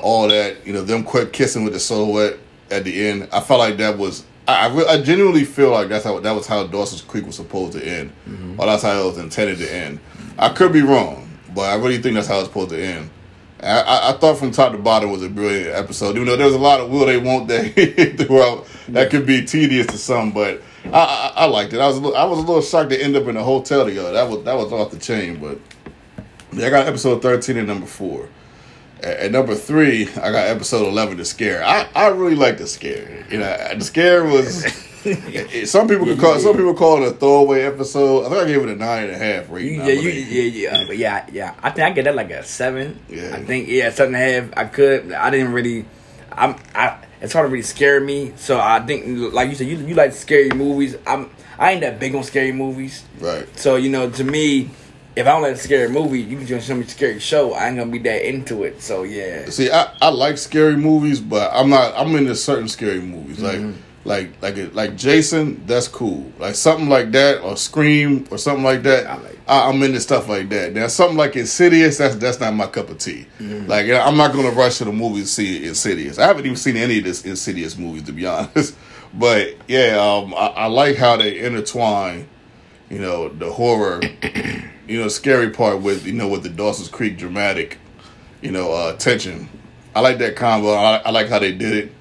all 0.00 0.28
that, 0.28 0.66
you 0.66 0.72
know, 0.72 0.82
them 0.82 1.04
quick 1.04 1.32
kissing 1.32 1.64
with 1.64 1.72
the 1.72 1.80
silhouette 1.80 2.38
at 2.70 2.84
the 2.84 3.08
end. 3.08 3.28
I 3.32 3.40
felt 3.40 3.60
like 3.60 3.76
that 3.78 3.98
was. 3.98 4.24
I, 4.46 4.66
I, 4.66 4.74
re- 4.74 4.86
I 4.86 5.00
genuinely 5.00 5.44
feel 5.44 5.70
like 5.70 5.88
that's 5.88 6.04
how 6.04 6.20
that 6.20 6.32
was 6.32 6.46
how 6.46 6.66
Dawson's 6.66 7.00
Creek 7.00 7.26
was 7.26 7.36
supposed 7.36 7.72
to 7.72 7.86
end, 7.86 8.12
mm-hmm. 8.28 8.60
or 8.60 8.66
that's 8.66 8.82
how 8.82 9.00
it 9.00 9.06
was 9.06 9.18
intended 9.18 9.58
to 9.58 9.74
end. 9.74 10.00
I 10.38 10.50
could 10.50 10.72
be 10.72 10.82
wrong, 10.82 11.30
but 11.54 11.62
I 11.62 11.76
really 11.76 11.98
think 11.98 12.14
that's 12.16 12.28
how 12.28 12.38
it's 12.38 12.48
supposed 12.48 12.70
to 12.70 12.82
end. 12.82 13.08
I, 13.64 14.10
I, 14.10 14.12
thought 14.12 14.38
from 14.38 14.50
top 14.50 14.72
to 14.72 14.78
bottom 14.78 15.10
was 15.10 15.22
a 15.22 15.28
brilliant 15.28 15.74
episode. 15.74 16.16
Even 16.16 16.26
though 16.26 16.36
there 16.36 16.46
was 16.46 16.54
a 16.54 16.58
lot 16.58 16.80
of 16.80 16.90
will 16.90 17.06
they 17.06 17.16
won't 17.16 17.48
they 17.48 17.70
throughout, 18.16 18.66
that 18.88 19.10
could 19.10 19.26
be 19.26 19.44
tedious 19.44 19.86
to 19.88 19.98
some, 19.98 20.32
but 20.32 20.62
I, 20.86 20.88
I, 20.90 21.32
I 21.36 21.44
liked 21.46 21.72
it. 21.72 21.80
I 21.80 21.86
was 21.86 21.96
a 21.96 22.00
little, 22.00 22.16
I 22.16 22.24
was 22.24 22.38
a 22.38 22.42
little 22.42 22.62
shocked 22.62 22.90
to 22.90 23.02
end 23.02 23.16
up 23.16 23.26
in 23.26 23.36
a 23.36 23.42
hotel 23.42 23.84
together. 23.84 24.12
That 24.12 24.28
was 24.28 24.44
that 24.44 24.54
was 24.54 24.72
off 24.72 24.90
the 24.90 24.98
chain, 24.98 25.40
but 25.40 25.58
yeah, 26.52 26.66
I 26.66 26.70
got 26.70 26.86
episode 26.86 27.22
thirteen 27.22 27.56
and 27.56 27.66
number 27.66 27.86
four. 27.86 28.28
At, 29.02 29.18
at 29.18 29.32
number 29.32 29.54
three, 29.54 30.08
I 30.10 30.30
got 30.30 30.46
episode 30.46 30.86
eleven, 30.86 31.16
the 31.16 31.24
scare. 31.24 31.64
I, 31.64 31.88
I 31.94 32.08
really 32.08 32.36
like 32.36 32.58
the 32.58 32.66
scare. 32.66 33.26
You 33.30 33.38
know, 33.38 33.74
the 33.76 33.84
scare 33.84 34.24
was. 34.24 34.64
some 35.66 35.86
people 35.86 36.06
could 36.06 36.18
call 36.18 36.38
some 36.38 36.56
people 36.56 36.74
call 36.74 37.02
it 37.02 37.08
a 37.08 37.12
throwaway 37.12 37.62
episode. 37.62 38.24
I 38.24 38.28
think 38.30 38.42
I 38.42 38.46
gave 38.46 38.62
it 38.62 38.68
a 38.70 38.76
nine 38.76 39.04
and 39.04 39.12
a 39.12 39.18
half 39.18 39.50
rating. 39.50 39.80
yeah, 39.80 39.88
you, 39.88 40.08
yeah, 40.10 40.42
yeah, 40.42 40.84
but 40.86 40.96
yeah, 40.96 41.26
yeah. 41.30 41.54
I 41.62 41.70
think 41.70 41.86
I 41.86 41.90
get 41.90 42.04
that 42.04 42.14
like 42.14 42.30
a 42.30 42.42
seven. 42.42 42.98
Yeah. 43.08 43.36
I 43.36 43.44
think 43.44 43.68
yeah, 43.68 43.90
seven 43.90 44.14
and 44.14 44.24
a 44.24 44.40
half. 44.40 44.50
I 44.56 44.64
could. 44.64 45.12
I 45.12 45.30
didn't 45.30 45.52
really. 45.52 45.84
I'm. 46.32 46.56
I. 46.74 46.98
It's 47.20 47.32
hard 47.32 47.46
to 47.46 47.50
really 47.52 47.62
scare 47.62 48.00
me. 48.00 48.32
So 48.36 48.58
I 48.58 48.80
think, 48.80 49.32
like 49.32 49.48
you 49.48 49.54
said, 49.54 49.66
you 49.66 49.76
you 49.76 49.94
like 49.94 50.12
scary 50.12 50.50
movies. 50.50 50.96
I'm. 51.06 51.30
I 51.58 51.72
ain't 51.72 51.82
that 51.82 52.00
big 52.00 52.14
on 52.14 52.22
scary 52.24 52.52
movies. 52.52 53.04
Right. 53.20 53.46
So 53.58 53.76
you 53.76 53.90
know, 53.90 54.10
to 54.10 54.24
me, 54.24 54.70
if 55.16 55.26
I 55.26 55.30
don't 55.30 55.42
like 55.42 55.54
a 55.54 55.58
scary 55.58 55.88
movie, 55.88 56.20
you 56.20 56.38
can 56.38 56.46
just 56.46 56.66
show 56.66 56.74
me 56.74 56.82
a 56.82 56.88
scary 56.88 57.20
show. 57.20 57.52
I 57.52 57.68
ain't 57.68 57.76
gonna 57.76 57.90
be 57.90 57.98
that 57.98 58.26
into 58.28 58.64
it. 58.64 58.82
So 58.82 59.02
yeah. 59.04 59.48
See, 59.50 59.70
I, 59.70 59.94
I 60.00 60.08
like 60.08 60.38
scary 60.38 60.76
movies, 60.76 61.20
but 61.20 61.50
I'm 61.52 61.70
not. 61.70 61.94
I'm 61.96 62.14
into 62.16 62.34
certain 62.34 62.68
scary 62.68 63.00
movies, 63.00 63.40
like 63.40 63.58
Mm-hmm. 63.58 63.80
Like 64.04 64.40
like 64.42 64.74
like 64.74 64.96
Jason. 64.96 65.64
That's 65.66 65.88
cool. 65.88 66.30
Like 66.38 66.54
something 66.54 66.88
like 66.88 67.12
that, 67.12 67.40
or 67.42 67.56
Scream, 67.56 68.26
or 68.30 68.38
something 68.38 68.64
like 68.64 68.82
that. 68.84 69.06
I 69.06 69.16
like- 69.16 69.30
I, 69.46 69.68
I'm 69.68 69.82
into 69.82 70.00
stuff 70.00 70.26
like 70.26 70.48
that. 70.48 70.72
Now, 70.72 70.86
something 70.86 71.18
like 71.18 71.36
Insidious, 71.36 71.98
that's 71.98 72.14
that's 72.16 72.40
not 72.40 72.54
my 72.54 72.66
cup 72.66 72.88
of 72.88 72.96
tea. 72.98 73.26
Mm-hmm. 73.38 73.68
Like 73.68 73.90
I'm 73.90 74.16
not 74.16 74.32
gonna 74.32 74.50
rush 74.50 74.78
to 74.78 74.84
the 74.86 74.92
movie 74.92 75.20
to 75.20 75.26
see 75.26 75.66
Insidious. 75.66 76.18
I 76.18 76.26
haven't 76.26 76.46
even 76.46 76.56
seen 76.56 76.78
any 76.78 76.98
of 76.98 77.04
this 77.04 77.24
Insidious 77.26 77.76
movies 77.76 78.04
to 78.04 78.12
be 78.12 78.24
honest. 78.26 78.74
But 79.12 79.54
yeah, 79.68 79.96
um, 80.00 80.32
I, 80.34 80.46
I 80.46 80.66
like 80.66 80.96
how 80.96 81.16
they 81.18 81.38
intertwine, 81.40 82.26
you 82.90 82.98
know, 82.98 83.28
the 83.28 83.52
horror, 83.52 84.00
you 84.88 84.98
know, 85.00 85.08
scary 85.08 85.50
part 85.50 85.82
with 85.82 86.06
you 86.06 86.14
know 86.14 86.28
with 86.28 86.42
the 86.42 86.48
Dawson's 86.48 86.88
Creek 86.88 87.18
dramatic, 87.18 87.78
you 88.40 88.50
know, 88.50 88.72
uh, 88.72 88.96
tension. 88.96 89.48
I 89.94 90.00
like 90.00 90.16
that 90.18 90.36
combo. 90.36 90.72
I, 90.72 90.96
I 91.04 91.10
like 91.10 91.28
how 91.28 91.38
they 91.38 91.52
did 91.52 91.74
it. 91.76 91.92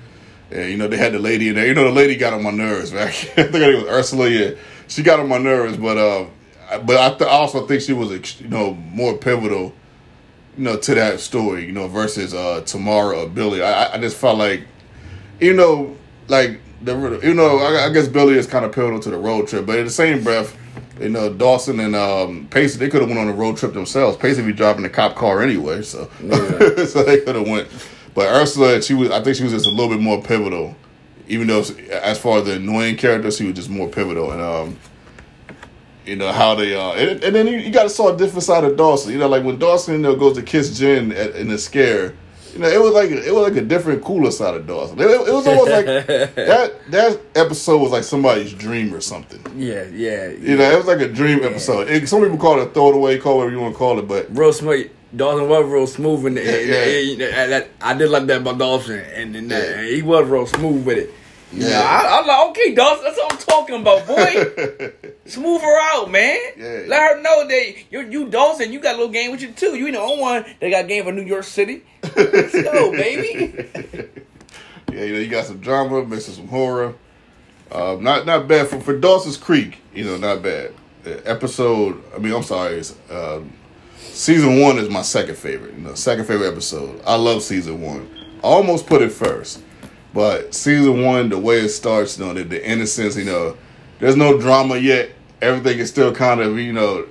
And, 0.53 0.69
you 0.71 0.77
know, 0.77 0.87
they 0.87 0.97
had 0.97 1.13
the 1.13 1.19
lady 1.19 1.49
in 1.49 1.55
there. 1.55 1.65
You 1.65 1.73
know, 1.73 1.85
the 1.85 1.91
lady 1.91 2.15
got 2.15 2.33
on 2.33 2.43
my 2.43 2.51
nerves, 2.51 2.93
man. 2.93 3.07
I 3.07 3.11
think 3.11 3.55
it 3.55 3.75
was 3.75 3.85
Ursula. 3.85 4.29
Yeah, 4.29 4.51
she 4.87 5.01
got 5.01 5.19
on 5.19 5.27
my 5.27 5.39
nerves, 5.39 5.77
but 5.77 5.97
uh, 5.97 6.25
but 6.85 6.97
I, 6.97 7.09
th- 7.09 7.21
I 7.29 7.33
also 7.33 7.65
think 7.65 7.81
she 7.81 7.93
was, 7.93 8.39
you 8.39 8.47
know, 8.49 8.73
more 8.75 9.17
pivotal, 9.17 9.73
you 10.57 10.63
know, 10.65 10.77
to 10.77 10.95
that 10.95 11.19
story. 11.19 11.65
You 11.65 11.71
know, 11.71 11.87
versus 11.87 12.33
uh, 12.33 12.61
Tamara 12.65 13.23
or 13.23 13.27
Billy. 13.29 13.63
I, 13.63 13.93
I- 13.95 13.97
just 13.99 14.17
felt 14.17 14.37
like, 14.37 14.67
you 15.39 15.53
know, 15.53 15.97
like 16.27 16.59
the 16.83 17.19
you 17.23 17.33
know, 17.33 17.57
I, 17.57 17.85
I 17.87 17.93
guess 17.93 18.07
Billy 18.07 18.35
is 18.37 18.45
kind 18.45 18.63
of 18.65 18.71
pivotal 18.71 18.99
to 18.99 19.09
the 19.09 19.17
road 19.17 19.47
trip, 19.47 19.65
but 19.65 19.79
in 19.79 19.85
the 19.85 19.91
same 19.91 20.23
breath. 20.23 20.57
You 20.99 21.09
know, 21.09 21.33
Dawson 21.33 21.79
and 21.79 21.95
um, 21.95 22.47
Pacey, 22.51 22.77
they 22.77 22.87
could 22.87 23.01
have 23.01 23.09
went 23.09 23.19
on 23.19 23.27
a 23.27 23.33
road 23.33 23.57
trip 23.57 23.73
themselves. 23.73 24.15
Pacey 24.15 24.43
be 24.43 24.53
driving 24.53 24.83
the 24.83 24.89
cop 24.89 25.15
car 25.15 25.41
anyway, 25.41 25.81
so 25.81 26.07
Yeah. 26.21 26.85
so 26.85 27.03
they 27.03 27.21
could 27.21 27.35
have 27.35 27.47
went. 27.47 27.67
But 28.13 28.27
Ursula, 28.27 28.81
she 28.81 28.93
was. 28.93 29.09
I 29.11 29.21
think 29.23 29.35
she 29.37 29.43
was 29.43 29.51
just 29.51 29.65
a 29.65 29.69
little 29.69 29.89
bit 29.89 29.99
more 29.99 30.21
pivotal, 30.21 30.75
even 31.27 31.47
though 31.47 31.63
as 31.91 32.19
far 32.19 32.39
as 32.39 32.45
the 32.45 32.53
annoying 32.55 32.95
character, 32.97 33.31
she 33.31 33.45
was 33.45 33.55
just 33.55 33.69
more 33.69 33.87
pivotal. 33.87 34.31
And 34.31 34.41
um, 34.41 34.77
you 36.05 36.15
know 36.15 36.31
how 36.31 36.55
they 36.55 36.75
uh, 36.75 36.93
and, 36.93 37.23
and 37.23 37.35
then 37.35 37.47
you, 37.47 37.57
you 37.57 37.71
got 37.71 37.83
to 37.83 37.89
saw 37.89 38.13
a 38.13 38.17
different 38.17 38.43
side 38.43 38.63
of 38.63 38.77
Dawson. 38.77 39.13
You 39.13 39.19
know, 39.19 39.27
like 39.27 39.43
when 39.43 39.57
Dawson 39.57 39.95
you 39.95 39.99
know 40.01 40.15
goes 40.15 40.35
to 40.35 40.43
kiss 40.43 40.77
Jen 40.77 41.11
at, 41.11 41.35
in 41.35 41.47
the 41.47 41.57
scare, 41.57 42.13
You 42.53 42.59
know, 42.59 42.67
it 42.67 42.79
was 42.79 42.93
like 42.93 43.09
it 43.09 43.33
was 43.33 43.49
like 43.49 43.55
a 43.59 43.65
different, 43.65 44.03
cooler 44.03 44.29
side 44.29 44.53
of 44.53 44.67
Dawson. 44.67 44.99
It, 44.99 45.05
it 45.05 45.33
was 45.33 45.47
almost 45.47 45.71
like 45.71 45.85
that. 45.85 46.91
That 46.91 47.21
episode 47.35 47.79
was 47.81 47.91
like 47.91 48.03
somebody's 48.03 48.53
dream 48.53 48.93
or 48.93 49.01
something. 49.01 49.41
Yeah, 49.59 49.85
yeah. 49.85 50.27
You 50.27 50.57
know, 50.57 50.69
it 50.71 50.77
was 50.77 50.85
like 50.85 50.99
a 50.99 51.07
dream 51.07 51.43
episode. 51.43 51.87
It, 51.89 52.07
some 52.07 52.21
people 52.21 52.37
call 52.37 52.59
it 52.59 52.67
a 52.67 52.71
throwaway, 52.71 53.17
call 53.17 53.33
it 53.33 53.37
whatever 53.37 53.55
you 53.55 53.61
want 53.61 53.73
to 53.73 53.77
call 53.77 53.97
it, 53.97 54.07
but 54.07 54.27
real 54.37 54.53
smooth. 54.53 54.91
Dawson 55.15 55.47
was 55.47 55.65
real 55.65 55.87
smooth, 55.87 56.25
and, 56.25 56.37
and- 56.37 56.67
Yeah. 56.69 56.75
and- 56.75 57.21
and 57.21 57.51
that- 57.51 57.67
I 57.81 57.93
did 57.93 58.09
like 58.09 58.25
that 58.27 58.37
about 58.37 58.57
Dawson, 58.57 58.99
and, 58.99 59.35
and 59.35 59.49
that- 59.51 59.69
Yeah. 59.69 59.95
he 59.95 60.01
was 60.01 60.27
real 60.27 60.47
smooth 60.47 60.85
with 60.85 60.97
it. 60.97 61.13
Yeah. 61.55 61.81
I, 61.81 62.19
I'm 62.19 62.25
like, 62.27 62.47
okay, 62.49 62.73
Dawson, 62.73 63.03
that's 63.03 63.17
what 63.17 63.31
I'm 63.33 63.37
talking 63.37 63.75
about, 63.81 64.07
boy. 64.07 64.91
Smooth 65.27 65.61
her 65.61 65.79
out, 65.93 66.09
man. 66.09 66.39
Yeah. 66.57 66.83
Let 66.87 67.11
her 67.11 67.21
know 67.21 67.47
that 67.47 67.73
you, 67.91 68.01
you 68.09 68.27
Dawson, 68.27 68.73
you 68.73 68.79
got 68.79 68.95
a 68.95 68.97
little 68.97 69.13
game 69.13 69.29
with 69.29 69.41
you 69.43 69.51
too. 69.51 69.75
You 69.77 69.85
ain't 69.85 69.95
the 69.95 70.01
only 70.01 70.19
one 70.19 70.45
that 70.59 70.69
got 70.71 70.87
game 70.87 71.03
for 71.05 71.11
New 71.11 71.21
York 71.21 71.43
City. 71.43 71.83
Let's 72.15 72.53
go, 72.53 72.91
baby. 72.97 73.53
Yeah, 74.91 75.03
you 75.03 75.13
know, 75.13 75.19
you 75.19 75.27
got 75.27 75.45
some 75.45 75.59
drama, 75.59 76.03
mixing 76.03 76.33
some 76.33 76.47
horror. 76.47 76.95
Um, 77.71 78.03
not 78.03 78.25
not 78.25 78.47
bad 78.47 78.67
for 78.67 78.79
for 78.81 78.97
Dawson's 78.97 79.37
Creek. 79.37 79.77
You 79.93 80.05
know, 80.05 80.17
not 80.17 80.41
bad. 80.41 80.73
The 81.03 81.21
episode. 81.29 82.03
I 82.15 82.17
mean, 82.19 82.33
I'm 82.33 82.43
sorry. 82.43 82.75
It's, 82.79 82.95
um, 83.11 83.53
season 84.13 84.61
one 84.61 84.77
is 84.77 84.89
my 84.89 85.01
second 85.01 85.35
favorite. 85.35 85.73
You 85.73 85.81
know, 85.81 85.95
second 85.95 86.25
favorite 86.25 86.51
episode. 86.51 87.01
I 87.05 87.15
love 87.15 87.43
season 87.43 87.81
one. 87.81 88.09
I 88.37 88.47
almost 88.47 88.87
put 88.87 89.01
it 89.01 89.11
first, 89.11 89.61
but 90.13 90.53
season 90.53 91.03
one, 91.03 91.29
the 91.29 91.37
way 91.37 91.59
it 91.59 91.69
starts, 91.69 92.17
you 92.17 92.25
know, 92.25 92.33
the, 92.33 92.43
the 92.43 92.65
innocence. 92.65 93.17
You 93.17 93.25
know, 93.25 93.57
there's 93.99 94.15
no 94.15 94.39
drama 94.39 94.77
yet. 94.77 95.11
Everything 95.41 95.79
is 95.79 95.89
still 95.89 96.13
kind 96.13 96.39
of 96.39 96.57
you 96.57 96.73
know, 96.73 97.07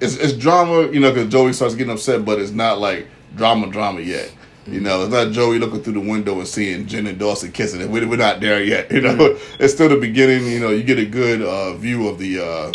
it's 0.00 0.16
it's 0.16 0.32
drama. 0.32 0.90
You 0.90 1.00
know, 1.00 1.12
because 1.12 1.30
Joey 1.30 1.52
starts 1.52 1.74
getting 1.74 1.92
upset, 1.92 2.24
but 2.24 2.40
it's 2.40 2.50
not 2.50 2.78
like 2.78 3.06
drama 3.36 3.70
drama 3.70 4.00
yet. 4.00 4.32
You 4.66 4.80
know, 4.80 5.02
it's 5.02 5.12
not 5.12 5.32
Joey 5.32 5.58
looking 5.58 5.82
through 5.82 5.92
the 5.92 6.00
window 6.00 6.38
and 6.38 6.48
seeing 6.48 6.86
Jen 6.86 7.06
and 7.06 7.18
Dawson 7.18 7.52
kissing. 7.52 7.82
It. 7.82 7.90
We're, 7.90 8.08
we're 8.08 8.16
not 8.16 8.40
there 8.40 8.62
yet. 8.62 8.90
You 8.90 9.02
know, 9.02 9.16
it's 9.60 9.74
still 9.74 9.90
the 9.90 9.96
beginning. 9.96 10.46
You 10.46 10.60
know, 10.60 10.70
you 10.70 10.82
get 10.82 10.98
a 10.98 11.04
good 11.04 11.42
uh, 11.42 11.74
view 11.74 12.08
of 12.08 12.18
the 12.18 12.42
uh, 12.42 12.72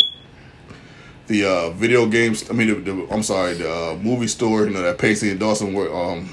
the 1.30 1.44
uh, 1.44 1.70
video 1.70 2.06
games. 2.06 2.50
I 2.50 2.52
mean, 2.52 2.68
the, 2.68 2.92
the, 2.92 3.08
I'm 3.10 3.22
sorry, 3.22 3.54
the 3.54 3.72
uh, 3.72 3.96
movie 4.02 4.26
store. 4.26 4.64
You 4.64 4.70
know 4.70 4.82
that 4.82 4.98
Pacey 4.98 5.30
and 5.30 5.40
Dawson 5.40 5.72
work 5.72 5.90
um, 5.92 6.28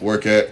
work 0.00 0.26
at. 0.26 0.50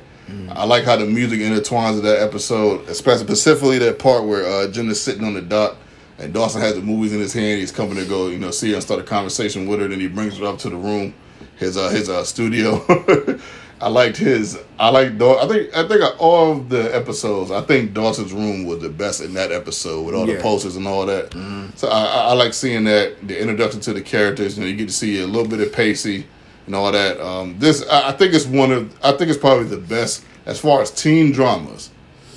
I 0.50 0.64
like 0.64 0.84
how 0.84 0.96
the 0.96 1.04
music 1.04 1.40
intertwines 1.40 1.96
with 1.96 2.04
that 2.04 2.22
episode, 2.22 2.88
especially 2.88 3.24
specifically 3.24 3.78
that 3.80 3.98
part 3.98 4.24
where 4.24 4.46
uh, 4.46 4.66
Jen 4.68 4.88
is 4.88 4.98
sitting 4.98 5.24
on 5.24 5.34
the 5.34 5.42
dock 5.42 5.76
and 6.18 6.32
Dawson 6.32 6.60
has 6.62 6.74
the 6.74 6.80
movies 6.80 7.12
in 7.12 7.20
his 7.20 7.32
hand. 7.32 7.60
He's 7.60 7.72
coming 7.72 7.96
to 7.96 8.04
go, 8.06 8.28
you 8.28 8.38
know, 8.38 8.50
see 8.50 8.70
her 8.70 8.76
and 8.76 8.82
start 8.82 9.00
a 9.00 9.02
conversation 9.02 9.66
with 9.66 9.80
her. 9.80 9.88
Then 9.88 10.00
he 10.00 10.08
brings 10.08 10.38
her 10.38 10.46
up 10.46 10.58
to 10.58 10.70
the 10.70 10.76
room, 10.76 11.12
his 11.56 11.76
uh, 11.76 11.90
his 11.90 12.08
uh, 12.08 12.24
studio. 12.24 12.78
I 13.82 13.88
liked 13.88 14.16
his. 14.16 14.58
I 14.78 14.90
like. 14.90 15.18
Daw- 15.18 15.42
I 15.44 15.48
think. 15.48 15.76
I 15.76 15.86
think 15.88 16.00
of 16.02 16.18
all 16.20 16.52
of 16.52 16.68
the 16.68 16.94
episodes. 16.94 17.50
I 17.50 17.60
think 17.62 17.92
Dawson's 17.92 18.32
room 18.32 18.64
was 18.64 18.78
the 18.80 18.88
best 18.88 19.20
in 19.20 19.34
that 19.34 19.50
episode 19.52 20.02
with 20.06 20.14
all 20.14 20.24
the 20.36 20.42
posters 20.42 20.76
and 20.76 20.86
all 20.86 21.04
that. 21.06 21.32
So 21.76 21.88
I, 21.88 22.04
I, 22.04 22.20
I 22.28 22.32
like 22.34 22.54
seeing 22.54 22.84
that 22.84 23.16
the 23.26 23.40
introduction 23.40 23.80
to 23.80 23.92
the 23.92 24.00
characters. 24.02 24.56
You 24.56 24.64
know, 24.64 24.70
you 24.70 24.76
get 24.76 24.88
to 24.88 24.94
see 24.94 25.20
a 25.20 25.26
little 25.26 25.48
bit 25.48 25.60
of 25.60 25.72
Pacey 25.72 26.26
and 26.66 26.74
all 26.74 26.92
that. 26.92 27.20
Um, 27.20 27.58
this 27.58 27.84
I, 27.88 28.10
I 28.10 28.12
think 28.12 28.34
it's 28.34 28.46
one 28.46 28.70
of. 28.72 28.94
I 29.04 29.12
think 29.12 29.30
it's 29.30 29.38
probably 29.40 29.64
the 29.66 29.76
best 29.78 30.24
as 30.46 30.60
far 30.60 30.80
as 30.80 30.90
teen 30.90 31.32
dramas. 31.32 31.90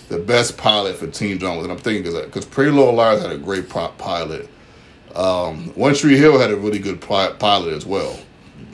The 0.10 0.20
best 0.20 0.58
pilot 0.58 0.98
for 0.98 1.08
teen 1.08 1.38
dramas, 1.38 1.64
and 1.64 1.72
I'm 1.72 1.80
thinking 1.80 2.12
because 2.12 2.46
Pretty 2.46 2.70
Little 2.72 2.94
Liars 2.94 3.22
had 3.22 3.32
a 3.32 3.38
great 3.38 3.70
pilot. 3.70 4.50
Um, 5.16 5.70
One 5.76 5.94
Tree 5.96 6.18
Hill 6.18 6.38
had 6.40 6.52
a 6.52 6.56
really 6.58 6.80
good 6.80 7.00
pilot 7.02 7.74
as 7.74 7.86
well. 7.86 8.20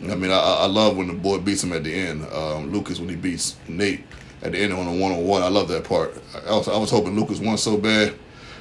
I 0.04 0.16
mean, 0.16 0.32
I, 0.32 0.38
I 0.40 0.66
love 0.66 0.98
when 0.98 1.08
the 1.08 1.14
boy 1.14 1.38
beats 1.40 1.64
him 1.64 1.74
at 1.74 1.84
the 1.84 1.94
end. 1.94 2.26
Um, 2.34 2.72
Lucas 2.72 3.00
when 3.00 3.10
he 3.10 3.16
beats 3.16 3.56
Nate 3.68 4.04
at 4.42 4.54
the 4.54 4.58
end 4.60 4.74
on 4.74 4.88
a 4.88 4.94
one 4.94 5.12
on 5.12 5.24
one. 5.26 5.42
I 5.44 5.48
love 5.50 5.68
that 5.68 5.84
part. 5.84 6.16
I 6.48 6.52
was, 6.52 6.68
I 6.68 6.78
was 6.78 6.90
hoping 6.90 7.16
Lucas 7.20 7.40
won 7.40 7.58
so 7.58 7.78
bad. 7.78 8.14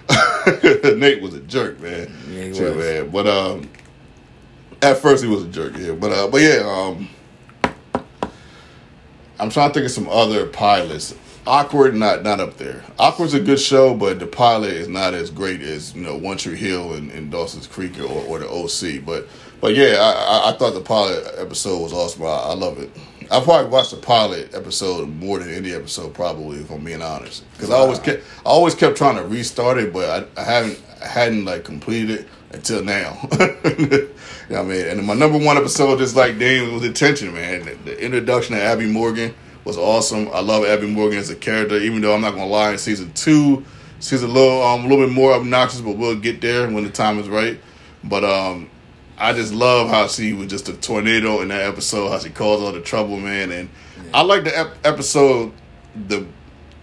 Nate 0.99 1.23
was 1.23 1.35
a 1.35 1.41
jerk, 1.41 1.81
man. 1.81 2.13
Yeah, 2.31 2.45
he 2.45 2.55
Shit, 2.55 2.77
was. 2.77 2.85
man. 2.85 3.11
But 3.11 3.27
um, 3.27 3.71
at 4.83 4.99
first 4.99 5.23
he 5.23 5.31
was 5.31 5.45
a 5.45 5.49
jerk, 5.49 5.75
yeah. 5.79 5.93
But 5.93 6.13
uh, 6.13 6.29
but 6.29 6.41
yeah, 6.43 6.63
um, 6.65 7.09
I'm 9.39 9.51
trying 9.51 9.71
to 9.71 9.75
think 9.75 9.87
of 9.87 9.93
some 9.93 10.09
other 10.09 10.47
pilots. 10.47 11.15
Awkward, 11.47 11.95
not 11.95 12.23
not 12.23 12.39
up 12.41 12.59
there. 12.59 12.85
Awkward's 12.99 13.33
a 13.35 13.41
good 13.41 13.59
show, 13.59 13.95
but 13.95 14.19
the 14.19 14.27
pilot 14.27 14.73
is 14.73 14.89
not 14.89 15.15
as 15.15 15.31
great 15.31 15.63
as 15.63 15.95
you 15.95 16.03
know 16.03 16.17
One 16.17 16.37
Tree 16.37 16.57
Hill 16.57 16.93
and, 16.95 17.11
and 17.13 17.31
Dawson's 17.31 17.67
Creek 17.67 17.99
or, 17.99 18.05
or 18.05 18.39
the 18.39 18.49
OC. 18.49 19.05
But 19.05 19.27
but 19.61 19.75
yeah, 19.75 19.97
I, 20.01 20.51
I, 20.51 20.53
thought 20.57 20.75
the 20.75 20.81
pilot 20.81 21.35
episode 21.37 21.83
was 21.83 21.93
awesome. 21.93 22.23
I, 22.23 22.27
I 22.27 22.55
love 22.55 22.79
it. 22.79 22.91
I 23.31 23.41
probably 23.41 23.71
watched 23.71 23.93
the 23.93 23.99
pilot 23.99 24.55
episode 24.55 25.09
more 25.09 25.39
than 25.39 25.51
any 25.51 25.73
episode, 25.73 26.15
probably, 26.15 26.59
if 26.59 26.71
I'm 26.71 26.85
being 26.85 27.03
honest. 27.03 27.45
Because 27.53 27.71
I 27.71 27.77
always 27.77 27.99
kept 28.01 28.25
I 28.45 28.49
always 28.49 28.75
kept 28.75 28.97
trying 28.97 29.17
to 29.17 29.25
restart 29.25 29.79
it, 29.79 29.93
but 29.93 30.29
I, 30.37 30.41
I 30.41 30.45
haven't 30.45 30.83
I 31.01 31.07
hadn't 31.07 31.45
like 31.45 31.65
completed 31.65 32.21
it 32.21 32.29
until 32.53 32.83
now. 32.83 33.19
you 33.33 33.39
know 33.39 34.09
what 34.49 34.59
I 34.59 34.63
mean? 34.63 34.87
And 34.87 35.07
my 35.07 35.15
number 35.15 35.39
one 35.39 35.57
episode, 35.57 35.99
just 35.99 36.17
like 36.17 36.39
Dane, 36.39 36.73
was 36.73 36.83
Detention, 36.83 37.33
man. 37.33 37.65
The, 37.65 37.75
the 37.85 38.05
introduction 38.05 38.55
of 38.55 38.63
Abby 38.63 38.87
Morgan 38.87 39.35
was 39.65 39.79
awesome. 39.79 40.29
I 40.33 40.41
love 40.41 40.65
Abby 40.65 40.89
Morgan 40.89 41.19
as 41.19 41.31
a 41.31 41.37
character, 41.37 41.77
even 41.77 42.01
though 42.01 42.15
I'm 42.15 42.23
not 42.23 42.33
gonna 42.33 42.47
lie, 42.47 42.73
in 42.73 42.79
season 42.79 43.13
two, 43.13 43.65
she's 44.01 44.23
a 44.23 44.29
little 44.29 44.63
um 44.63 44.81
a 44.81 44.89
little 44.89 45.07
bit 45.07 45.15
more 45.15 45.35
obnoxious, 45.35 45.81
but 45.81 45.97
we'll 45.97 46.17
get 46.17 46.41
there 46.41 46.69
when 46.69 46.83
the 46.83 46.91
time 46.91 47.19
is 47.19 47.29
right. 47.29 47.61
But 48.03 48.25
um 48.25 48.71
I 49.21 49.33
just 49.35 49.53
love 49.53 49.89
how 49.91 50.07
she 50.09 50.33
was 50.33 50.49
just 50.49 50.69
a 50.69 50.73
tornado 50.73 51.41
in 51.43 51.49
that 51.49 51.63
episode, 51.67 52.09
how 52.11 52.19
she 52.19 52.31
caused 52.31 52.63
all 52.65 52.73
the 52.73 52.81
trouble, 52.81 53.19
man. 53.19 53.53
And 53.53 53.69
I 54.15 54.23
like 54.23 54.45
the 54.45 54.59
ep- 54.59 54.79
episode. 54.85 55.53
The 56.09 56.27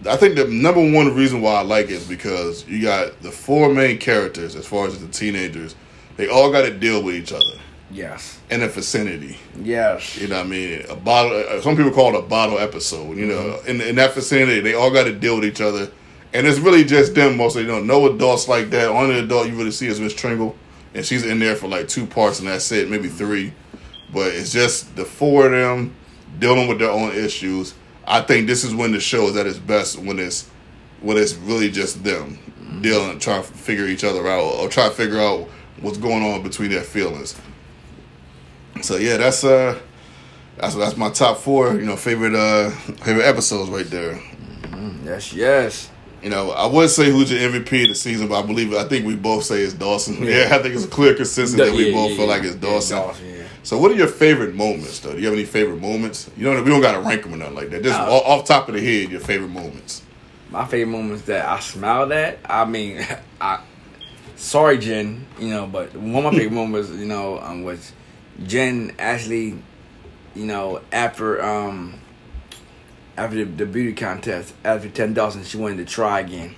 I 0.08 0.16
think 0.16 0.36
the 0.36 0.46
number 0.46 0.80
one 0.80 1.12
reason 1.14 1.40
why 1.42 1.54
I 1.54 1.62
like 1.62 1.86
it 1.86 1.92
is 1.92 2.06
because 2.06 2.64
you 2.68 2.80
got 2.82 3.20
the 3.22 3.32
four 3.32 3.72
main 3.74 3.98
characters, 3.98 4.54
as 4.54 4.64
far 4.64 4.86
as 4.86 4.98
the 5.00 5.08
teenagers, 5.08 5.74
they 6.16 6.28
all 6.28 6.52
got 6.52 6.62
to 6.62 6.70
deal 6.70 7.02
with 7.02 7.16
each 7.16 7.32
other 7.32 7.58
Yes. 7.90 8.38
in 8.50 8.62
a 8.62 8.68
vicinity. 8.68 9.36
Yes. 9.60 10.16
You 10.16 10.28
know 10.28 10.36
what 10.36 10.46
I 10.46 10.48
mean? 10.48 10.84
A 10.88 10.94
bottle. 10.94 11.32
uh, 11.48 11.60
Some 11.60 11.76
people 11.76 11.90
call 11.90 12.14
it 12.14 12.18
a 12.18 12.22
bottle 12.22 12.58
episode. 12.60 13.16
You 13.16 13.26
know, 13.26 13.58
in 13.66 13.80
in 13.80 13.96
that 13.96 14.14
vicinity, 14.14 14.60
they 14.60 14.74
all 14.74 14.92
got 14.92 15.04
to 15.04 15.12
deal 15.12 15.34
with 15.36 15.44
each 15.46 15.60
other, 15.60 15.90
and 16.32 16.46
it's 16.46 16.60
really 16.60 16.84
just 16.84 17.16
them 17.16 17.36
mostly. 17.36 17.62
You 17.62 17.68
know, 17.68 17.80
no 17.82 18.06
adults 18.14 18.46
like 18.46 18.70
that. 18.70 18.88
Only 18.88 19.18
adult 19.18 19.48
you 19.48 19.56
really 19.56 19.72
see 19.72 19.88
is 19.88 19.98
Miss 20.00 20.14
Tringle, 20.14 20.54
and 20.94 21.04
she's 21.04 21.24
in 21.24 21.38
there 21.38 21.56
for 21.56 21.68
like 21.68 21.88
two 21.88 22.06
parts, 22.06 22.38
and 22.38 22.48
that's 22.48 22.70
it, 22.72 22.88
maybe 22.88 23.08
three. 23.08 23.52
But 24.12 24.28
it's 24.28 24.52
just 24.52 24.96
the 24.96 25.04
four 25.04 25.46
of 25.46 25.52
them 25.52 25.94
dealing 26.38 26.68
with 26.68 26.78
their 26.78 26.90
own 26.90 27.12
issues. 27.14 27.74
I 28.06 28.22
think 28.22 28.46
this 28.46 28.64
is 28.64 28.74
when 28.74 28.92
the 28.92 29.00
show 29.00 29.26
is 29.28 29.36
at 29.36 29.46
its 29.46 29.58
best 29.58 29.98
when 29.98 30.18
it's 30.18 30.48
when 31.00 31.16
it's 31.16 31.34
really 31.34 31.70
just 31.70 32.02
them 32.02 32.38
dealing, 32.80 33.18
trying 33.18 33.42
to 33.42 33.48
figure 33.48 33.86
each 33.86 34.04
other 34.04 34.26
out, 34.26 34.54
or 34.60 34.68
try 34.68 34.88
to 34.88 34.94
figure 34.94 35.20
out 35.20 35.48
what's 35.80 35.98
going 35.98 36.22
on 36.24 36.42
between 36.42 36.70
their 36.70 36.82
feelings. 36.82 37.38
So 38.82 38.96
yeah, 38.96 39.16
that's 39.16 39.44
uh 39.44 39.78
that's 40.56 40.74
that's 40.74 40.96
my 40.96 41.10
top 41.10 41.38
four, 41.38 41.74
you 41.74 41.84
know, 41.84 41.96
favorite 41.96 42.34
uh 42.34 42.70
favorite 42.70 43.24
episodes 43.24 43.70
right 43.70 43.86
there. 43.86 44.20
Yes. 45.04 45.32
Yes. 45.32 45.90
You 46.22 46.30
know, 46.30 46.50
I 46.50 46.66
would 46.66 46.90
say 46.90 47.10
who's 47.10 47.30
your 47.30 47.40
MVP 47.40 47.82
of 47.84 47.88
the 47.90 47.94
season, 47.94 48.28
but 48.28 48.42
I 48.42 48.46
believe 48.46 48.74
I 48.74 48.84
think 48.84 49.06
we 49.06 49.14
both 49.14 49.44
say 49.44 49.60
it's 49.62 49.72
Dawson. 49.74 50.22
Yeah. 50.24 50.48
Yeah, 50.48 50.56
I 50.56 50.62
think 50.62 50.74
it's 50.74 50.84
a 50.84 50.88
clear 50.88 51.14
consensus 51.14 51.56
that 51.56 51.72
we 51.72 51.86
Yeah, 51.90 51.94
both 51.94 52.10
yeah, 52.10 52.16
feel 52.16 52.26
like 52.26 52.42
it's 52.42 52.56
Dawson. 52.56 52.96
Dawson. 52.96 53.44
So, 53.62 53.78
what 53.78 53.90
are 53.92 53.94
your 53.94 54.08
favorite 54.08 54.54
moments, 54.54 54.98
though? 55.00 55.12
Do 55.12 55.18
you 55.18 55.26
have 55.26 55.34
any 55.34 55.44
favorite 55.44 55.80
moments? 55.80 56.30
You 56.36 56.44
know, 56.44 56.62
we 56.62 56.70
don't 56.70 56.80
got 56.80 56.92
to 56.92 57.00
rank 57.00 57.22
them 57.22 57.34
or 57.34 57.36
nothing 57.36 57.54
like 57.54 57.70
that. 57.70 57.82
Just 57.82 58.00
Uh, 58.00 58.10
off, 58.10 58.40
off 58.40 58.46
top 58.46 58.68
of 58.68 58.74
the 58.74 58.80
head, 58.80 59.10
your 59.10 59.20
favorite 59.20 59.50
moments. 59.50 60.02
My 60.50 60.64
favorite 60.64 60.90
moments 60.92 61.22
that 61.24 61.46
I 61.46 61.60
smiled 61.60 62.10
at. 62.12 62.38
I 62.46 62.64
mean, 62.64 63.06
I 63.40 63.60
sorry, 64.36 64.78
Jen. 64.78 65.24
You 65.38 65.48
know, 65.50 65.66
but 65.66 65.94
one 65.94 66.24
of 66.24 66.32
my 66.32 66.38
favorite 66.38 66.54
moments, 66.56 66.90
you 66.90 67.06
know, 67.06 67.38
um, 67.40 67.62
was 67.62 67.92
Jen 68.46 68.92
actually, 68.98 69.58
you 70.34 70.46
know, 70.46 70.80
after 70.90 71.44
um 71.44 71.94
after 73.18 73.36
the, 73.36 73.44
the 73.44 73.66
beauty 73.66 73.92
contest, 73.92 74.54
after 74.64 74.88
ten 74.88 75.12
Dawson, 75.14 75.44
she 75.44 75.56
wanted 75.56 75.78
to 75.78 75.84
try 75.84 76.20
again, 76.20 76.54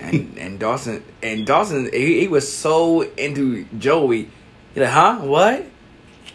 and 0.00 0.36
and 0.38 0.58
Dawson 0.58 1.02
and 1.22 1.46
Dawson 1.46 1.88
he, 1.92 2.20
he 2.20 2.28
was 2.28 2.50
so 2.52 3.02
into 3.16 3.64
Joey. 3.78 4.28
He 4.74 4.80
like, 4.80 4.90
huh? 4.90 5.18
What? 5.20 5.66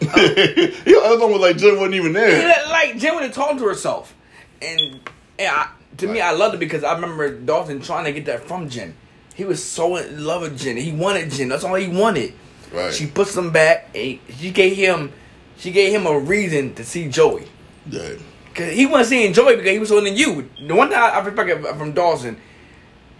yeah, 0.00 0.08
I 0.10 1.16
was 1.18 1.40
like 1.40 1.56
Jen 1.56 1.76
wasn't 1.76 1.94
even 1.94 2.12
there. 2.12 2.30
that- 2.30 2.68
like 2.68 2.98
Jen 2.98 3.14
would 3.14 3.24
have 3.24 3.34
talked 3.34 3.58
to 3.58 3.64
herself, 3.66 4.14
and, 4.62 5.00
and 5.38 5.48
I, 5.48 5.68
to 5.98 6.06
me, 6.06 6.20
I 6.20 6.30
loved 6.32 6.54
it 6.54 6.58
because 6.58 6.84
I 6.84 6.94
remember 6.94 7.36
Dawson 7.38 7.80
trying 7.80 8.04
to 8.04 8.12
get 8.12 8.26
that 8.26 8.44
from 8.46 8.68
Jen. 8.68 8.94
He 9.34 9.44
was 9.44 9.62
so 9.64 9.96
in 9.96 10.24
love 10.24 10.42
with 10.42 10.58
Jen. 10.58 10.76
He 10.76 10.92
wanted 10.92 11.30
Jen. 11.30 11.48
That's 11.48 11.62
all 11.64 11.74
he 11.74 11.88
wanted. 11.88 12.32
Right. 12.72 12.92
She 12.92 13.06
puts 13.06 13.36
him 13.36 13.52
back. 13.52 13.88
And 13.94 14.18
she 14.36 14.50
gave 14.50 14.76
him, 14.76 15.12
she 15.58 15.70
gave 15.70 15.92
him 15.92 16.06
a 16.06 16.18
reason 16.18 16.74
to 16.74 16.84
see 16.84 17.08
Joey. 17.08 17.46
Yeah. 17.88 18.14
Cause 18.58 18.72
he 18.72 18.86
wasn't 18.86 19.08
seeing 19.08 19.32
Joey 19.32 19.56
because 19.56 19.70
he 19.70 19.78
was 19.78 19.88
holding 19.90 20.16
you. 20.16 20.48
The 20.66 20.74
one 20.74 20.88
thing 20.88 20.98
I, 20.98 21.08
I 21.10 21.24
respect 21.24 21.66
from 21.78 21.92
Dawson, 21.92 22.36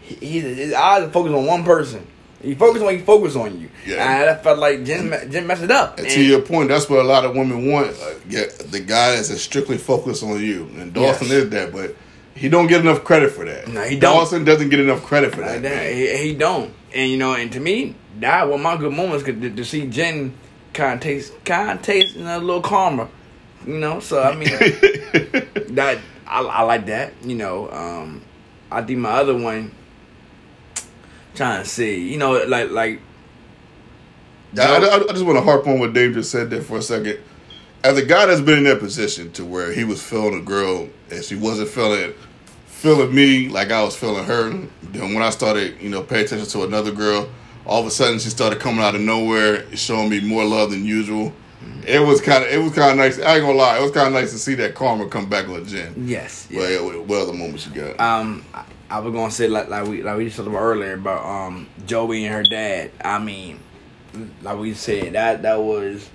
he, 0.02 0.14
he, 0.16 0.40
his 0.40 0.72
eyes 0.74 1.04
are 1.04 1.10
focused 1.10 1.34
on 1.34 1.46
one 1.46 1.64
person, 1.64 2.06
He 2.42 2.54
focus 2.54 2.82
on 2.82 2.92
he 2.94 2.98
focus 3.00 3.36
on 3.36 3.60
you. 3.60 3.70
Yeah. 3.86 4.22
And 4.22 4.30
I 4.30 4.34
felt 4.42 4.58
like 4.58 4.84
Jen 4.84 5.10
me- 5.10 5.18
Jen 5.30 5.46
messed 5.46 5.62
it 5.62 5.70
up. 5.70 5.98
And 5.98 6.06
And- 6.06 6.14
to 6.14 6.22
your 6.22 6.40
point, 6.42 6.68
that's 6.68 6.88
what 6.90 6.98
a 7.00 7.02
lot 7.04 7.24
of 7.24 7.34
women 7.36 7.70
want. 7.70 7.88
Uh, 7.90 8.14
get 8.28 8.58
the 8.58 8.80
guy 8.80 9.14
that's 9.16 9.40
strictly 9.40 9.78
focused 9.78 10.22
on 10.22 10.40
you, 10.42 10.68
and 10.78 10.92
Dawson 10.92 11.28
Yes. 11.28 11.36
is 11.44 11.50
that, 11.50 11.72
but 11.72 11.94
he 12.34 12.48
don't 12.48 12.66
get 12.68 12.80
enough 12.80 13.02
credit 13.04 13.32
for 13.32 13.44
that. 13.44 13.68
No, 13.68 13.82
he 13.82 13.98
don't. 13.98 14.14
Dawson 14.14 14.44
doesn't 14.44 14.68
get 14.68 14.80
enough 14.80 15.02
credit 15.04 15.34
for 15.34 15.40
that. 15.40 15.62
That, 15.62 15.92
he, 15.92 16.16
he 16.16 16.34
don't. 16.34 16.72
And 16.94 17.10
you 17.10 17.16
know, 17.16 17.34
and 17.34 17.50
to 17.52 17.60
me, 17.60 17.94
that 18.20 18.48
was 18.48 18.60
my 18.60 18.76
good 18.76 18.92
moments 18.92 19.24
to, 19.24 19.32
to 19.50 19.64
see 19.64 19.86
Jen 19.88 20.34
kind 20.72 20.94
of 20.94 21.00
taste, 21.00 21.32
kind 21.44 21.78
of 21.78 21.84
taste 21.84 22.14
you 22.16 22.24
know, 22.24 22.38
a 22.38 22.40
little 22.40 22.62
calmer. 22.62 23.08
You 23.66 23.78
know, 23.78 24.00
so 24.00 24.22
I 24.22 24.34
mean, 24.34 24.48
that 25.74 25.98
I, 26.26 26.40
I 26.42 26.62
like 26.62 26.86
that. 26.86 27.12
You 27.22 27.34
know, 27.34 27.70
um, 27.70 28.22
I 28.70 28.82
think 28.82 28.98
my 29.00 29.10
other 29.10 29.36
one, 29.36 29.72
trying 31.34 31.62
to 31.62 31.68
see, 31.68 32.08
you 32.10 32.18
know, 32.18 32.32
like 32.46 32.70
like 32.70 33.00
I, 34.56 34.76
I- 34.76 34.94
I 35.08 35.12
just 35.12 35.24
want 35.24 35.38
to 35.38 35.42
harp 35.44 35.66
on 35.66 35.78
what 35.80 35.92
Dave 35.92 36.14
just 36.14 36.30
said 36.30 36.50
there 36.50 36.62
for 36.62 36.78
a 36.78 36.82
second. 36.82 37.18
As 37.84 37.96
a 37.96 38.04
guy 38.04 38.26
that's 38.26 38.40
been 38.40 38.58
in 38.58 38.64
that 38.64 38.80
position 38.80 39.30
to 39.32 39.44
where 39.44 39.72
he 39.72 39.84
was 39.84 40.02
feeling 40.02 40.34
a 40.40 40.42
girl 40.42 40.88
and 41.10 41.22
she 41.24 41.36
wasn't 41.36 41.68
feeling 41.68 42.12
feeling 42.66 43.14
me 43.14 43.48
like 43.48 43.70
I 43.70 43.82
was 43.82 43.94
feeling 43.96 44.24
her. 44.24 44.50
Then 44.82 45.14
when 45.14 45.22
I 45.22 45.30
started, 45.30 45.80
you 45.80 45.88
know, 45.90 46.02
pay 46.02 46.24
attention 46.24 46.48
to 46.48 46.64
another 46.64 46.90
girl, 46.92 47.28
all 47.66 47.80
of 47.80 47.86
a 47.86 47.90
sudden 47.90 48.18
she 48.18 48.30
started 48.30 48.58
coming 48.60 48.82
out 48.82 48.94
of 48.94 49.00
nowhere, 49.00 49.64
showing 49.76 50.08
me 50.10 50.20
more 50.20 50.44
love 50.44 50.70
than 50.70 50.84
usual. 50.84 51.32
It 51.86 52.00
was 52.00 52.20
kind 52.20 52.44
of 52.44 52.50
it 52.50 52.58
was 52.58 52.72
kind 52.74 52.92
of 52.92 52.96
nice. 52.98 53.18
I 53.18 53.36
ain't 53.36 53.42
gonna 53.44 53.56
lie, 53.58 53.78
it 53.78 53.82
was 53.82 53.90
kind 53.92 54.08
of 54.08 54.12
nice 54.12 54.32
to 54.32 54.38
see 54.38 54.54
that 54.56 54.74
karma 54.74 55.08
come 55.08 55.28
back 55.28 55.48
on 55.48 55.64
Jen. 55.66 55.94
yes, 56.06 56.46
yeah. 56.50 56.80
Well, 56.80 57.02
what 57.04 57.22
other 57.22 57.32
moments 57.32 57.66
you 57.66 57.72
got? 57.72 57.98
um 58.00 58.44
I, 58.54 58.64
I 58.90 58.98
was 59.00 59.12
gonna 59.12 59.30
say 59.30 59.48
like 59.48 59.68
like 59.68 59.86
we 59.86 60.02
like 60.02 60.16
we 60.16 60.24
just 60.26 60.36
talked 60.36 60.48
about 60.48 60.60
earlier 60.60 60.94
about 60.94 61.24
um 61.24 61.66
Joey 61.86 62.24
and 62.24 62.34
her 62.34 62.42
dad. 62.42 62.90
I 63.04 63.18
mean, 63.18 63.60
like 64.42 64.58
we 64.58 64.74
said 64.74 65.14
that 65.14 65.42
that 65.42 65.60
was 65.60 66.08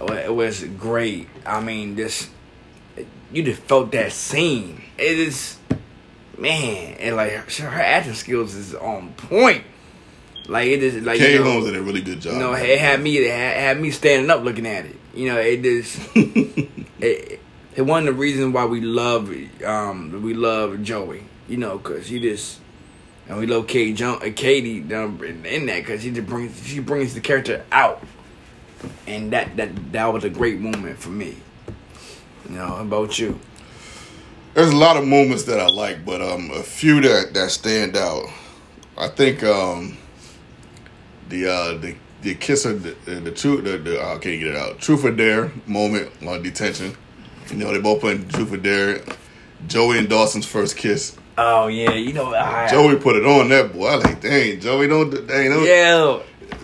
it 0.00 0.34
was 0.34 0.64
great. 0.64 1.28
I 1.44 1.60
mean, 1.60 1.94
this 1.96 2.30
you 3.32 3.42
just 3.42 3.62
felt 3.62 3.90
that 3.92 4.12
scene. 4.12 4.82
It 4.96 5.18
is 5.18 5.58
man, 6.36 6.94
and 7.00 7.16
like 7.16 7.32
her, 7.32 7.68
her 7.68 7.80
acting 7.80 8.14
skills 8.14 8.54
is 8.54 8.74
on 8.74 9.12
point. 9.14 9.64
Like 10.48 10.68
it 10.68 10.82
is 10.82 10.96
like 11.04 11.18
Kay 11.18 11.34
you 11.34 11.38
know, 11.40 11.52
Holmes 11.52 11.66
did 11.66 11.76
a 11.76 11.82
really 11.82 12.00
good 12.00 12.20
job. 12.20 12.32
you 12.32 12.38
know, 12.38 12.54
it 12.54 12.78
had 12.78 13.00
me 13.00 13.18
it 13.18 13.30
had, 13.30 13.56
had 13.56 13.80
me 13.80 13.90
standing 13.90 14.30
up 14.30 14.42
looking 14.42 14.66
at 14.66 14.86
it. 14.86 14.96
You 15.14 15.28
know, 15.28 15.38
it 15.38 15.62
just 15.62 16.00
it, 16.16 17.40
it 17.76 17.82
one 17.82 18.08
of 18.08 18.14
the 18.14 18.20
reasons 18.20 18.54
why 18.54 18.64
we 18.64 18.80
love 18.80 19.30
um 19.64 20.22
we 20.22 20.32
love 20.32 20.82
Joey. 20.82 21.24
You 21.48 21.58
know, 21.58 21.78
cause 21.78 22.06
she 22.06 22.18
just 22.18 22.60
and 23.28 23.38
we 23.38 23.46
love 23.46 23.66
Katie 23.66 24.02
uh, 24.02 24.18
Katie 24.34 24.80
down 24.80 25.22
in, 25.22 25.44
in 25.44 25.66
that 25.66 25.80
because 25.80 26.02
she 26.02 26.10
just 26.10 26.26
brings 26.26 26.66
she 26.66 26.80
brings 26.80 27.12
the 27.12 27.20
character 27.20 27.64
out, 27.70 28.02
and 29.06 29.32
that 29.32 29.54
that 29.58 29.92
that 29.92 30.06
was 30.06 30.24
a 30.24 30.30
great 30.30 30.58
moment 30.60 30.98
for 30.98 31.10
me. 31.10 31.36
You 32.48 32.56
know, 32.56 32.76
about 32.76 33.18
you? 33.18 33.38
There's 34.54 34.70
a 34.70 34.76
lot 34.76 34.96
of 34.96 35.06
moments 35.06 35.44
that 35.44 35.60
I 35.60 35.66
like, 35.66 36.06
but 36.06 36.22
um, 36.22 36.50
a 36.52 36.62
few 36.62 37.02
that 37.02 37.34
that 37.34 37.50
stand 37.50 37.96
out. 37.96 38.24
I 38.96 39.08
think 39.08 39.44
um, 39.44 39.98
the 41.28 41.46
uh, 41.50 41.78
the 41.78 41.94
the 42.22 42.34
kiss 42.34 42.64
of 42.64 42.82
the 42.82 42.96
the, 43.04 43.20
the 43.20 43.30
truth 43.30 43.64
the, 43.64 43.78
the 43.78 44.00
I 44.00 44.12
can't 44.18 44.40
get 44.40 44.48
it 44.48 44.56
out 44.56 44.78
truth 44.78 45.04
or 45.04 45.10
dare 45.10 45.52
moment 45.66 46.10
on 46.26 46.42
detention. 46.42 46.94
You 47.50 47.56
know 47.56 47.72
they 47.72 47.80
both 47.80 48.00
playing 48.00 48.28
truth 48.28 48.52
or 48.52 48.56
dare. 48.56 49.02
Joey 49.66 49.98
and 49.98 50.08
Dawson's 50.08 50.46
first 50.46 50.76
kiss. 50.76 51.16
Oh 51.36 51.66
yeah, 51.68 51.92
you 51.92 52.12
know 52.12 52.34
I, 52.34 52.68
Joey 52.68 52.96
put 52.96 53.16
it 53.16 53.24
on 53.24 53.48
that 53.48 53.72
boy. 53.72 53.88
I 53.88 53.94
like 53.96 54.20
dang 54.20 54.60
Joey 54.60 54.88
don't 54.88 55.10
dang 55.10 55.50
don't 55.50 55.64
Yeah, 55.64 56.20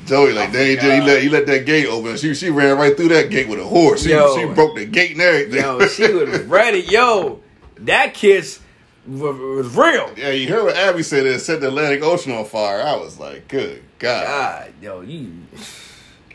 Joey 0.06 0.32
like 0.32 0.52
dang 0.52 0.78
Joey, 0.78 0.94
he 0.96 1.00
let 1.00 1.22
he 1.22 1.28
let 1.28 1.46
that 1.46 1.64
gate 1.66 1.86
open. 1.86 2.16
She 2.16 2.34
she 2.34 2.50
ran 2.50 2.76
right 2.76 2.96
through 2.96 3.08
that 3.08 3.30
gate 3.30 3.48
with 3.48 3.60
a 3.60 3.64
horse. 3.64 4.02
She, 4.02 4.10
Yo. 4.10 4.36
she 4.36 4.46
broke 4.52 4.76
the 4.76 4.84
gate 4.84 5.12
and 5.12 5.20
everything. 5.20 5.60
yo, 5.60 5.86
she 5.86 6.12
was 6.12 6.40
ready. 6.46 6.80
Yo, 6.80 7.40
that 7.78 8.14
kiss 8.14 8.60
was, 9.06 9.36
was 9.36 9.76
real. 9.76 10.10
Yeah, 10.16 10.30
you 10.30 10.48
heard 10.48 10.64
what 10.64 10.76
Abby 10.76 11.02
said. 11.02 11.26
It 11.26 11.40
set 11.40 11.60
the 11.60 11.68
Atlantic 11.68 12.02
Ocean 12.02 12.32
on 12.32 12.44
fire. 12.44 12.82
I 12.82 12.96
was 12.96 13.18
like, 13.18 13.48
good 13.48 13.82
God, 13.98 14.26
God, 14.26 14.72
yo, 14.82 15.00
you. 15.02 15.32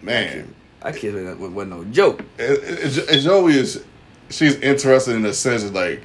man. 0.02 0.54
I 0.82 0.92
kiss 0.92 1.14
wasn't, 1.14 1.40
wasn't 1.40 1.72
no 1.72 1.84
joke. 1.86 2.22
And- 2.38 2.58
and 2.58 2.98
and 2.98 3.22
Joey 3.22 3.58
is, 3.58 3.84
she's 4.30 4.56
interested 4.56 5.16
in 5.16 5.24
the 5.24 5.34
sense 5.34 5.64
of 5.64 5.74
like, 5.74 6.02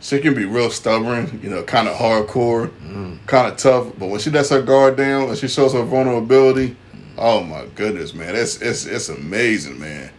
she 0.00 0.20
can 0.20 0.34
be 0.34 0.44
real 0.44 0.70
stubborn, 0.70 1.40
you 1.42 1.50
know, 1.50 1.62
kind 1.64 1.88
of 1.88 1.96
hardcore, 1.96 2.68
mm. 2.68 3.18
kind 3.26 3.50
of 3.50 3.56
tough. 3.56 3.92
But 3.98 4.06
when 4.06 4.20
she 4.20 4.30
lets 4.30 4.50
her 4.50 4.62
guard 4.62 4.96
down 4.96 5.30
and 5.30 5.38
she 5.38 5.48
shows 5.48 5.72
her 5.72 5.82
vulnerability, 5.82 6.76
oh 7.18 7.42
my 7.42 7.66
goodness, 7.74 8.14
man, 8.14 8.36
it's 8.36 8.60
it's 8.62 8.86
it's 8.86 9.08
amazing, 9.08 9.80
man. 9.80 10.10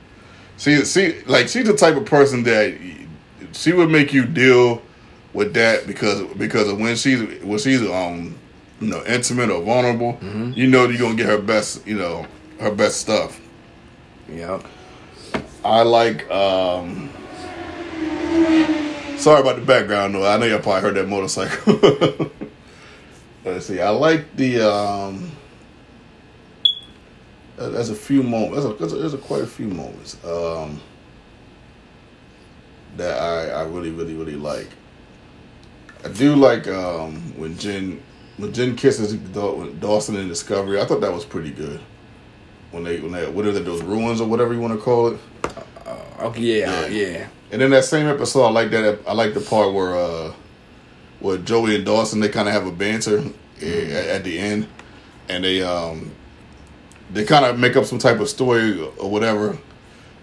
She 0.57 0.83
she 0.83 1.21
like 1.23 1.47
she's 1.47 1.65
the 1.65 1.75
type 1.77 1.95
of 1.95 2.05
person 2.05 2.43
that 2.43 2.77
she 3.53 3.71
would 3.71 3.89
make 3.89 4.13
you 4.13 4.25
deal 4.25 4.81
with 5.37 5.53
that 5.53 5.85
because 5.85 6.23
because 6.33 6.67
of 6.67 6.79
when 6.79 6.95
she's 6.95 7.21
when 7.43 7.59
she's 7.59 7.87
um 7.87 8.35
you 8.81 8.87
know 8.87 9.03
intimate 9.05 9.51
or 9.51 9.61
vulnerable, 9.61 10.17
you 10.55 10.65
know 10.65 10.89
you're 10.89 10.97
gonna 10.99 11.13
get 11.15 11.27
her 11.27 11.37
best 11.37 11.85
you 11.85 11.95
know 11.95 12.25
her 12.59 12.71
best 12.71 12.99
stuff. 12.99 13.39
Yep. 14.29 14.63
I 15.63 15.83
like 15.83 16.29
um 16.31 17.11
Sorry 19.17 19.41
about 19.41 19.57
the 19.57 19.65
background 19.65 20.15
though. 20.15 20.25
I 20.25 20.37
know 20.37 20.47
y'all 20.47 20.59
probably 20.59 20.81
heard 20.81 20.95
that 20.95 21.07
motorcycle. 21.07 22.31
Let's 23.45 23.67
see. 23.67 23.79
I 23.79 23.89
like 23.89 24.35
the 24.35 24.67
um 24.67 25.31
there's 27.57 27.91
a 27.91 27.95
few 27.95 28.23
moments. 28.23 28.63
There's, 28.63 28.65
a, 28.65 28.77
there's, 28.77 28.93
a, 28.93 28.95
there's 28.95 29.13
a 29.13 29.17
quite 29.19 29.43
a 29.43 29.47
few 29.47 29.67
moments 29.67 30.17
um, 30.25 30.81
that 32.95 33.19
I, 33.19 33.49
I 33.49 33.63
really, 33.65 33.89
really, 33.91 34.13
really 34.13 34.35
like. 34.35 34.69
I 36.03 36.09
do 36.09 36.35
like 36.35 36.67
um, 36.67 37.15
when 37.37 37.57
Jen 37.57 38.01
when 38.37 38.53
Jen 38.53 38.75
kisses 38.75 39.13
Dawson 39.13 40.15
in 40.15 40.27
Discovery. 40.27 40.79
I 40.79 40.85
thought 40.85 41.01
that 41.01 41.11
was 41.11 41.25
pretty 41.25 41.51
good. 41.51 41.79
When 42.71 42.83
they 42.83 42.99
when 42.99 43.11
they 43.11 43.29
what 43.29 43.45
are 43.45 43.51
they 43.51 43.61
those 43.61 43.81
ruins 43.81 44.21
or 44.21 44.27
whatever 44.27 44.53
you 44.53 44.59
want 44.59 44.73
to 44.73 44.79
call 44.79 45.07
it. 45.07 45.19
Okay, 46.19 46.41
yeah, 46.41 46.87
Yeah. 46.87 46.87
yeah. 46.87 47.27
And 47.51 47.61
then 47.61 47.69
that 47.69 47.85
same 47.85 48.07
episode, 48.07 48.43
I 48.45 48.49
like 48.51 48.71
that. 48.71 48.99
I 49.07 49.13
like 49.13 49.33
the 49.33 49.39
part 49.39 49.73
where 49.73 49.95
uh, 49.95 50.33
where 51.19 51.37
Joey 51.37 51.75
and 51.75 51.85
Dawson 51.85 52.19
they 52.19 52.29
kind 52.29 52.47
of 52.47 52.53
have 52.53 52.65
a 52.67 52.71
banter 52.71 53.23
eh, 53.61 53.85
at, 53.91 54.07
at 54.07 54.23
the 54.23 54.37
end, 54.37 54.67
and 55.29 55.43
they 55.43 55.61
um 55.61 56.11
they 57.13 57.23
kind 57.23 57.45
of 57.45 57.57
make 57.57 57.75
up 57.75 57.85
some 57.85 57.99
type 57.99 58.19
of 58.19 58.27
story 58.29 58.81
or 58.97 59.09
whatever. 59.09 59.57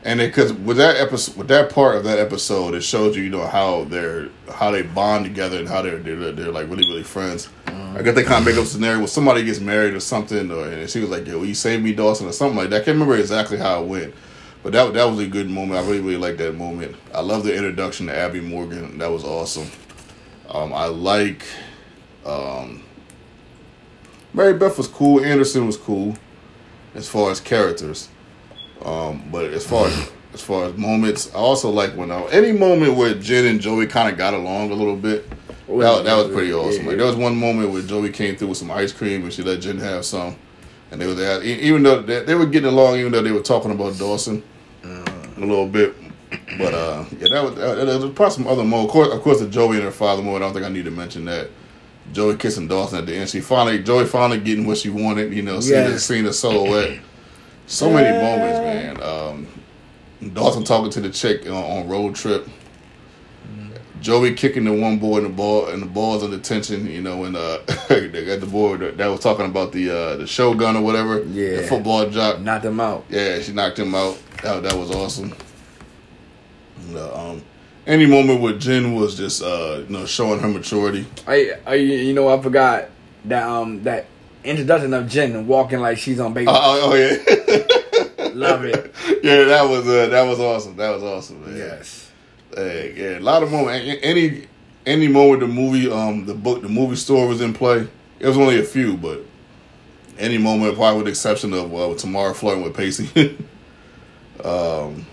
And 0.04 0.20
because 0.20 0.52
with 0.52 0.76
that 0.76 0.96
episode, 0.96 1.36
with 1.36 1.48
that 1.48 1.72
part 1.72 1.96
of 1.96 2.04
that 2.04 2.18
episode, 2.18 2.74
it 2.74 2.82
shows 2.82 3.16
you, 3.16 3.22
you 3.22 3.30
know, 3.30 3.46
how 3.46 3.84
they're 3.84 4.28
how 4.52 4.70
they 4.70 4.82
bond 4.82 5.24
together 5.24 5.58
and 5.58 5.66
how 5.66 5.80
they're 5.80 5.98
they're, 5.98 6.32
they're 6.32 6.52
like 6.52 6.68
really 6.68 6.86
really 6.86 7.02
friends. 7.02 7.48
I 7.66 8.02
guess 8.02 8.14
they 8.14 8.22
kind 8.24 8.40
of 8.40 8.44
make 8.44 8.56
up 8.56 8.64
a 8.64 8.66
scenario 8.66 8.98
where 8.98 9.06
somebody 9.06 9.44
gets 9.44 9.60
married 9.60 9.94
or 9.94 10.00
something, 10.00 10.50
or 10.50 10.68
and 10.68 10.90
she 10.90 11.00
was 11.00 11.08
like, 11.08 11.26
"Yo, 11.26 11.38
will 11.38 11.46
you 11.46 11.54
save 11.54 11.82
me, 11.82 11.94
Dawson?" 11.94 12.26
or 12.26 12.32
something 12.32 12.56
like 12.58 12.70
that. 12.70 12.82
I 12.82 12.84
can't 12.84 12.96
remember 12.96 13.16
exactly 13.16 13.56
how 13.56 13.82
it 13.82 13.86
went, 13.86 14.14
but 14.62 14.72
that 14.72 14.92
that 14.92 15.04
was 15.04 15.20
a 15.20 15.26
good 15.26 15.48
moment. 15.48 15.80
I 15.80 15.86
really 15.86 16.00
really 16.00 16.16
liked 16.18 16.38
that 16.38 16.54
moment. 16.54 16.96
I 17.14 17.20
love 17.20 17.44
the 17.44 17.56
introduction 17.56 18.06
to 18.06 18.16
Abby 18.16 18.40
Morgan. 18.40 18.98
That 18.98 19.10
was 19.10 19.24
awesome. 19.24 19.70
Um, 20.50 20.74
I 20.74 20.86
like 20.86 21.46
um, 22.26 22.82
Mary 24.34 24.52
Beth 24.52 24.76
was 24.76 24.88
cool. 24.88 25.24
Anderson 25.24 25.66
was 25.66 25.76
cool 25.76 26.16
as 26.94 27.08
far 27.08 27.30
as 27.30 27.40
characters. 27.40 28.08
Um, 28.82 29.22
but 29.30 29.46
as 29.52 29.66
far 29.66 29.86
as 29.86 30.10
as 30.34 30.40
far 30.42 30.64
as 30.64 30.76
moments, 30.76 31.32
I 31.34 31.38
also 31.38 31.70
like 31.70 31.92
when 31.96 32.10
uh, 32.10 32.24
any 32.24 32.52
moment 32.52 32.96
where 32.96 33.14
Jen 33.14 33.46
and 33.46 33.60
Joey 33.60 33.86
kind 33.86 34.10
of 34.10 34.18
got 34.18 34.34
along 34.34 34.70
a 34.70 34.74
little 34.74 34.96
bit. 34.96 35.28
That, 35.66 36.04
that 36.04 36.14
was 36.16 36.28
pretty 36.34 36.52
awesome. 36.52 36.86
Like 36.86 36.98
there 36.98 37.06
was 37.06 37.16
one 37.16 37.36
moment 37.36 37.70
where 37.72 37.82
Joey 37.82 38.10
came 38.10 38.36
through 38.36 38.48
with 38.48 38.58
some 38.58 38.70
ice 38.70 38.92
cream 38.92 39.22
and 39.22 39.32
she 39.32 39.42
let 39.42 39.60
Jen 39.60 39.78
have 39.78 40.04
some, 40.04 40.36
and 40.90 41.00
they 41.00 41.06
were 41.06 41.14
there. 41.14 41.42
e- 41.42 41.60
Even 41.60 41.82
though 41.82 42.02
they, 42.02 42.22
they 42.24 42.34
were 42.34 42.44
getting 42.46 42.68
along, 42.68 42.96
even 42.98 43.12
though 43.12 43.22
they 43.22 43.32
were 43.32 43.40
talking 43.40 43.70
about 43.70 43.96
Dawson 43.98 44.42
a 44.84 45.40
little 45.40 45.66
bit. 45.66 45.94
But 46.58 46.74
uh, 46.74 47.04
yeah, 47.18 47.28
that 47.30 47.44
was 47.44 47.54
that, 47.54 47.74
there 47.86 47.98
was 47.98 48.10
probably 48.10 48.34
some 48.34 48.46
other 48.46 48.64
moments. 48.64 48.88
Of 48.88 48.92
course, 48.92 49.14
of 49.14 49.22
course, 49.22 49.40
the 49.40 49.48
Joey 49.48 49.76
and 49.76 49.84
her 49.84 49.90
father 49.92 50.22
moment. 50.22 50.42
I 50.42 50.46
don't 50.48 50.54
think 50.54 50.66
I 50.66 50.68
need 50.68 50.84
to 50.84 50.90
mention 50.90 51.24
that. 51.26 51.48
Joey 52.12 52.36
kissing 52.36 52.68
Dawson 52.68 52.98
at 52.98 53.06
the 53.06 53.14
end. 53.14 53.30
She 53.30 53.40
finally, 53.40 53.82
Joey 53.82 54.04
finally 54.04 54.38
getting 54.40 54.66
what 54.66 54.76
she 54.78 54.90
wanted. 54.90 55.32
You 55.32 55.42
know, 55.42 55.60
seeing, 55.60 55.84
the, 55.84 55.90
Yes. 55.92 56.04
seeing 56.04 56.24
the 56.24 56.32
silhouette. 56.34 56.98
So 57.66 57.90
many 57.90 58.10
moments, 58.16 58.58
man. 58.60 59.02
Um, 59.02 59.46
Dawson 60.32 60.64
talking 60.64 60.90
to 60.92 61.00
the 61.00 61.10
chick 61.10 61.46
on, 61.46 61.52
on 61.52 61.88
road 61.88 62.14
trip. 62.14 62.48
Joey 64.00 64.34
kicking 64.34 64.64
the 64.64 64.72
one 64.72 64.98
boy 64.98 65.16
in 65.18 65.22
the 65.24 65.30
ball 65.30 65.68
and 65.68 65.80
the 65.80 65.86
balls 65.86 66.22
under 66.22 66.38
tension, 66.38 66.86
you 66.86 67.00
know, 67.00 67.24
and 67.24 67.34
uh 67.34 67.60
they 67.88 68.26
got 68.26 68.40
the 68.40 68.46
boy 68.46 68.76
that, 68.76 68.98
that 68.98 69.06
was 69.06 69.20
talking 69.20 69.46
about 69.46 69.72
the 69.72 69.90
uh 69.90 70.16
the 70.16 70.26
shogun 70.26 70.76
or 70.76 70.82
whatever. 70.82 71.22
Yeah. 71.24 71.56
The 71.56 71.62
football 71.62 72.10
jock. 72.10 72.38
Knocked 72.40 72.64
them 72.64 72.80
out. 72.80 73.06
Yeah, 73.08 73.40
she 73.40 73.52
knocked 73.54 73.78
him 73.78 73.94
out. 73.94 74.18
That, 74.42 74.62
that 74.62 74.74
was 74.74 74.90
awesome. 74.90 75.34
And, 76.80 76.96
uh, 76.98 77.30
um, 77.30 77.42
any 77.86 78.04
moment 78.04 78.42
with 78.42 78.60
Jen 78.60 78.94
was 78.94 79.16
just 79.16 79.42
uh, 79.42 79.84
you 79.88 79.92
know 79.92 80.04
showing 80.04 80.38
her 80.40 80.48
maturity. 80.48 81.06
I, 81.26 81.52
I, 81.66 81.74
you 81.76 82.12
know, 82.12 82.28
I 82.28 82.42
forgot 82.42 82.90
that 83.24 83.46
um 83.48 83.84
that 83.84 84.04
introduction 84.44 84.94
of 84.94 85.08
Jen 85.08 85.34
and 85.34 85.48
walking 85.48 85.80
like 85.80 85.98
she's 85.98 86.20
on 86.20 86.32
baby. 86.34 86.46
Oh, 86.48 86.54
oh, 86.54 86.92
oh, 86.92 86.94
yeah. 86.94 88.28
Love 88.34 88.64
it. 88.64 88.94
yeah, 89.22 89.44
that 89.44 89.68
was 89.68 89.86
uh, 89.86 90.08
that 90.08 90.22
was 90.22 90.40
awesome. 90.40 90.76
That 90.76 90.90
was 90.90 91.02
awesome, 91.02 91.44
man. 91.44 91.56
Yes. 91.56 92.10
Hey, 92.54 92.94
yeah, 92.96 93.18
a 93.18 93.20
lot 93.20 93.42
of 93.42 93.50
moments. 93.50 93.98
Any 94.02 94.48
any 94.86 95.08
moment 95.08 95.40
the 95.40 95.46
movie, 95.46 95.90
um, 95.90 96.26
the 96.26 96.34
book, 96.34 96.62
the 96.62 96.68
movie 96.68 96.96
store 96.96 97.28
was 97.28 97.40
in 97.40 97.52
play. 97.54 97.88
It 98.18 98.26
was 98.26 98.36
only 98.36 98.58
a 98.58 98.64
few, 98.64 98.96
but 98.96 99.24
any 100.18 100.38
moment, 100.38 100.76
probably 100.76 100.96
with 100.98 101.06
the 101.06 101.10
exception 101.10 101.52
of 101.52 101.74
uh, 101.74 101.94
Tamara 101.94 102.34
flirting 102.34 102.64
with 102.64 102.76
Pacey. 102.76 103.38
um, 104.44 105.06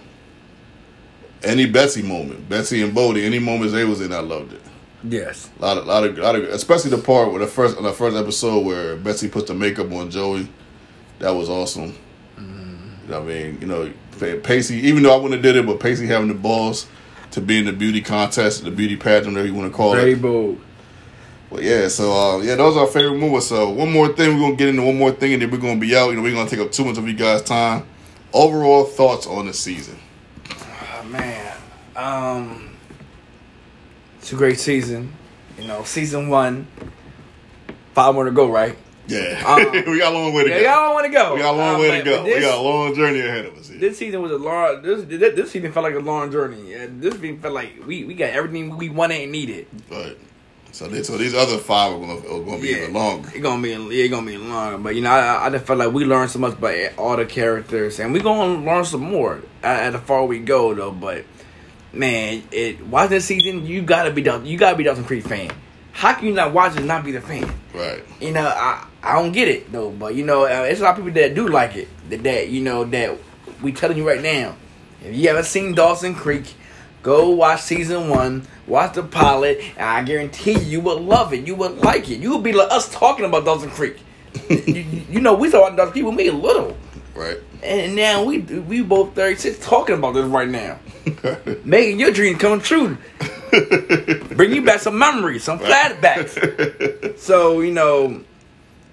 any 1.44 1.66
Bessie 1.66 2.04
moment, 2.04 2.48
Bessie 2.48 2.84
and 2.84 2.94
Bodie, 2.94 3.26
any 3.26 3.40
moments 3.40 3.74
they 3.74 3.86
was 3.86 4.02
in, 4.02 4.14
I 4.14 4.20
loved 4.20 4.54
it. 4.54 4.62
Yes. 5.04 5.50
A 5.60 5.62
lot 5.62 5.78
of, 5.78 5.86
lot 5.88 6.04
of, 6.04 6.18
lot 6.18 6.36
of, 6.36 6.44
especially 6.46 6.92
the 6.92 6.98
part 6.98 7.32
where 7.32 7.40
the 7.40 7.48
first, 7.48 7.78
on 7.78 7.84
the 7.84 7.94
first 7.94 8.16
episode 8.16 8.66
where 8.66 8.96
Bessie 8.96 9.30
put 9.30 9.48
the 9.48 9.54
makeup 9.54 9.92
on 9.92 10.12
Joey, 10.12 10.48
that 11.20 11.32
was 11.32 11.50
awesome. 11.50 11.96
Mm. 12.38 13.12
I 13.12 13.20
mean, 13.24 13.58
you 13.62 13.68
know, 13.68 13.92
Pacey, 14.44 14.76
even 14.76 15.04
though 15.04 15.14
I 15.14 15.16
wouldn't 15.16 15.34
have 15.34 15.42
did 15.42 15.56
it, 15.56 15.66
but 15.66 15.80
Pacey 15.80 16.06
having 16.06 16.28
the 16.28 16.36
balls 16.36 16.88
to 17.32 17.42
be 17.42 17.58
in 17.58 17.66
the 17.66 17.74
beauty 17.74 18.02
contest, 18.02 18.64
the 18.64 18.72
beauty 18.72 18.96
pageant, 18.96 19.34
whatever 19.34 19.48
you 19.48 19.56
want 19.56 19.72
to 19.72 19.76
call 19.76 19.94
Very 19.94 20.12
it. 20.12 20.16
Very 20.16 20.34
bold. 20.34 20.62
Well, 21.50 21.62
yeah, 21.62 21.90
so 21.90 22.14
uh, 22.14 22.38
yeah, 22.42 22.56
those 22.56 22.78
are 22.78 22.82
our 22.82 22.88
favorite 22.88 23.18
movies. 23.18 23.48
So 23.48 23.70
one 23.72 23.92
more 23.92 24.08
thing, 24.10 24.36
we're 24.36 24.42
gonna 24.42 24.56
get 24.56 24.70
into 24.70 24.84
one 24.84 24.98
more 24.98 25.12
thing, 25.12 25.34
and 25.34 25.42
then 25.42 25.52
we're 25.52 25.58
gonna 25.58 25.80
be 25.80 25.96
out. 25.96 26.10
You 26.10 26.16
know, 26.16 26.22
we're 26.22 26.34
gonna 26.34 26.50
take 26.50 26.60
up 26.60 26.72
too 26.72 26.86
much 26.86 26.98
of 26.98 27.08
you 27.08 27.14
guys' 27.14 27.42
time. 27.42 27.86
Overall 28.32 28.86
thoughts 28.86 29.28
on 29.28 29.48
the 29.48 29.54
season? 29.54 29.98
Oh, 30.50 31.04
man, 31.04 31.58
um, 31.98 32.71
it's 34.32 34.38
a 34.38 34.38
great 34.38 34.62
season. 34.62 35.12
You 35.60 35.68
know, 35.68 35.84
season 35.84 36.30
one, 36.30 36.66
five 37.94 38.16
more 38.16 38.24
to 38.24 38.32
go, 38.32 38.50
right? 38.50 38.78
Yeah, 39.06 39.44
um, 39.46 39.72
we 39.92 40.00
got 40.00 40.14
a 40.14 40.16
long 40.16 40.34
way 40.34 40.46
to 40.46 40.50
yeah, 40.52 40.56
go. 40.56 40.62
We 40.62 40.64
got 40.64 40.74
a 40.74 40.88
long 40.88 40.96
way 40.96 41.02
to 41.04 41.10
go. 41.10 41.34
We 41.34 41.42
got 41.42 41.54
a 41.54 41.58
long 41.58 41.76
um, 41.76 41.82
way 41.82 41.98
to 41.98 42.04
go. 42.06 42.24
This, 42.24 42.36
we 42.36 42.42
got 42.42 42.58
a 42.58 42.62
long 42.62 42.96
journey 42.96 43.20
ahead 43.20 43.46
of 43.48 43.58
us. 43.58 43.68
Here. 43.68 43.78
This 43.78 43.98
season 43.98 44.22
was 44.22 44.32
a 44.32 44.38
long. 44.38 44.82
This 44.84 45.04
this 45.04 45.52
season 45.52 45.74
felt 45.74 45.84
like 45.84 45.96
a 45.96 46.00
long 46.00 46.32
journey. 46.32 46.74
This 46.88 47.16
season 47.16 47.42
felt 47.42 47.54
like 47.54 47.86
we, 47.86 48.06
we 48.06 48.14
got 48.14 48.30
everything 48.30 48.78
we 48.78 48.88
wanted 48.88 49.22
and 49.22 49.34
needed. 49.34 49.68
But 49.90 50.18
so, 50.72 50.88
they, 50.88 51.04
so 51.04 51.18
these 51.18 51.36
other 51.36 51.58
five 51.58 51.92
are 51.92 52.00
going 52.00 52.22
to, 52.22 52.54
are 52.54 52.58
be 52.58 52.70
yeah, 52.70 52.78
even 52.78 52.94
longer. 52.94 53.28
It's 53.34 53.40
gonna 53.40 53.62
be 53.62 53.72
yeah, 53.72 54.06
it's 54.06 54.14
gonna 54.14 54.26
be 54.26 54.38
longer. 54.38 54.78
But 54.78 54.96
you 54.96 55.02
know, 55.02 55.12
I, 55.12 55.48
I 55.48 55.50
just 55.50 55.66
felt 55.66 55.80
like 55.80 55.92
we 55.92 56.06
learned 56.06 56.32
so 56.32 56.40
much 56.40 56.54
about 56.54 56.98
all 56.98 57.18
the 57.18 57.26
characters, 57.26 58.00
and 58.00 58.14
we're 58.14 58.24
gonna 58.24 58.64
learn 58.66 58.86
some 58.86 59.02
more 59.02 59.42
as 59.62 59.94
far 60.04 60.26
we 60.26 60.40
go 60.40 60.74
though. 60.74 60.94
But 60.94 61.26
man, 61.94 62.44
it 62.52 62.86
watch 62.88 63.10
this 63.10 63.26
season, 63.26 63.66
you 63.66 63.82
gotta 63.82 64.12
be 64.12 64.22
you 64.22 64.58
gotta 64.58 64.78
be 64.78 64.84
Dawson 64.84 65.04
Creek 65.04 65.26
fan. 65.26 65.52
How 65.94 66.14
can 66.14 66.28
you 66.28 66.34
not 66.34 66.54
watch 66.54 66.74
it 66.74 66.80
and 66.80 66.88
not 66.88 67.04
be 67.04 67.12
the 67.12 67.22
fan? 67.22 67.52
Right. 67.74 68.04
You 68.20 68.32
know, 68.32 68.48
I 68.48 68.88
I 69.04 69.22
don't 69.22 69.32
get 69.32 69.48
it 69.48 69.72
though. 69.72 69.90
But 69.90 70.16
you 70.16 70.26
know, 70.26 70.46
uh, 70.46 70.64
it's 70.64 70.80
a 70.80 70.84
lot 70.84 70.92
of 70.92 70.98
people 70.98 71.12
that 71.22 71.36
do 71.36 71.48
like 71.48 71.76
it. 71.76 71.88
That, 72.10 72.24
that 72.24 72.50
you 72.50 72.62
know 72.62 72.84
that 72.86 73.18
we 73.62 73.72
telling 73.72 73.98
you 73.98 74.08
right 74.08 74.22
now. 74.22 74.56
If 75.04 75.16
you 75.16 75.28
haven't 75.30 75.46
seen 75.46 75.74
Dawson 75.74 76.14
Creek, 76.14 76.54
go 77.02 77.30
watch 77.30 77.62
season 77.62 78.10
one. 78.10 78.48
Watch 78.68 78.94
the 78.94 79.04
pilot, 79.04 79.60
and 79.76 79.90
I 79.90 80.04
guarantee 80.04 80.54
you, 80.54 80.60
you 80.60 80.82
will 80.82 81.00
love 81.00 81.34
it. 81.34 81.46
You 81.46 81.56
will 81.56 81.72
like 81.72 82.10
it. 82.10 82.20
You 82.20 82.30
will 82.30 82.40
be 82.40 82.54
like 82.54 82.72
us 82.72 82.90
talking 82.94 83.26
about 83.26 83.44
Dawson 83.44 83.72
Creek. 83.72 83.98
you, 84.50 84.86
you, 85.10 85.20
know, 85.20 85.34
we 85.34 85.50
saw 85.50 85.70
Dawson 85.70 85.92
Creek 85.92 86.06
when 86.06 86.16
we 86.16 86.30
were 86.30 86.38
little. 86.38 86.78
Right. 87.16 87.40
And 87.64 87.96
now 87.96 88.24
we 88.24 88.40
we 88.40 88.82
both 88.82 89.14
36 89.16 89.66
talking 89.66 89.96
about 89.96 90.14
this 90.14 90.26
right 90.26 90.48
now. 90.48 90.80
Making 91.66 92.00
your 92.00 92.12
dreams 92.12 92.40
come 92.40 92.62
true. 92.62 92.98
Bring 94.36 94.54
you 94.54 94.64
back 94.64 94.80
some 94.80 94.98
memories, 94.98 95.44
some 95.44 95.60
flashbacks. 95.60 97.18
so, 97.20 97.62
you 97.62 97.72
know, 97.72 98.24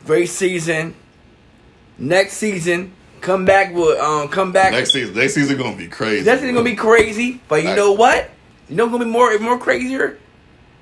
great 0.04 0.28
season. 0.28 0.94
Next 1.98 2.34
season, 2.34 2.92
come 3.20 3.44
back 3.44 3.74
with 3.74 3.98
um 3.98 4.28
come 4.28 4.52
back. 4.52 4.72
Next 4.72 4.92
season 4.92 5.14
next 5.16 5.34
season 5.34 5.58
gonna 5.58 5.76
be 5.76 5.88
crazy. 5.88 6.24
Next 6.24 6.40
season 6.40 6.54
gonna 6.54 6.64
be 6.64 6.76
crazy. 6.76 7.40
But 7.48 7.64
you 7.64 7.74
know 7.74 7.92
what? 7.92 8.30
You 8.68 8.76
know 8.76 8.88
gonna 8.88 9.04
be 9.04 9.10
more 9.10 9.36
more 9.38 9.58
crazier? 9.58 10.18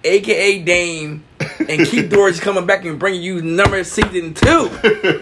AKA 0.05 0.63
Dame 0.63 1.25
and 1.61 1.87
Keith 1.87 2.11
Dorsey 2.11 2.41
coming 2.41 2.67
back 2.67 2.85
and 2.85 2.99
bringing 2.99 3.23
you 3.23 3.43
number 3.43 3.83
season 3.85 4.35
two. 4.35 4.71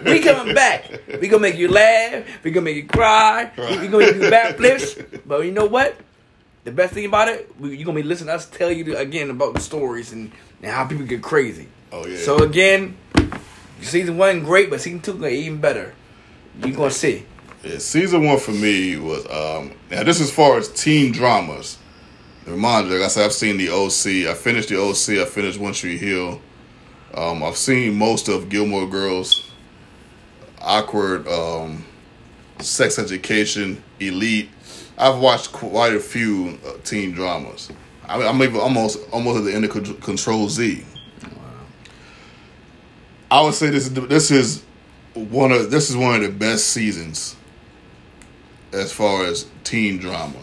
We 0.05 0.19
coming 0.21 0.53
back. 0.53 0.91
We 1.21 1.27
gonna 1.27 1.41
make 1.41 1.57
you 1.57 1.67
laugh. 1.69 2.25
We 2.43 2.51
gonna 2.51 2.65
make 2.65 2.75
you 2.77 2.85
cry. 2.85 3.51
Right. 3.57 3.79
We 3.79 3.87
gonna 3.87 4.05
make 4.05 4.15
you 4.15 4.21
backflips. 4.29 5.21
But 5.25 5.45
you 5.45 5.51
know 5.51 5.65
what? 5.65 5.95
The 6.63 6.71
best 6.71 6.93
thing 6.93 7.05
about 7.05 7.27
it, 7.29 7.49
you 7.61 7.85
gonna 7.85 7.95
be 7.95 8.03
listening 8.03 8.27
to 8.27 8.33
us 8.33 8.47
tell 8.47 8.71
you 8.71 8.97
again 8.97 9.29
about 9.29 9.53
the 9.53 9.59
stories 9.59 10.11
and, 10.11 10.31
and 10.61 10.71
how 10.71 10.85
people 10.85 11.05
get 11.05 11.21
crazy. 11.21 11.67
Oh 11.91 12.05
yeah. 12.07 12.17
So 12.17 12.37
again, 12.37 12.97
season 13.81 14.17
one 14.17 14.43
great, 14.43 14.69
but 14.69 14.81
season 14.81 15.01
two 15.01 15.13
gonna 15.13 15.27
even 15.29 15.61
better. 15.61 15.93
You 16.63 16.73
gonna 16.73 16.91
see. 16.91 17.25
Yeah, 17.63 17.77
season 17.77 18.25
one 18.25 18.39
for 18.39 18.51
me 18.51 18.97
was 18.97 19.25
um 19.29 19.73
now 19.91 20.03
this 20.03 20.21
as 20.21 20.31
far 20.31 20.57
as 20.57 20.69
teen 20.69 21.11
dramas. 21.11 21.77
Reminder, 22.45 22.95
like 22.95 23.05
I 23.05 23.07
said, 23.07 23.25
I've 23.25 23.33
seen 23.33 23.57
the 23.57 23.69
OC. 23.69 24.29
I 24.29 24.35
finished 24.35 24.69
the 24.69 24.79
OC. 24.79 25.21
I 25.21 25.25
finished 25.25 25.59
One 25.59 25.73
Tree 25.73 25.97
Hill. 25.97 26.39
Um, 27.13 27.43
I've 27.43 27.57
seen 27.57 27.95
most 27.95 28.27
of 28.27 28.49
Gilmore 28.49 28.87
Girls. 28.87 29.49
Awkward, 30.61 31.27
um, 31.27 31.83
Sex 32.59 32.99
Education, 32.99 33.83
Elite. 33.99 34.49
I've 34.97 35.19
watched 35.19 35.51
quite 35.51 35.93
a 35.93 35.99
few 35.99 36.57
uh, 36.65 36.73
teen 36.83 37.11
dramas. 37.11 37.71
I 38.07 38.21
I'm 38.21 38.41
even 38.41 38.59
almost 38.59 38.99
almost 39.11 39.39
at 39.39 39.43
the 39.45 39.53
end 39.53 39.65
of 39.65 40.01
Control 40.01 40.47
Z. 40.47 40.83
Wow. 41.23 41.29
I 43.31 43.41
would 43.41 43.53
say 43.53 43.69
this 43.69 43.87
is 43.87 43.93
this 43.93 44.31
is 44.31 44.63
one 45.13 45.51
of 45.51 45.71
this 45.71 45.89
is 45.89 45.97
one 45.97 46.15
of 46.15 46.21
the 46.21 46.29
best 46.29 46.67
seasons 46.67 47.35
as 48.71 48.91
far 48.91 49.25
as 49.25 49.47
teen 49.63 49.97
drama. 49.97 50.37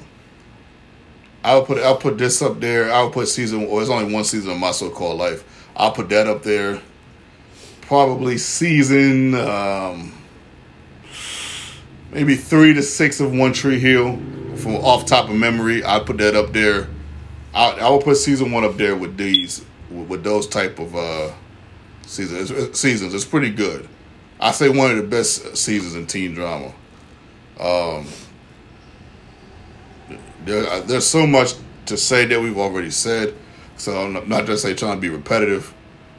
I'll 1.45 1.65
put 1.65 1.79
I'll 1.79 1.97
put 1.97 2.19
this 2.19 2.41
up 2.43 2.61
there. 2.61 2.93
I'll 2.93 3.11
put 3.11 3.29
season 3.29 3.67
or 3.67 3.81
it's 3.81 3.91
only 3.91 4.13
one 4.13 4.25
season 4.25 4.53
of 4.53 4.59
my 4.59 4.71
so 4.71 4.91
called 4.91 5.19
life. 5.19 5.45
I'll 5.77 5.93
put 5.93 6.09
that 6.11 6.27
up 6.27 6.43
there. 6.43 6.81
Probably 7.81 8.39
season 8.39 9.35
um, 9.35 10.13
maybe 12.13 12.37
three 12.37 12.75
to 12.75 12.83
six 12.83 13.21
of 13.21 13.33
One 13.33 13.53
Tree 13.53 13.79
Hill 13.79 14.17
from 14.57 14.77
off 14.77 15.07
top 15.07 15.29
of 15.29 15.35
memory. 15.35 15.85
I 15.85 15.99
put 16.01 16.19
that 16.19 16.37
up 16.37 16.53
there. 16.53 16.89
I 17.55 17.73
I 17.73 17.91
will 17.91 18.03
put 18.03 18.17
season 18.17 18.53
one 18.53 18.65
up 18.65 18.77
there 18.77 18.97
with 18.97 19.17
these 19.17 19.65
with 19.91 20.23
those 20.23 20.47
type 20.47 20.79
of 20.79 20.95
uh, 20.95 21.33
seasons. 22.07 22.79
Seasons 22.79 23.15
it's 23.15 23.25
pretty 23.25 23.51
good. 23.51 23.89
I 24.41 24.53
say 24.53 24.69
one 24.69 24.91
of 24.91 24.97
the 24.97 25.03
best 25.05 25.57
seasons 25.57 25.95
in 25.95 26.07
teen 26.07 26.35
drama. 26.35 26.73
Um, 27.61 28.07
there, 30.45 30.67
uh, 30.67 30.81
there's 30.81 31.07
so 31.07 31.27
much 31.27 31.55
to 31.87 31.97
say 31.97 32.25
that 32.27 32.41
we've 32.41 32.59
already 32.59 32.91
said, 32.91 33.35
so 33.77 33.93
I'm 33.97 34.29
not 34.29 34.47
just 34.47 34.63
say 34.63 34.75
trying 34.75 34.97
to 34.97 35.01
be 35.01 35.09
repetitive. 35.09 35.73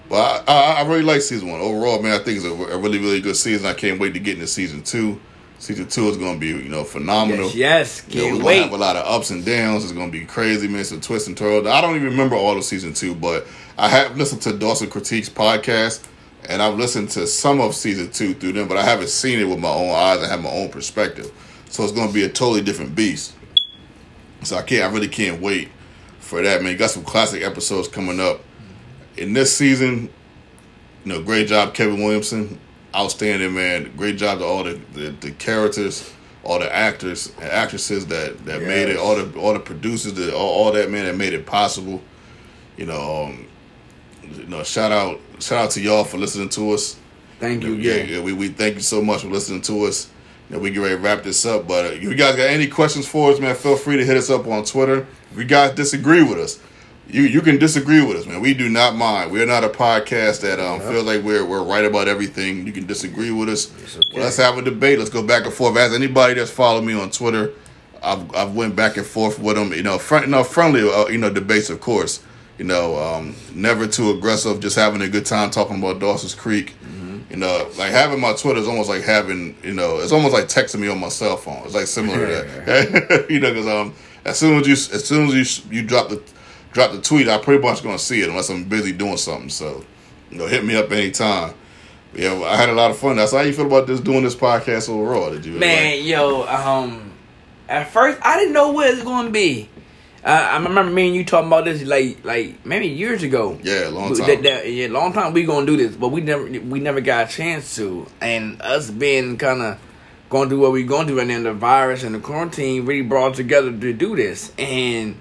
But 0.10 0.48
I, 0.48 0.54
I, 0.54 0.72
I, 0.74 0.88
really 0.88 1.02
like 1.02 1.22
season 1.22 1.50
one 1.50 1.62
overall, 1.62 2.02
man. 2.02 2.20
I 2.20 2.24
think 2.24 2.38
it's 2.38 2.46
a, 2.46 2.52
a, 2.52 2.78
really, 2.78 3.00
really 3.00 3.22
good 3.22 3.38
season. 3.38 3.66
I 3.66 3.74
can't 3.74 4.00
wait 4.00 4.14
to 4.14 4.20
get 4.20 4.36
into 4.36 4.48
season 4.48 4.84
two. 4.84 5.20
Season 5.60 5.88
two 5.88 6.10
is 6.10 6.18
going 6.18 6.34
to 6.34 6.40
be, 6.40 6.48
you 6.48 6.70
know, 6.70 6.84
phenomenal. 6.84 7.46
Yes, 7.46 7.56
yes 7.56 8.02
can't 8.02 8.14
you 8.14 8.22
know, 8.22 8.38
we're 8.38 8.44
wait. 8.44 8.56
Gonna 8.56 8.64
have 8.64 8.74
a 8.74 8.78
lot 8.78 8.96
of 8.98 9.06
ups 9.08 9.30
and 9.30 9.46
downs. 9.46 9.84
It's 9.86 9.94
going 9.94 10.12
to 10.12 10.20
be 10.20 10.26
crazy, 10.26 10.68
man. 10.68 10.84
Some 10.84 11.00
twists 11.00 11.28
and 11.28 11.38
turns. 11.38 11.66
I 11.68 11.80
don't 11.80 11.96
even 11.96 12.10
remember 12.10 12.36
all 12.36 12.58
of 12.58 12.64
season 12.66 12.94
two, 12.94 13.16
but 13.16 13.48
I 13.78 13.88
have 13.88 14.18
listened 14.18 14.42
to 14.44 14.54
Dawson 14.54 14.90
Critiques 14.90 15.30
podcast, 15.30 16.06
and 16.50 16.62
I've 16.62 16.78
listened 16.78 17.10
to 17.12 17.26
some 17.26 17.62
of 17.62 17.74
season 17.74 18.12
two 18.12 18.34
through 18.34 18.54
them, 18.54 18.68
but 18.68 18.78
I 18.78 18.84
haven't 18.84 19.10
seen 19.10 19.40
it 19.40 19.46
with 19.46 19.60
my 19.60 19.70
own 19.70 19.90
eyes. 19.90 20.20
I 20.20 20.28
have 20.28 20.44
my 20.44 20.52
own 20.52 20.70
perspective, 20.70 21.32
so 21.70 21.84
it's 21.84 21.94
going 21.94 22.10
to 22.10 22.14
be 22.14 22.24
a 22.24 22.30
totally 22.30 22.62
different 22.62 22.94
beast. 22.94 23.34
So 24.46 24.58
I 24.58 24.62
can't. 24.62 24.84
I 24.84 24.94
really 24.94 25.08
can't 25.08 25.42
wait 25.42 25.70
for 26.20 26.42
that, 26.42 26.62
man. 26.62 26.72
You 26.72 26.78
got 26.78 26.90
some 26.90 27.04
classic 27.04 27.44
episodes 27.44 27.88
coming 27.88 28.20
up 28.20 28.42
in 29.18 29.34
this 29.34 29.56
season. 29.56 30.10
You 31.06 31.14
know, 31.14 31.22
great 31.22 31.48
job, 31.48 31.74
Kevin 31.74 32.02
Williamson. 32.02 32.60
Outstanding, 32.96 33.54
man. 33.54 33.96
Great 33.98 34.18
job 34.18 34.40
to 34.40 34.46
all 34.46 34.64
the, 34.64 34.80
the, 34.94 35.10
the 35.10 35.32
characters, 35.32 36.14
all 36.44 36.60
the 36.60 36.74
actors 36.74 37.34
and 37.40 37.50
actresses 37.50 38.06
that, 38.08 38.46
that 38.46 38.62
yes. 38.62 38.68
made 38.68 38.90
it, 38.90 38.98
all 38.98 39.16
the 39.16 39.40
all 39.40 39.54
the 39.54 39.60
producers, 39.60 40.14
that 40.14 40.34
all, 40.34 40.66
all, 40.66 40.72
that 40.72 40.92
man 40.92 41.06
that 41.06 41.16
made 41.16 41.34
it 41.34 41.46
possible. 41.46 42.02
You 42.78 42.86
know, 42.86 43.26
um, 43.26 43.48
you 44.22 44.46
know, 44.46 44.64
shout 44.64 44.92
out 44.92 45.20
shout 45.40 45.66
out 45.66 45.72
to 45.72 45.82
y'all 45.82 46.04
for 46.04 46.18
listening 46.18 46.50
to 46.50 46.72
us. 46.72 47.00
Thank 47.40 47.64
you. 47.64 47.74
Yeah, 47.74 47.96
yeah, 47.96 48.04
yeah 48.04 48.22
we, 48.22 48.32
we 48.34 48.50
thank 48.50 48.76
you 48.76 48.82
so 48.82 49.02
much 49.02 49.22
for 49.22 49.28
listening 49.28 49.62
to 49.64 49.86
us. 49.86 50.10
Know, 50.54 50.60
we 50.60 50.72
get 50.72 50.80
ready 50.80 50.96
to 50.96 51.02
wrap 51.02 51.24
this 51.24 51.46
up. 51.46 51.68
But 51.68 51.86
uh, 51.86 51.90
if 51.90 52.04
you 52.04 52.16
guys 52.16 52.36
got 52.36 52.50
any 52.50 52.68
questions 52.68 53.08
for 53.08 53.32
us, 53.32 53.40
man, 53.40 53.56
feel 53.56 53.76
free 53.76 53.98
to 53.98 54.06
hit 54.06 54.18
us 54.18 54.30
up 54.30 54.48
on 54.48 54.64
Twitter. 54.64 55.08
If 55.32 55.38
you 55.38 55.46
guys 55.46 55.74
disagree 55.76 56.24
with 56.24 56.38
us, 56.38 56.60
you 57.08 57.24
you 57.24 57.42
can 57.42 57.58
disagree 57.58 58.04
with 58.04 58.18
us, 58.18 58.26
man. 58.26 58.42
We 58.42 58.54
do 58.54 58.70
not 58.70 58.96
mind. 58.96 59.32
We're 59.32 59.46
not 59.46 59.64
a 59.64 59.70
podcast 59.70 60.42
that 60.42 60.60
um 60.60 60.80
yep. 60.80 60.92
feel 60.92 61.04
like 61.04 61.24
we're 61.24 61.46
we're 61.46 61.64
right 61.64 61.86
about 61.86 62.08
everything. 62.08 62.66
You 62.66 62.72
can 62.72 62.86
disagree 62.86 63.32
with 63.32 63.50
us. 63.50 63.72
Okay. 63.98 64.08
Well, 64.14 64.24
let's 64.24 64.38
have 64.38 64.58
a 64.58 64.62
debate. 64.62 65.00
Let's 65.00 65.10
go 65.12 65.26
back 65.26 65.46
and 65.46 65.54
forth. 65.54 65.76
As 65.76 65.94
anybody 65.94 66.36
that's 66.36 66.52
followed 66.52 66.84
me 66.84 66.94
on 66.94 67.12
Twitter, 67.12 67.52
I've 68.02 68.34
I've 68.36 68.56
went 68.56 68.76
back 68.76 68.98
and 68.98 69.06
forth 69.06 69.40
with 69.40 69.56
them. 69.56 69.74
You 69.74 69.84
know, 69.84 69.98
front, 69.98 70.26
you 70.26 70.32
know, 70.32 70.44
friendly, 70.44 70.82
uh, 70.90 71.08
you 71.08 71.18
know, 71.18 71.30
debates, 71.30 71.70
of 71.70 71.82
course. 71.82 72.24
You 72.58 72.66
know, 72.66 72.98
um, 72.98 73.36
never 73.54 73.88
too 73.88 74.12
aggressive. 74.12 74.60
Just 74.60 74.76
having 74.76 75.02
a 75.02 75.10
good 75.10 75.26
time 75.26 75.50
talking 75.50 75.80
about 75.80 76.00
Dawson's 76.00 76.36
Creek. 76.36 76.76
Mm-hmm. 76.84 77.03
You 77.34 77.40
know, 77.40 77.68
like 77.80 77.92
having 77.92 78.20
my 78.22 78.34
Twitter 78.34 78.60
is 78.60 78.68
almost 78.68 78.90
like 78.90 79.02
having, 79.02 79.58
you 79.64 79.74
know, 79.74 79.98
it's 79.98 80.12
almost 80.12 80.36
like 80.36 80.46
texting 80.46 80.80
me 80.80 80.88
on 80.88 81.00
my 81.00 81.10
cell 81.10 81.36
phone. 81.36 81.64
It's 81.66 81.74
like 81.74 81.88
similar 81.88 82.28
to 82.28 82.64
that, 82.66 83.26
you 83.30 83.40
know, 83.40 83.50
because 83.52 83.66
um, 83.66 83.96
as 84.24 84.38
soon 84.38 84.62
as 84.62 84.68
you 84.68 84.74
as 84.74 85.04
soon 85.04 85.30
as 85.30 85.64
you 85.66 85.72
you 85.80 85.88
drop 85.88 86.10
the 86.10 86.22
drop 86.74 86.92
the 86.92 87.02
tweet, 87.02 87.28
I 87.28 87.40
pretty 87.40 87.64
much 87.64 87.82
gonna 87.82 87.98
see 87.98 88.22
it 88.22 88.30
unless 88.30 88.50
I'm 88.50 88.66
busy 88.66 88.92
doing 88.92 89.18
something. 89.18 89.50
So, 89.50 89.84
you 90.30 90.38
know, 90.38 90.46
hit 90.46 90.64
me 90.64 90.76
up 90.76 90.92
anytime. 90.92 91.56
Yeah, 92.14 92.40
I 92.44 92.56
had 92.56 92.70
a 92.70 92.74
lot 92.74 92.92
of 92.92 93.00
fun. 93.00 93.16
That's 93.16 93.32
how 93.32 93.42
you 93.42 93.52
feel 93.54 93.66
about 93.66 93.88
this 93.88 94.00
doing 94.00 94.24
this 94.24 94.36
podcast 94.36 94.88
overall. 94.88 95.32
Did 95.32 95.44
you? 95.44 95.54
Man, 95.54 95.98
like, 95.98 96.06
yo, 96.06 96.44
um, 96.44 97.14
at 97.68 97.90
first 97.90 98.20
I 98.22 98.38
didn't 98.38 98.54
know 98.54 98.74
what 98.74 98.92
it's 98.92 99.02
gonna 99.02 99.32
be. 99.32 99.70
Uh, 100.24 100.30
I 100.52 100.58
remember 100.58 100.90
me 100.90 101.08
and 101.08 101.16
you 101.16 101.26
talking 101.26 101.48
about 101.48 101.66
this 101.66 101.84
like 101.84 102.24
like 102.24 102.66
maybe 102.66 102.88
years 102.88 103.24
ago. 103.24 103.60
Yeah, 103.62 103.90
long 103.90 104.16
time. 104.16 104.28
That, 104.28 104.44
that, 104.44 104.72
yeah, 104.72 104.88
long 104.88 105.12
time 105.12 105.34
we 105.34 105.44
gonna 105.44 105.66
do 105.66 105.76
this, 105.76 105.98
but 105.98 106.10
we 106.10 106.22
never 106.22 106.46
we 106.46 106.80
never 106.80 107.02
got 107.02 107.30
a 107.30 107.32
chance 107.32 107.76
to. 107.76 108.08
And 108.22 108.62
us 108.62 108.90
being 108.90 109.38
kind 109.38 109.62
of 109.62 109.80
going 110.30 110.48
through 110.48 110.60
what 110.60 110.72
we 110.72 110.84
going 110.84 111.08
through, 111.08 111.20
and 111.20 111.30
then 111.30 111.44
the 111.44 111.54
virus 111.54 112.04
and 112.04 112.16
the 112.16 112.20
quarantine 112.20 112.86
really 112.86 113.02
brought 113.02 113.36
together 113.36 113.70
to 113.70 113.94
do 113.94 114.16
this. 114.16 114.54
And 114.58 115.18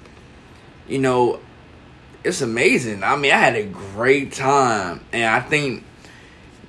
you 0.86 1.00
know, 1.00 1.40
it's 2.22 2.40
amazing. 2.40 3.02
I 3.02 3.16
mean, 3.16 3.32
I 3.32 3.38
had 3.38 3.56
a 3.56 3.64
great 3.64 4.32
time, 4.32 5.04
and 5.12 5.24
I 5.24 5.40
think 5.40 5.84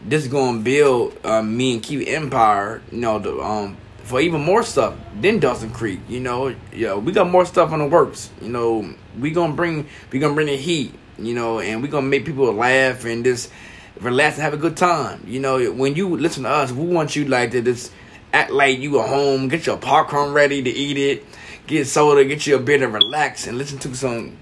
this 0.03 0.23
is 0.23 0.31
gonna 0.31 0.57
build 0.57 1.19
uh, 1.23 1.43
me 1.43 1.75
and 1.75 1.83
Keep 1.83 2.07
Empire. 2.07 2.81
You 2.91 2.97
know, 2.97 3.19
the 3.19 3.39
um 3.39 3.77
for 4.03 4.19
even 4.19 4.41
more 4.41 4.63
stuff 4.63 4.95
than 5.19 5.39
Dawson 5.39 5.71
Creek. 5.71 5.99
You 6.07 6.19
know, 6.19 6.55
yeah, 6.73 6.95
we 6.95 7.11
got 7.11 7.29
more 7.29 7.45
stuff 7.45 7.71
on 7.71 7.79
the 7.79 7.87
works. 7.87 8.29
You 8.41 8.49
know, 8.49 8.93
we 9.19 9.31
gonna 9.31 9.53
bring 9.53 9.87
we 10.11 10.19
gonna 10.19 10.35
bring 10.35 10.47
the 10.47 10.57
heat. 10.57 10.93
You 11.17 11.33
know, 11.35 11.59
and 11.59 11.81
we 11.81 11.87
gonna 11.87 12.07
make 12.07 12.25
people 12.25 12.51
laugh 12.51 13.05
and 13.05 13.23
just 13.23 13.51
relax 13.99 14.35
and 14.35 14.43
have 14.43 14.53
a 14.53 14.57
good 14.57 14.75
time. 14.75 15.23
You 15.27 15.39
know, 15.39 15.71
when 15.71 15.95
you 15.95 16.17
listen 16.17 16.43
to 16.43 16.49
us, 16.49 16.71
we 16.71 16.85
want 16.85 17.15
you 17.15 17.25
like 17.25 17.51
to 17.51 17.61
just 17.61 17.91
act 18.33 18.51
like 18.51 18.79
you 18.79 18.99
at 18.99 19.09
home, 19.09 19.47
get 19.47 19.65
your 19.65 19.77
popcorn 19.77 20.33
ready 20.33 20.61
to 20.61 20.69
eat 20.69 20.97
it, 20.97 21.25
get 21.67 21.87
soda, 21.87 22.25
get 22.25 22.45
you 22.47 22.55
a 22.55 22.59
beer 22.59 22.79
to 22.79 22.87
relax 22.87 23.47
and 23.47 23.57
listen 23.57 23.77
to 23.79 23.95
some 23.95 24.37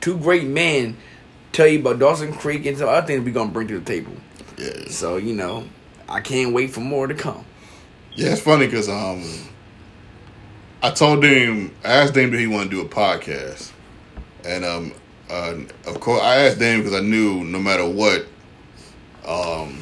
two 0.00 0.18
great 0.18 0.46
men 0.46 0.96
tell 1.52 1.66
you 1.66 1.80
about 1.80 1.98
Dawson 1.98 2.32
Creek 2.32 2.66
and 2.66 2.78
some 2.78 2.88
other 2.88 3.06
things 3.06 3.24
we 3.24 3.32
gonna 3.32 3.50
bring 3.50 3.68
to 3.68 3.78
the 3.78 3.84
table. 3.84 4.12
Yeah. 4.56 4.88
So 4.88 5.16
you 5.16 5.34
know, 5.34 5.64
I 6.08 6.20
can't 6.20 6.52
wait 6.52 6.70
for 6.70 6.80
more 6.80 7.06
to 7.06 7.14
come. 7.14 7.44
Yeah, 8.14 8.32
it's 8.32 8.40
funny 8.40 8.66
because 8.66 8.88
um, 8.88 9.24
I 10.82 10.90
told 10.90 11.24
him, 11.24 11.74
I 11.84 11.92
asked 11.92 12.16
him 12.16 12.34
if 12.34 12.40
he 12.40 12.46
want 12.46 12.70
to 12.70 12.76
do 12.76 12.82
a 12.82 12.88
podcast, 12.88 13.70
and 14.44 14.64
um, 14.64 14.92
uh, 15.28 15.54
of 15.86 16.00
course 16.00 16.20
I 16.20 16.46
asked 16.46 16.60
him 16.60 16.80
because 16.80 16.94
I 16.94 17.00
knew 17.00 17.44
no 17.44 17.58
matter 17.60 17.88
what, 17.88 18.26
um, 19.24 19.78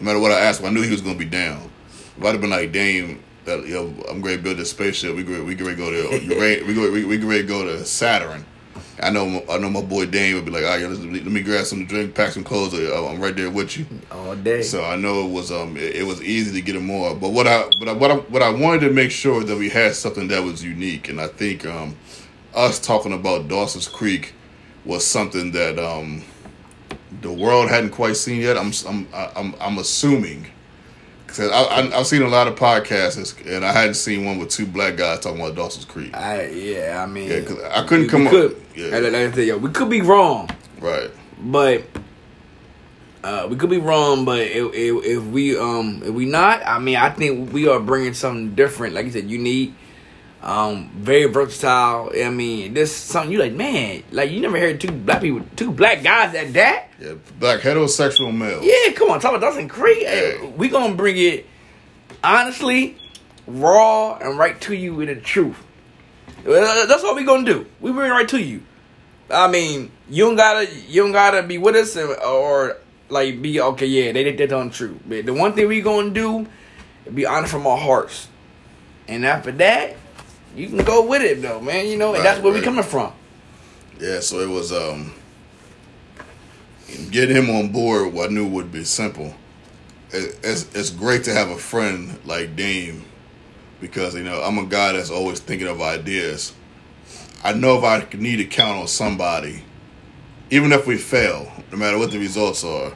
no 0.00 0.04
matter 0.04 0.18
what 0.18 0.32
I 0.32 0.40
asked 0.40 0.60
him, 0.60 0.66
I 0.66 0.70
knew 0.70 0.82
he 0.82 0.90
was 0.90 1.02
gonna 1.02 1.18
be 1.18 1.24
down. 1.24 1.70
If 2.18 2.24
I'd 2.24 2.32
have 2.32 2.40
been 2.40 2.50
like 2.50 2.72
Dame, 2.72 3.22
that 3.44 3.66
you 3.66 3.74
know, 3.74 4.04
I'm 4.08 4.22
to 4.22 4.38
build 4.38 4.58
this 4.58 4.70
spaceship. 4.70 5.14
We 5.14 5.22
we 5.22 5.40
we 5.42 5.54
go 5.54 5.90
to 5.90 6.64
we 6.66 6.90
we, 6.90 7.04
we 7.04 7.16
ready 7.18 7.42
to 7.42 7.48
go 7.48 7.64
to 7.64 7.84
Saturn. 7.84 8.44
I 9.02 9.10
know 9.10 9.42
I 9.48 9.58
know 9.58 9.70
my 9.70 9.82
boy 9.82 10.06
Dane 10.06 10.34
would 10.34 10.44
be 10.44 10.50
like, 10.50 10.64
all 10.64 10.70
right, 10.70 10.88
let 10.88 11.24
me 11.24 11.42
grab 11.42 11.64
some 11.64 11.86
drink, 11.86 12.14
pack 12.14 12.32
some 12.32 12.44
clothes. 12.44 12.74
Uh, 12.74 13.08
I'm 13.08 13.20
right 13.20 13.34
there 13.34 13.50
with 13.50 13.76
you 13.76 13.86
all 14.10 14.36
day. 14.36 14.62
So 14.62 14.84
I 14.84 14.96
know 14.96 15.26
it 15.26 15.30
was 15.30 15.50
um 15.50 15.76
it, 15.76 15.96
it 15.96 16.02
was 16.04 16.22
easy 16.22 16.52
to 16.52 16.60
get 16.64 16.76
him 16.76 16.86
more. 16.86 17.14
But 17.14 17.30
what 17.30 17.46
I 17.46 17.68
but 17.78 17.88
I, 17.88 17.92
what 17.92 18.10
I 18.10 18.16
what 18.16 18.42
I 18.42 18.50
wanted 18.50 18.80
to 18.80 18.90
make 18.90 19.10
sure 19.10 19.42
that 19.42 19.56
we 19.56 19.68
had 19.70 19.94
something 19.94 20.28
that 20.28 20.42
was 20.42 20.62
unique, 20.62 21.08
and 21.08 21.20
I 21.20 21.28
think 21.28 21.66
um 21.66 21.96
us 22.54 22.78
talking 22.78 23.12
about 23.12 23.48
Dawson's 23.48 23.88
Creek 23.88 24.34
was 24.84 25.06
something 25.06 25.52
that 25.52 25.78
um 25.78 26.22
the 27.22 27.32
world 27.32 27.68
hadn't 27.68 27.90
quite 27.90 28.16
seen 28.16 28.40
yet. 28.40 28.56
I'm 28.56 28.72
I'm 28.86 29.08
I'm 29.14 29.54
I'm 29.60 29.78
assuming 29.78 30.46
Cause 31.30 31.48
I, 31.48 31.62
I, 31.62 31.82
have 31.96 32.08
seen 32.08 32.22
a 32.22 32.28
lot 32.28 32.48
of 32.48 32.56
podcasts, 32.56 33.46
and 33.46 33.64
I 33.64 33.72
hadn't 33.72 33.94
seen 33.94 34.24
one 34.24 34.38
with 34.38 34.48
two 34.48 34.66
black 34.66 34.96
guys 34.96 35.20
talking 35.20 35.40
about 35.40 35.54
Dawson's 35.54 35.84
Creek. 35.84 36.12
I 36.12 36.48
yeah, 36.48 37.04
I 37.04 37.06
mean, 37.06 37.30
yeah, 37.30 37.42
cause 37.42 37.62
I 37.62 37.86
couldn't 37.86 38.08
come 38.08 38.24
we 38.24 38.46
up. 38.46 38.52
Yeah, 38.80 38.98
like, 38.98 39.12
like 39.12 39.14
I 39.14 39.32
said, 39.32 39.46
yo, 39.46 39.58
we 39.58 39.70
could 39.70 39.90
be 39.90 40.00
wrong, 40.00 40.48
right? 40.80 41.10
But 41.38 41.84
uh, 43.22 43.46
we 43.50 43.56
could 43.56 43.68
be 43.68 43.78
wrong, 43.78 44.24
but 44.24 44.40
if, 44.40 44.74
if, 44.74 45.04
if, 45.04 45.24
we 45.24 45.56
um 45.58 46.02
if 46.02 46.10
we 46.10 46.24
not, 46.24 46.66
I 46.66 46.78
mean, 46.78 46.96
I 46.96 47.10
think 47.10 47.52
we 47.52 47.68
are 47.68 47.78
bringing 47.78 48.14
something 48.14 48.54
different. 48.54 48.94
Like 48.94 49.04
you 49.04 49.12
said, 49.12 49.30
unique, 49.30 49.74
um, 50.42 50.90
very 50.94 51.26
versatile. 51.26 52.10
I 52.16 52.30
mean, 52.30 52.72
this 52.72 52.94
something 52.96 53.30
you 53.30 53.38
like, 53.38 53.52
man. 53.52 54.02
Like 54.10 54.30
you 54.30 54.40
never 54.40 54.58
heard 54.58 54.80
two 54.80 54.90
black 54.90 55.20
people, 55.20 55.46
two 55.56 55.70
black 55.70 56.02
guys 56.02 56.34
at 56.34 56.54
that. 56.54 56.88
Yeah, 56.98 57.14
black 57.38 57.60
heterosexual 57.60 58.34
male. 58.34 58.62
Yeah, 58.62 58.92
come 58.94 59.10
on, 59.10 59.20
talk 59.20 59.34
about 59.34 59.42
Dawson 59.42 59.68
Creek. 59.68 60.06
Hey, 60.06 60.52
we 60.56 60.68
gonna 60.70 60.94
bring 60.94 61.18
it 61.18 61.46
honestly, 62.24 62.96
raw, 63.46 64.16
and 64.16 64.38
right 64.38 64.58
to 64.62 64.74
you 64.74 64.94
with 64.94 65.08
the 65.08 65.16
truth. 65.16 65.56
That's 66.44 67.02
what 67.02 67.16
we 67.16 67.24
gonna 67.24 67.44
do. 67.44 67.66
We 67.80 67.92
bring 67.92 68.10
it 68.10 68.14
right 68.14 68.28
to 68.28 68.40
you. 68.40 68.62
I 69.30 69.48
mean, 69.48 69.90
you 70.08 70.24
don't 70.24 70.36
gotta, 70.36 70.68
you 70.88 71.02
don't 71.02 71.12
gotta 71.12 71.42
be 71.42 71.58
with 71.58 71.76
us 71.76 71.96
or, 71.96 72.22
or 72.22 72.76
like 73.08 73.40
be 73.40 73.60
okay. 73.60 73.86
Yeah, 73.86 74.12
they 74.12 74.24
did 74.24 74.38
that 74.38 74.52
on 74.52 74.70
true. 74.70 74.98
But 75.06 75.26
the 75.26 75.34
one 75.34 75.52
thing 75.52 75.68
we 75.68 75.80
gonna 75.80 76.10
do, 76.10 76.46
be 77.12 77.26
honest 77.26 77.52
from 77.52 77.66
our 77.66 77.78
hearts, 77.78 78.28
and 79.08 79.24
after 79.24 79.52
that, 79.52 79.96
you 80.56 80.68
can 80.68 80.78
go 80.78 81.06
with 81.06 81.22
it 81.22 81.42
though, 81.42 81.60
man. 81.60 81.86
You 81.86 81.96
know, 81.96 82.14
and 82.14 82.24
that's 82.24 82.40
where 82.40 82.52
right. 82.52 82.60
we 82.60 82.64
coming 82.64 82.84
from. 82.84 83.12
Yeah, 83.98 84.20
so 84.20 84.40
it 84.40 84.48
was 84.48 84.72
um 84.72 85.12
getting 87.10 87.36
him 87.36 87.50
on 87.50 87.72
board, 87.72 88.12
what 88.12 88.30
I 88.30 88.32
knew 88.32 88.48
would 88.48 88.72
be 88.72 88.84
simple. 88.84 89.34
It's, 90.12 90.74
it's 90.74 90.90
great 90.90 91.24
to 91.24 91.32
have 91.32 91.50
a 91.50 91.56
friend 91.56 92.18
like 92.24 92.56
Dame 92.56 93.04
because 93.80 94.14
you 94.14 94.24
know 94.24 94.42
I'm 94.42 94.58
a 94.58 94.66
guy 94.66 94.92
that's 94.92 95.10
always 95.10 95.40
thinking 95.40 95.68
of 95.68 95.80
ideas. 95.80 96.52
I 97.42 97.52
know 97.52 97.78
if 97.78 97.84
I 97.84 98.06
need 98.16 98.36
to 98.36 98.44
count 98.44 98.80
on 98.80 98.88
somebody, 98.88 99.62
even 100.50 100.72
if 100.72 100.86
we 100.86 100.98
fail, 100.98 101.50
no 101.70 101.78
matter 101.78 101.98
what 101.98 102.10
the 102.10 102.18
results 102.18 102.64
are, 102.64 102.92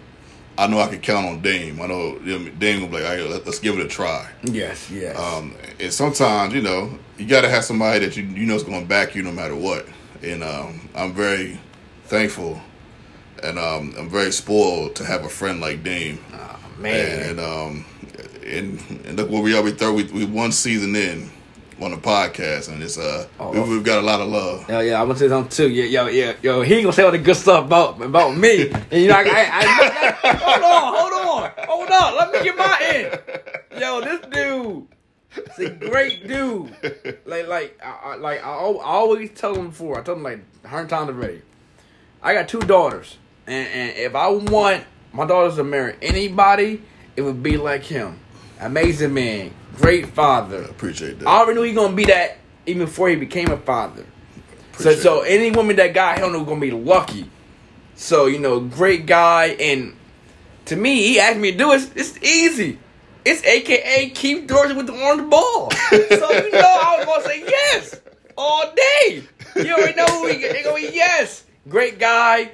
I 0.56 0.66
know 0.66 0.78
I 0.78 0.86
can 0.86 1.00
count 1.00 1.26
on 1.26 1.40
Dame. 1.40 1.80
I 1.80 1.86
know 1.86 2.18
Dame 2.18 2.82
will 2.82 2.88
be 2.88 3.02
like, 3.02 3.18
right, 3.18 3.44
let's 3.44 3.58
give 3.58 3.76
it 3.78 3.84
a 3.84 3.88
try. 3.88 4.30
Yes, 4.44 4.90
yes. 4.90 5.18
Um, 5.18 5.56
and 5.80 5.92
sometimes, 5.92 6.54
you 6.54 6.62
know, 6.62 6.96
you 7.18 7.26
got 7.26 7.40
to 7.40 7.48
have 7.48 7.64
somebody 7.64 8.04
that 8.04 8.16
you 8.16 8.22
you 8.24 8.46
know 8.46 8.54
is 8.54 8.62
going 8.62 8.82
to 8.82 8.88
back 8.88 9.14
you 9.14 9.22
no 9.22 9.32
matter 9.32 9.56
what. 9.56 9.86
And 10.22 10.44
um, 10.44 10.88
I'm 10.94 11.12
very 11.12 11.58
thankful 12.04 12.60
and 13.44 13.58
um, 13.58 13.94
I'm 13.98 14.08
very 14.08 14.32
spoiled 14.32 14.96
to 14.96 15.04
have 15.04 15.24
a 15.24 15.28
friend 15.28 15.60
like 15.60 15.82
Dame. 15.82 16.18
Oh, 16.32 16.60
man, 16.78 17.30
and 17.30 17.40
um, 17.40 17.84
and, 18.44 18.80
and 19.04 19.16
look 19.16 19.30
where 19.30 19.42
we 19.42 19.56
are. 19.56 19.62
We 19.62 19.72
third, 19.72 19.92
we, 19.92 20.04
we 20.04 20.24
one 20.24 20.52
season 20.52 20.96
in 20.96 21.30
on 21.80 21.90
the 21.90 21.96
podcast, 21.96 22.68
and 22.68 22.82
it's 22.82 22.98
uh, 22.98 23.26
oh, 23.38 23.50
we, 23.50 23.74
have 23.74 23.84
got 23.84 23.98
a 23.98 24.06
lot 24.06 24.20
of 24.20 24.28
love. 24.28 24.68
Yeah, 24.68 24.80
yeah, 24.80 25.00
I'm 25.00 25.08
gonna 25.08 25.18
say 25.18 25.28
something 25.28 25.50
too. 25.50 25.70
Yeah, 25.70 25.84
yo, 25.84 26.06
yeah, 26.08 26.34
yo, 26.42 26.62
he 26.62 26.82
gonna 26.82 26.92
say 26.92 27.02
all 27.02 27.10
the 27.10 27.18
good 27.18 27.36
stuff 27.36 27.66
about 27.66 28.00
about 28.02 28.36
me, 28.36 28.70
and 28.90 29.02
you 29.02 29.08
know, 29.08 29.16
I, 29.16 29.22
I, 29.22 29.28
I, 29.32 30.18
I 30.22 30.36
hold 30.36 30.62
on, 30.64 30.94
hold 30.96 31.12
on, 31.12 31.52
hold 31.66 31.90
on, 31.90 32.16
let 32.16 32.32
me 32.32 32.42
get 32.42 32.56
my 32.56 33.20
in. 33.72 33.80
Yo, 33.80 34.00
this 34.00 34.20
dude. 34.30 34.88
It's 35.36 35.58
a 35.58 35.70
great 35.70 36.28
dude. 36.28 36.70
Like, 37.26 37.48
like, 37.48 37.80
I, 37.82 38.12
I 38.12 38.14
like 38.14 38.40
I, 38.44 38.50
always 38.50 39.30
tell 39.34 39.56
him 39.56 39.70
before. 39.70 39.98
I 39.98 40.02
told 40.04 40.18
him 40.18 40.24
like 40.24 40.38
a 40.62 40.68
hundred 40.68 40.90
times 40.90 41.08
already. 41.08 41.42
I 42.22 42.34
got 42.34 42.48
two 42.48 42.60
daughters. 42.60 43.18
And, 43.46 43.68
and 43.68 43.96
if 43.98 44.14
I 44.14 44.28
want 44.28 44.84
my 45.12 45.26
daughters 45.26 45.56
to 45.56 45.64
marry 45.64 45.96
anybody, 46.00 46.82
it 47.16 47.22
would 47.22 47.42
be 47.42 47.56
like 47.56 47.82
him. 47.82 48.20
Amazing 48.64 49.14
man, 49.14 49.52
great 49.76 50.08
father. 50.08 50.62
I 50.62 50.68
appreciate 50.68 51.18
that. 51.18 51.28
I 51.28 51.38
already 51.38 51.60
knew 51.60 51.66
he 51.66 51.72
gonna 51.74 51.94
be 51.94 52.06
that 52.06 52.38
even 52.66 52.86
before 52.86 53.08
he 53.08 53.16
became 53.16 53.50
a 53.50 53.56
father. 53.58 54.04
so, 54.78 54.94
so 54.94 55.20
any 55.20 55.50
woman 55.50 55.76
that 55.76 55.94
got 55.94 56.18
him 56.18 56.32
was 56.32 56.42
gonna 56.42 56.60
be 56.60 56.70
lucky. 56.70 57.30
So 57.94 58.26
you 58.26 58.38
know, 58.38 58.60
great 58.60 59.06
guy, 59.06 59.48
and 59.60 59.94
to 60.66 60.76
me, 60.76 61.06
he 61.06 61.20
asked 61.20 61.38
me 61.38 61.52
to 61.52 61.58
do 61.58 61.72
it. 61.72 61.90
It's 61.94 62.16
easy. 62.22 62.78
It's 63.24 63.42
AKA 63.44 64.10
Keith 64.10 64.46
Dorsey 64.46 64.74
with 64.74 64.86
the 64.86 64.98
orange 65.00 65.30
ball. 65.30 65.70
so 65.70 66.32
you 66.32 66.50
know, 66.52 66.60
I 66.60 66.96
was 66.98 67.06
gonna 67.06 67.24
say 67.24 67.40
yes 67.40 68.00
all 68.36 68.72
day. 68.74 69.22
You 69.56 69.74
already 69.74 69.94
know 69.94 70.06
who 70.06 70.28
he, 70.28 70.36
he 70.36 70.62
gonna 70.62 70.76
be. 70.76 70.90
Yes, 70.92 71.44
great 71.68 71.98
guy 71.98 72.50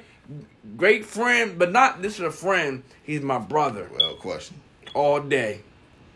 great 0.77 1.05
friend, 1.05 1.59
but 1.59 1.71
not 1.71 2.01
this 2.01 2.15
is 2.15 2.21
a 2.21 2.31
friend. 2.31 2.83
He's 3.03 3.21
my 3.21 3.37
brother. 3.37 3.89
Well, 3.97 4.15
question. 4.15 4.59
All 4.93 5.19
day, 5.19 5.61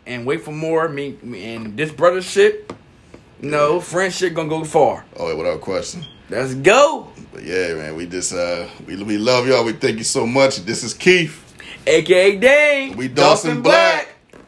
and 0.06 0.26
wait 0.26 0.44
for 0.44 0.52
more. 0.52 0.88
Me, 0.90 1.18
and 1.24 1.78
this 1.78 1.92
brothership, 1.92 2.76
no 3.42 3.80
friendship 3.80 4.34
gonna 4.34 4.50
go 4.50 4.64
far. 4.64 5.06
Oh, 5.18 5.30
yeah, 5.30 5.36
without 5.36 5.62
question. 5.62 6.06
Let's 6.30 6.56
go. 6.56 7.08
But 7.32 7.44
yeah, 7.44 7.74
man, 7.74 7.96
we 7.96 8.06
just 8.08 8.34
uh 8.34 8.68
we 8.88 9.02
we 9.04 9.18
love 9.18 9.48
y'all. 9.48 9.64
We 9.64 9.74
thank 9.74 9.98
you 9.98 10.04
so 10.04 10.26
much. 10.26 10.58
This 10.58 10.84
is 10.84 10.94
Keith, 10.94 11.42
aka 11.86 12.38
Dane. 12.38 12.98
We 12.98 13.08
Dawson, 13.08 13.16
Dawson 13.58 13.62
Black. 13.62 14.08
Black. 14.08 14.42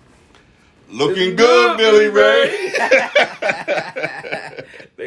Looking 0.89 1.35
good, 1.35 1.77
good, 1.77 1.77
Billy 1.77 2.07
Ray. 2.07 2.71
Ray. 2.71 4.63